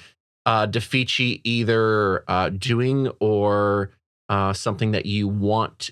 uh, 0.44 0.66
Defici 0.66 1.40
either 1.44 2.24
uh, 2.28 2.48
doing 2.51 3.09
or 3.20 3.90
uh, 4.28 4.53
something 4.53 4.90
that 4.90 5.07
you 5.07 5.28
want 5.28 5.90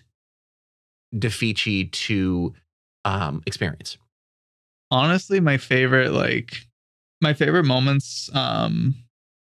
Defici 1.15 1.91
to 1.93 2.55
um, 3.05 3.43
experience? 3.47 3.97
honestly 4.91 5.41
my 5.41 5.57
favorite 5.57 6.13
like 6.13 6.68
my 7.21 7.35
favorite 7.35 7.65
moments 7.65 8.31
um 8.35 8.95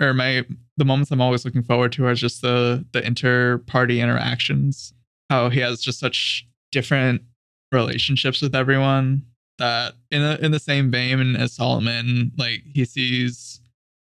or 0.00 0.12
my 0.12 0.44
the 0.76 0.84
moments 0.84 1.10
i'm 1.10 1.20
always 1.20 1.44
looking 1.44 1.62
forward 1.62 1.92
to 1.92 2.06
are 2.06 2.14
just 2.14 2.42
the 2.42 2.84
the 2.92 3.04
inter-party 3.06 4.00
interactions. 4.00 4.92
How 5.30 5.48
he 5.48 5.60
has 5.60 5.80
just 5.80 5.98
such 5.98 6.46
different 6.72 7.22
relationships 7.70 8.42
with 8.42 8.54
everyone 8.54 9.24
that 9.58 9.94
in 10.10 10.22
a, 10.22 10.36
in 10.42 10.50
the 10.50 10.58
same 10.58 10.90
vein 10.90 11.36
as 11.36 11.54
solomon 11.54 12.32
like 12.36 12.62
he 12.74 12.84
sees 12.84 13.60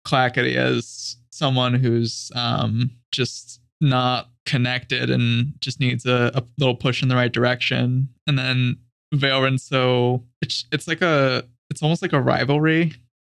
clackety 0.05 0.57
as 0.57 1.17
someone 1.31 1.75
who's 1.75 2.31
um 2.35 2.89
just 3.11 3.59
not 3.81 4.29
connected 4.45 5.09
and 5.09 5.53
just 5.59 5.79
needs 5.79 6.05
a, 6.05 6.31
a 6.33 6.43
little 6.57 6.75
push 6.75 7.01
in 7.01 7.09
the 7.09 7.15
right 7.15 7.31
direction. 7.31 8.09
And 8.27 8.37
then 8.37 8.77
Valerin 9.13 9.59
so 9.59 10.23
it's 10.41 10.65
it's 10.71 10.87
like 10.87 11.01
a 11.01 11.43
it's 11.69 11.83
almost 11.83 12.01
like 12.01 12.13
a 12.13 12.21
rivalry 12.21 12.93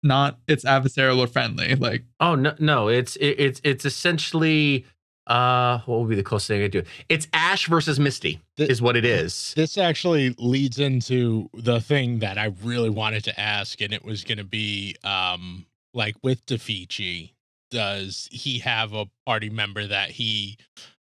not 0.04 0.40
it's 0.48 0.66
adversarial 0.66 1.20
or 1.20 1.28
friendly. 1.28 1.76
Like 1.76 2.04
Oh 2.20 2.36
no, 2.36 2.54
no, 2.60 2.88
it's 2.88 3.16
it, 3.18 3.36
it's 3.40 3.62
it's 3.64 3.86
essentially 3.86 4.86
uh 5.28 5.80
what 5.86 6.00
would 6.02 6.10
be 6.10 6.16
the 6.16 6.24
closest 6.24 6.50
thing 6.50 6.62
I 6.62 6.66
could 6.66 6.72
do? 6.72 6.84
It's 7.10 7.28
Ash 7.34 7.68
versus 7.68 8.00
Misty 8.00 8.42
The- 8.58 8.70
is 8.70 8.82
what 8.82 8.96
it 8.96 9.06
is. 9.06 9.54
This 9.56 9.78
actually 9.78 10.36
leads 10.38 10.80
into 10.80 11.50
the 11.54 11.80
thing 11.80 12.20
that 12.20 12.38
I 12.38 12.54
really 12.62 12.90
wanted 12.90 13.24
to 13.26 13.40
ask, 13.40 13.80
and 13.82 13.94
it 13.94 14.04
was 14.04 14.24
going 14.24 14.38
to 14.38 14.44
be 14.44 14.96
um, 15.04 15.66
like 15.94 16.16
with 16.24 16.46
Defici, 16.46 17.32
does 17.72 18.28
he 18.32 18.60
have 18.60 18.94
a 18.94 19.06
party 19.26 19.50
member 19.50 19.88
that 19.88 20.12
he, 20.12 20.58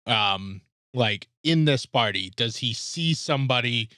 um, 0.08 0.62
like 0.94 1.28
in 1.44 1.66
this 1.66 1.86
party, 1.86 2.32
does 2.36 2.58
he 2.58 2.74
see 2.74 3.14
somebody 3.14 3.90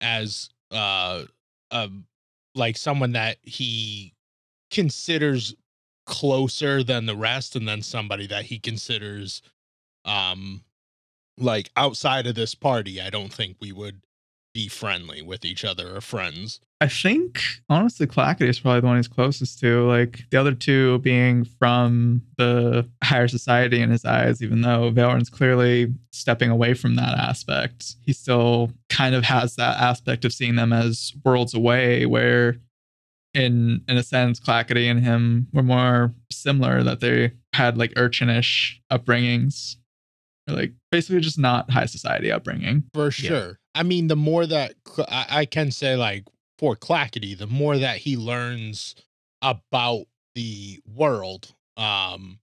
as 0.00 0.50
uh, 0.70 1.24
um, 1.70 2.04
like 2.54 2.76
someone 2.76 3.12
that 3.12 3.38
he 3.42 4.12
considers 4.74 5.54
closer 6.04 6.82
than 6.82 7.06
the 7.06 7.16
rest, 7.16 7.56
and 7.56 7.66
then 7.66 7.80
somebody 7.80 8.26
that 8.26 8.46
he 8.46 8.58
considers, 8.58 9.40
um, 10.04 10.62
like 11.38 11.70
outside 11.76 12.26
of 12.26 12.34
this 12.34 12.54
party, 12.54 13.00
I 13.00 13.08
don't 13.08 13.32
think 13.32 13.56
we 13.60 13.72
would 13.72 14.02
be 14.52 14.68
friendly 14.68 15.20
with 15.20 15.44
each 15.44 15.64
other 15.64 15.96
or 15.96 16.00
friends. 16.00 16.60
I 16.80 16.88
think 16.88 17.42
honestly, 17.68 18.06
Clackety 18.06 18.48
is 18.48 18.60
probably 18.60 18.82
the 18.82 18.86
one 18.86 18.96
he's 18.96 19.08
closest 19.08 19.58
to. 19.60 19.86
Like 19.88 20.20
the 20.30 20.38
other 20.38 20.54
two 20.54 20.98
being 20.98 21.44
from 21.44 22.22
the 22.36 22.88
higher 23.02 23.26
society 23.26 23.80
in 23.80 23.90
his 23.90 24.04
eyes, 24.04 24.42
even 24.42 24.60
though 24.60 24.90
Valerin's 24.90 25.30
clearly 25.30 25.92
stepping 26.12 26.50
away 26.50 26.74
from 26.74 26.94
that 26.96 27.18
aspect, 27.18 27.96
he 28.04 28.12
still 28.12 28.70
kind 28.88 29.14
of 29.14 29.24
has 29.24 29.56
that 29.56 29.80
aspect 29.80 30.24
of 30.24 30.32
seeing 30.32 30.54
them 30.56 30.72
as 30.72 31.12
worlds 31.24 31.54
away, 31.54 32.06
where 32.06 32.56
in 33.34 33.82
in 33.88 33.96
a 33.96 34.02
sense, 34.02 34.38
Clackety 34.40 34.88
and 34.88 35.02
him 35.02 35.48
were 35.52 35.62
more 35.62 36.14
similar, 36.30 36.82
that 36.82 37.00
they 37.00 37.32
had 37.52 37.76
like 37.78 37.92
urchinish 37.94 38.74
upbringings. 38.90 39.76
Or 40.48 40.54
like 40.54 40.72
basically 40.90 41.20
just 41.20 41.38
not 41.38 41.70
high 41.70 41.86
society 41.86 42.30
upbringing. 42.30 42.84
For 42.92 43.06
Yeah. 43.06 43.10
sure. 43.10 43.58
I 43.74 43.82
mean, 43.82 44.08
the 44.08 44.16
more 44.16 44.46
that 44.46 44.74
I, 45.08 45.26
I 45.30 45.44
can 45.46 45.70
say, 45.70 45.96
like 45.96 46.24
for 46.58 46.76
Clackety, 46.76 47.34
the 47.34 47.46
more 47.46 47.78
that 47.78 47.98
he 47.98 48.16
learns 48.16 48.94
about 49.42 50.04
the 50.34 50.80
world, 50.86 51.54
um, 51.76 52.38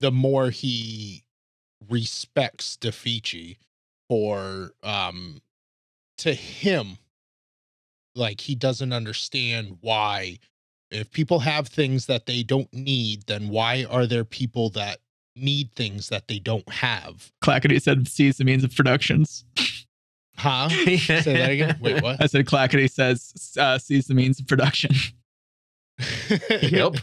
the 0.00 0.10
more 0.10 0.50
he 0.50 1.24
respects 1.88 2.76
Defici 2.80 3.58
for 4.08 4.72
um 4.82 5.40
to 6.18 6.32
him 6.34 6.96
like 8.16 8.40
he 8.40 8.54
doesn't 8.54 8.92
understand 8.92 9.78
why 9.80 10.38
if 10.90 11.10
people 11.10 11.40
have 11.40 11.68
things 11.68 12.06
that 12.06 12.26
they 12.26 12.42
don't 12.42 12.72
need 12.72 13.24
then 13.26 13.48
why 13.48 13.84
are 13.90 14.06
there 14.06 14.24
people 14.24 14.70
that 14.70 14.98
need 15.34 15.70
things 15.76 16.08
that 16.08 16.28
they 16.28 16.38
don't 16.38 16.68
have 16.68 17.30
Clackety 17.42 17.78
said 17.78 18.08
seize 18.08 18.38
the 18.38 18.44
means 18.44 18.64
of 18.64 18.74
productions. 18.74 19.44
huh 20.36 20.68
say 20.86 20.96
that 21.22 21.50
again 21.50 21.78
wait 21.80 22.02
what 22.02 22.22
I 22.22 22.26
said 22.26 22.46
Clackety 22.46 22.88
says 22.88 23.54
uh, 23.58 23.78
seize 23.78 24.06
the 24.06 24.14
means 24.14 24.40
of 24.40 24.46
production. 24.46 24.92
Yep. 26.50 26.96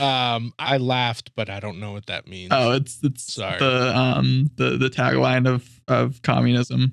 um, 0.00 0.52
I 0.58 0.78
laughed, 0.78 1.30
but 1.36 1.48
I 1.48 1.60
don't 1.60 1.78
know 1.78 1.92
what 1.92 2.06
that 2.06 2.26
means. 2.26 2.50
Oh, 2.52 2.72
it's 2.72 2.98
it's 3.04 3.32
Sorry. 3.32 3.58
the 3.58 3.96
um 3.96 4.50
the 4.56 4.76
the 4.76 4.88
tagline 4.90 5.48
of 5.48 5.80
of 5.86 6.20
communism. 6.22 6.92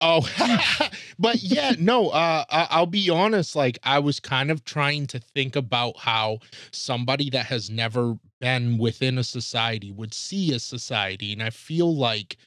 Oh, 0.00 0.26
but 1.18 1.42
yeah, 1.42 1.74
no. 1.78 2.08
Uh, 2.08 2.44
I'll 2.48 2.86
be 2.86 3.10
honest. 3.10 3.54
Like, 3.54 3.78
I 3.82 3.98
was 3.98 4.18
kind 4.18 4.50
of 4.50 4.64
trying 4.64 5.06
to 5.08 5.18
think 5.18 5.56
about 5.56 5.98
how 5.98 6.38
somebody 6.72 7.28
that 7.30 7.46
has 7.46 7.68
never 7.68 8.14
been 8.40 8.78
within 8.78 9.18
a 9.18 9.24
society 9.24 9.92
would 9.92 10.14
see 10.14 10.52
a 10.54 10.58
society, 10.58 11.32
and 11.32 11.42
I 11.42 11.50
feel 11.50 11.94
like 11.94 12.38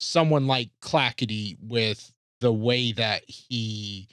someone 0.00 0.46
like 0.46 0.70
Clackety, 0.80 1.58
with 1.62 2.12
the 2.40 2.52
way 2.52 2.92
that 2.92 3.24
he 3.28 4.08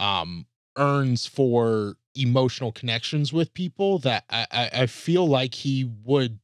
um 0.00 0.46
earns 0.78 1.26
for 1.26 1.96
emotional 2.14 2.72
connections 2.72 3.32
with 3.32 3.52
people, 3.54 3.98
that 4.00 4.24
I 4.30 4.46
I, 4.50 4.70
I 4.82 4.86
feel 4.86 5.26
like 5.28 5.54
he 5.54 5.84
would 6.04 6.38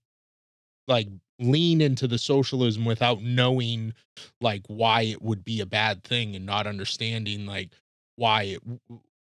like 0.86 1.08
lean 1.38 1.80
into 1.80 2.06
the 2.08 2.18
socialism 2.18 2.84
without 2.84 3.22
knowing 3.22 3.94
like 4.40 4.62
why 4.66 5.02
it 5.02 5.22
would 5.22 5.44
be 5.44 5.60
a 5.60 5.66
bad 5.66 6.02
thing 6.02 6.34
and 6.34 6.44
not 6.44 6.66
understanding 6.66 7.46
like 7.46 7.70
why 8.16 8.42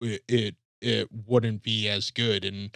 it 0.01 0.21
it 0.27 0.55
it, 0.81 1.07
wouldn't 1.25 1.63
be 1.63 1.87
as 1.89 2.11
good. 2.11 2.45
And 2.45 2.75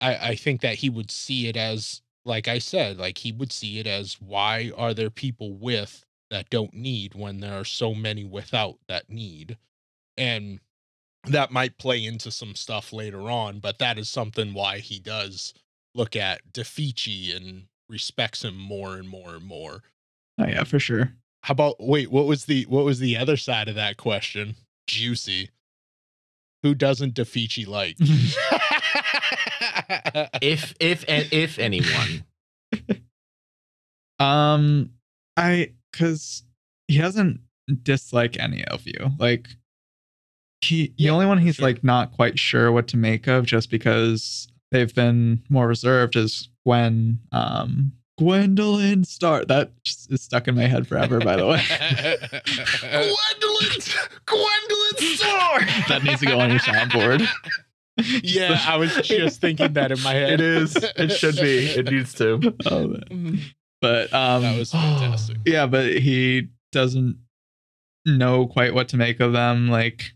I, 0.00 0.16
I 0.30 0.34
think 0.36 0.60
that 0.60 0.76
he 0.76 0.90
would 0.90 1.10
see 1.10 1.48
it 1.48 1.56
as 1.56 2.02
like 2.24 2.48
I 2.48 2.58
said 2.58 2.98
like 2.98 3.18
he 3.18 3.32
would 3.32 3.52
see 3.52 3.78
it 3.78 3.86
as 3.86 4.20
why 4.20 4.72
are 4.76 4.94
there 4.94 5.10
people 5.10 5.54
with 5.54 6.04
that 6.30 6.50
don't 6.50 6.74
need 6.74 7.14
when 7.14 7.40
there 7.40 7.58
are 7.58 7.64
so 7.64 7.94
many 7.94 8.24
without 8.24 8.78
that 8.88 9.08
need? 9.10 9.56
And 10.16 10.60
that 11.24 11.50
might 11.50 11.78
play 11.78 12.04
into 12.04 12.30
some 12.30 12.54
stuff 12.54 12.92
later 12.92 13.30
on 13.30 13.58
but 13.60 13.78
that 13.78 13.98
is 13.98 14.08
something 14.08 14.54
why 14.54 14.78
he 14.78 14.98
does 15.00 15.54
look 15.94 16.14
at 16.16 16.52
Defici 16.52 17.34
and 17.36 17.66
respects 17.88 18.44
him 18.44 18.56
more 18.58 18.96
and 18.96 19.08
more 19.08 19.34
and 19.34 19.44
more 19.44 19.82
Oh 20.38 20.46
yeah, 20.46 20.64
for 20.64 20.78
sure. 20.78 21.12
how 21.42 21.52
about 21.52 21.76
wait? 21.78 22.10
What 22.10 22.26
was 22.26 22.44
the 22.46 22.64
what 22.64 22.84
was 22.84 22.98
the 22.98 23.16
other 23.16 23.36
side 23.36 23.68
of 23.68 23.74
that 23.76 23.96
question? 23.96 24.56
Juicy. 24.86 25.50
Who 26.62 26.74
doesn't 26.74 27.14
Defici 27.14 27.66
like? 27.66 27.96
if 30.42 30.74
if 30.80 31.04
and 31.08 31.28
if 31.32 31.58
anyone. 31.58 32.24
Um, 34.18 34.92
I 35.36 35.72
because 35.92 36.42
he 36.88 36.98
doesn't 36.98 37.40
dislike 37.82 38.38
any 38.40 38.64
of 38.64 38.86
you. 38.86 39.10
Like 39.18 39.48
he, 40.62 40.88
the 40.96 41.04
Yeah, 41.04 41.10
only 41.10 41.26
one 41.26 41.36
he's 41.38 41.56
sure. 41.56 41.66
like 41.66 41.84
not 41.84 42.12
quite 42.12 42.38
sure 42.38 42.72
what 42.72 42.88
to 42.88 42.96
make 42.96 43.26
of, 43.26 43.44
just 43.44 43.70
because 43.70 44.48
they've 44.70 44.94
been 44.94 45.42
more 45.48 45.66
reserved, 45.68 46.16
is 46.16 46.48
Gwen. 46.64 47.20
Um, 47.32 47.92
Gwendolyn 48.18 49.04
Star. 49.04 49.44
That 49.44 49.72
just 49.84 50.10
is 50.10 50.22
stuck 50.22 50.48
in 50.48 50.54
my 50.54 50.66
head 50.66 50.88
forever. 50.88 51.18
By 51.20 51.36
the 51.36 51.46
way, 51.46 51.62
Gwendolyn 52.80 53.80
Gwendolyn 54.26 55.16
Star. 55.16 55.60
that 55.88 56.00
needs 56.02 56.20
to 56.20 56.26
go 56.26 56.40
on 56.40 56.50
your 56.50 56.58
soundboard. 56.60 57.26
yeah, 58.22 58.62
I 58.66 58.76
was 58.76 58.94
just 58.96 59.40
thinking 59.40 59.74
that 59.74 59.92
in 59.92 60.00
my 60.02 60.14
head. 60.14 60.34
It 60.34 60.40
is. 60.40 60.76
It 60.96 61.10
should 61.10 61.36
be. 61.36 61.66
It 61.66 61.90
needs 61.90 62.14
to. 62.14 62.54
Oh, 62.66 62.96
but 63.82 64.12
um, 64.12 64.42
That 64.42 64.58
was 64.58 64.72
fantastic. 64.72 65.36
yeah 65.46 65.66
but 65.66 65.86
he 65.86 66.48
doesn't 66.72 67.18
know 68.06 68.46
quite 68.46 68.74
what 68.74 68.88
to 68.88 68.96
make 68.96 69.20
of 69.20 69.32
them 69.32 69.68
like 69.68 70.12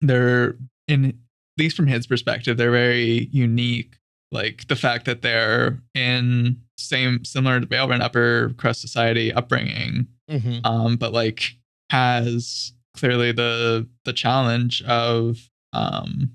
they're 0.00 0.56
in 0.86 1.04
at 1.06 1.14
least 1.58 1.76
from 1.76 1.86
his 1.86 2.06
perspective 2.06 2.56
they're 2.56 2.70
very 2.70 3.28
unique 3.32 3.96
like 4.30 4.66
the 4.68 4.76
fact 4.76 5.04
that 5.06 5.22
they're 5.22 5.78
in 5.94 6.56
same 6.76 7.24
similar 7.24 7.58
to 7.60 7.66
Valerin 7.66 8.00
upper 8.00 8.50
crust 8.56 8.80
society 8.80 9.32
upbringing 9.32 10.06
Mhm. 10.30 10.60
um 10.64 10.96
but 10.96 11.12
like 11.12 11.56
has 11.90 12.72
clearly 12.96 13.32
the 13.32 13.86
the 14.04 14.12
challenge 14.12 14.82
of 14.82 15.48
um 15.72 16.30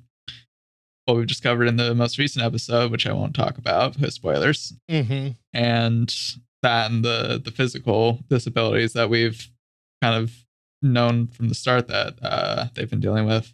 what 1.06 1.18
we've 1.18 1.28
discovered 1.28 1.68
in 1.68 1.76
the 1.76 1.94
most 1.94 2.18
recent 2.18 2.44
episode 2.46 2.90
which 2.92 3.06
i 3.06 3.14
won't 3.14 3.36
talk 3.36 3.58
about 3.58 3.94
because 3.94 4.16
spoilers 4.16 4.74
Mhm. 4.90 5.36
and 5.54 6.16
that 6.64 6.90
and 6.92 7.04
the 7.06 7.42
the 7.44 7.52
physical 7.52 8.20
disabilities 8.30 8.94
that 8.94 9.10
we've 9.10 9.50
kind 10.02 10.16
of 10.24 10.32
known 10.82 11.28
from 11.28 11.48
the 11.50 11.56
start 11.56 11.88
that 11.88 12.16
uh, 12.22 12.68
they've 12.74 12.90
been 12.90 13.00
dealing 13.00 13.26
with 13.26 13.54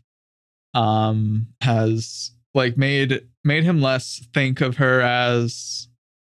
um 0.73 1.47
has 1.61 2.31
like 2.53 2.77
made 2.77 3.21
made 3.43 3.63
him 3.63 3.81
less 3.81 4.25
think 4.33 4.61
of 4.61 4.77
her 4.77 5.01
as 5.01 5.87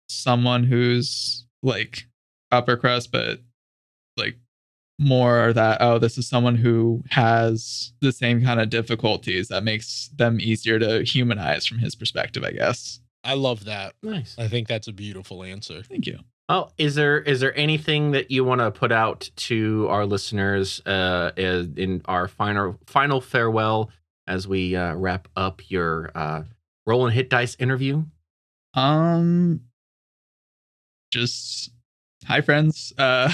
someone 0.08 0.64
who's 0.64 1.46
like 1.62 2.08
upper 2.52 2.76
crust 2.78 3.12
but 3.12 3.40
like 4.18 4.38
more 4.98 5.54
that 5.54 5.78
oh 5.82 5.98
this 6.00 6.18
is 6.18 6.28
someone 6.28 6.56
who 6.56 7.04
has 7.10 7.94
the 8.02 8.12
same 8.12 8.44
kind 8.44 8.60
of 8.60 8.70
difficulties 8.70 9.48
that 9.50 9.64
makes 9.64 10.10
them 10.16 10.40
easier 10.42 10.80
to 10.80 11.04
humanize 11.04 11.66
from 11.66 11.80
his 11.80 11.96
perspective 11.96 12.44
i 12.44 12.52
guess 12.52 13.00
I 13.22 13.34
love 13.34 13.66
that. 13.66 13.96
Nice. 14.02 14.34
I 14.40 14.48
think 14.48 14.70
that's 14.70 14.88
a 14.88 14.94
beautiful 14.94 15.44
answer. 15.44 15.84
thank 15.84 16.08
you 16.08 16.20
Oh, 16.52 16.70
is 16.80 16.96
there 16.96 17.20
is 17.20 17.42
there 17.42 17.56
anything 17.56 18.10
that 18.12 18.32
you 18.32 18.44
want 18.44 18.60
to 18.60 18.72
put 18.72 18.92
out 18.92 19.30
to 19.36 19.86
our 19.88 20.04
listeners 20.08 20.82
uh, 20.88 21.30
in 21.38 22.02
our 22.06 22.28
final 22.28 22.80
final 22.88 23.22
farewell 23.22 23.92
as 24.30 24.48
we 24.48 24.76
uh, 24.76 24.94
wrap 24.96 25.28
up 25.36 25.62
your 25.70 26.12
uh, 26.16 26.44
roll 26.86 27.06
and 27.06 27.14
hit 27.14 27.30
dice 27.30 27.56
interview? 27.60 28.04
Um, 28.76 29.62
just 31.12 31.72
hi, 32.26 32.42
friends. 32.42 32.94
Uh, 32.98 33.32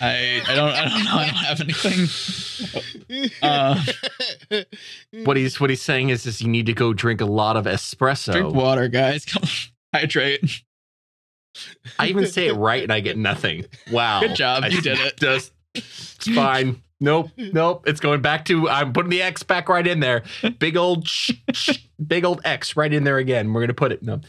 I 0.00 0.42
I 0.46 0.54
don't 0.54 0.68
I 0.70 0.84
don't 0.88 1.04
know. 1.04 1.14
I 1.14 1.26
don't 1.26 1.36
have 1.36 1.60
anything. 1.60 2.08
Uh, 3.42 3.78
What 5.24 5.36
he's 5.36 5.60
what 5.60 5.68
he's 5.68 5.82
saying 5.82 6.08
is, 6.08 6.24
is 6.24 6.40
you 6.40 6.48
need 6.48 6.64
to 6.66 6.72
go 6.72 6.94
drink 6.94 7.20
a 7.20 7.26
lot 7.26 7.56
of 7.58 7.66
espresso. 7.66 8.32
drink 8.32 8.54
water, 8.54 8.88
guys. 8.88 9.26
Come 9.26 9.42
on. 9.42 9.48
hydrate. 10.00 10.62
I 11.98 12.06
even 12.06 12.26
say 12.26 12.46
it 12.46 12.54
right 12.54 12.82
and 12.82 12.90
I 12.92 13.00
get 13.00 13.18
nothing. 13.18 13.66
Wow. 13.92 14.20
Good 14.20 14.36
job. 14.36 14.64
I 14.64 14.68
You 14.68 14.80
did 14.80 14.98
it. 14.98 15.18
Just 15.18 15.52
it's 15.74 16.26
fine. 16.34 16.82
Nope. 17.02 17.30
Nope. 17.36 17.84
It's 17.88 18.00
going 18.00 18.22
back 18.22 18.44
to 18.46 18.68
I'm 18.68 18.92
putting 18.92 19.10
the 19.10 19.22
X 19.22 19.42
back 19.42 19.68
right 19.68 19.86
in 19.86 20.00
there. 20.00 20.22
Big 20.58 20.76
old 20.76 21.06
sh- 21.08 21.32
sh- 21.52 21.78
big 22.06 22.24
old 22.24 22.40
X 22.44 22.76
right 22.76 22.92
in 22.92 23.02
there 23.04 23.18
again. 23.18 23.52
We're 23.52 23.60
gonna 23.62 23.74
put 23.74 23.90
it. 23.90 24.02
No. 24.02 24.20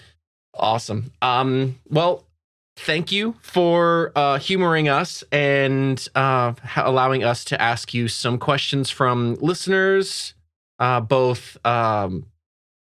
Awesome. 0.55 1.11
Um, 1.21 1.79
well, 1.89 2.25
thank 2.77 3.11
you 3.11 3.35
for 3.41 4.11
uh 4.15 4.39
humoring 4.39 4.89
us 4.89 5.23
and 5.31 6.07
uh 6.15 6.53
allowing 6.75 7.23
us 7.23 7.45
to 7.45 7.61
ask 7.61 7.93
you 7.93 8.07
some 8.07 8.39
questions 8.39 8.89
from 8.89 9.35
listeners, 9.35 10.33
uh 10.79 10.99
both 10.99 11.57
um 11.65 12.25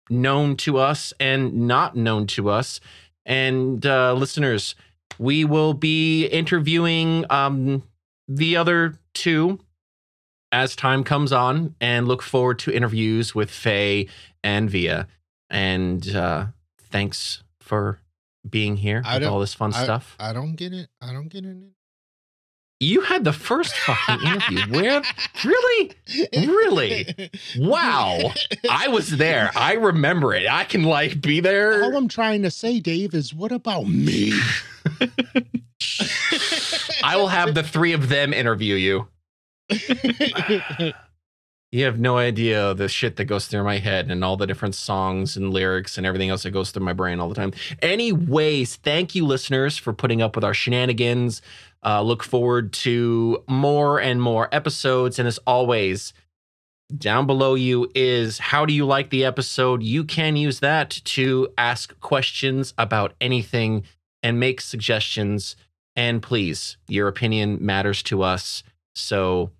known 0.09 0.55
to 0.55 0.77
us 0.79 1.13
and 1.19 1.67
not 1.67 1.95
known 1.95 2.25
to 2.27 2.49
us. 2.49 2.79
And 3.25 3.85
uh, 3.85 4.13
listeners, 4.13 4.73
we 5.19 5.43
will 5.43 5.73
be 5.73 6.25
interviewing 6.27 7.25
um, 7.29 7.83
the 8.27 8.55
other 8.55 8.97
two 9.13 9.59
as 10.51 10.75
time 10.75 11.03
comes 11.03 11.31
on 11.31 11.75
and 11.81 12.07
look 12.07 12.21
forward 12.21 12.59
to 12.59 12.73
interviews 12.73 13.35
with 13.35 13.49
Faye 13.49 14.07
and 14.43 14.69
Via. 14.69 15.07
And 15.49 16.15
uh, 16.15 16.45
thanks 16.79 17.43
for 17.59 17.99
being 18.49 18.77
here 18.77 19.01
I 19.05 19.19
with 19.19 19.27
all 19.27 19.39
this 19.39 19.53
fun 19.53 19.73
I- 19.73 19.83
stuff. 19.83 20.15
I 20.19 20.33
don't 20.33 20.55
get 20.55 20.73
it. 20.73 20.89
I 21.01 21.11
don't 21.11 21.27
get 21.27 21.43
it. 21.45 21.57
you 22.79 23.01
had 23.01 23.23
the 23.25 23.33
first 23.33 23.75
fucking 23.75 24.27
interview. 24.27 24.73
Where? 24.81 25.01
Really? 25.43 25.91
Really? 26.33 27.29
Wow. 27.57 28.31
I 28.69 28.87
was 28.87 29.17
there. 29.17 29.51
I 29.55 29.73
remember 29.73 30.33
it. 30.33 30.47
I 30.49 30.63
can 30.63 30.83
like 30.83 31.21
be 31.21 31.39
there. 31.41 31.83
All 31.83 31.95
I'm 31.95 32.07
trying 32.07 32.41
to 32.43 32.51
say, 32.51 32.79
Dave, 32.79 33.13
is 33.13 33.33
what 33.33 33.51
about 33.51 33.87
me? 33.87 34.31
I 37.03 37.15
will 37.15 37.27
have 37.27 37.53
the 37.53 37.63
three 37.63 37.93
of 37.93 38.09
them 38.09 38.33
interview 38.33 38.75
you. 38.75 39.07
You 41.71 41.83
have 41.83 41.99
no 41.99 42.17
idea 42.17 42.73
the 42.73 42.87
shit 42.87 43.17
that 43.17 43.25
goes 43.25 43.47
through 43.47 43.63
my 43.65 43.79
head 43.79 44.09
and 44.09 44.23
all 44.23 44.37
the 44.37 44.47
different 44.47 44.73
songs 44.73 45.35
and 45.35 45.53
lyrics 45.53 45.97
and 45.97 46.07
everything 46.07 46.29
else 46.29 46.43
that 46.43 46.51
goes 46.51 46.71
through 46.71 46.85
my 46.85 46.93
brain 46.93 47.19
all 47.19 47.27
the 47.27 47.35
time. 47.35 47.51
Anyways, 47.81 48.77
thank 48.77 49.15
you, 49.15 49.25
listeners, 49.25 49.77
for 49.77 49.91
putting 49.91 50.21
up 50.21 50.35
with 50.35 50.45
our 50.45 50.53
shenanigans. 50.53 51.41
Uh, 51.85 52.01
look 52.01 52.23
forward 52.23 52.71
to 52.71 53.43
more 53.49 53.99
and 53.99 54.21
more 54.21 54.47
episodes. 54.53 55.19
And 55.19 55.27
as 55.27 55.39
always, 55.39 56.13
down 56.95 57.27
below 57.27 57.55
you 57.55 57.91
is 57.93 58.39
how 58.39 58.65
do 58.65 58.71
you 58.71 58.85
like 58.85 59.09
the 59.09 59.25
episode? 59.25 59.83
You 59.83 60.05
can 60.05 60.37
use 60.37 60.61
that 60.61 60.89
to 60.89 61.49
ask 61.57 61.99
questions 61.99 62.73
about 62.77 63.13
anything 63.19 63.83
and 64.23 64.39
make 64.39 64.61
suggestions. 64.61 65.57
And 65.97 66.23
please, 66.23 66.77
your 66.87 67.09
opinion 67.09 67.57
matters 67.59 68.01
to 68.03 68.23
us. 68.23 68.63
So 68.95 69.51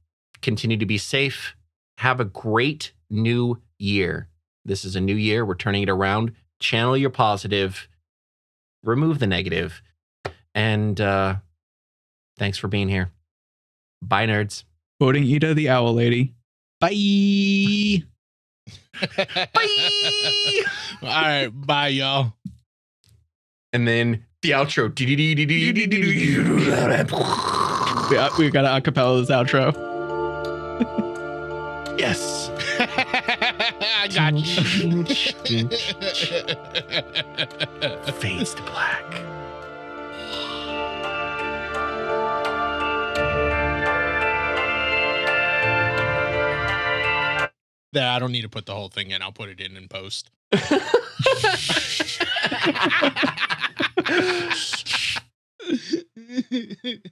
continue 0.42 0.78
to 0.78 0.86
be 0.86 0.98
safe. 0.98 1.56
Have 2.00 2.20
a 2.20 2.26
great 2.26 2.92
new 3.10 3.62
year. 3.80 4.28
This 4.66 4.84
is 4.86 4.96
a 4.96 5.02
new 5.02 5.16
year. 5.16 5.46
We're 5.46 5.56
turning 5.56 5.84
it 5.84 5.90
around. 5.90 6.34
Channel 6.60 6.98
your 6.98 7.10
positive, 7.10 7.88
remove 8.84 9.20
the 9.20 9.28
negative, 9.28 9.82
and 10.56 11.00
uh, 11.00 11.36
thanks 12.38 12.58
for 12.58 12.68
being 12.68 12.90
here. 12.90 13.12
Bye, 14.02 14.26
nerds. 14.26 14.64
Quoting 15.00 15.24
Eda 15.24 15.54
the 15.54 15.70
Owl 15.70 15.94
Lady. 15.94 16.34
Bye. 16.80 18.04
Bye. 19.16 19.48
All 21.04 21.10
right, 21.10 21.50
bye, 21.54 21.88
y'all. 21.90 22.34
and 23.74 23.88
then 23.88 24.26
the 24.42 24.52
outro. 24.52 24.94
We, 28.10 28.18
uh, 28.18 28.30
we 28.40 28.50
got 28.50 28.62
to 28.82 28.92
acapella 28.92 29.20
this 29.20 29.30
outro. 29.30 29.97
Yes. 31.98 32.50
I 32.80 34.08
got 34.14 34.34
you. 34.36 35.70
Fades 38.14 38.54
to 38.56 38.64
black. 38.64 39.22
There, 47.94 48.08
I 48.10 48.20
don't 48.20 48.32
need 48.32 48.44
to 48.44 48.50
put 48.50 48.66
the 48.68 48.76
whole 48.76 48.90
thing 48.90 49.12
in. 49.12 49.22
I'll 49.22 49.32
put 49.32 49.50
it 49.50 49.60
in 49.62 49.78
in 49.78 49.88
post. 49.88 50.30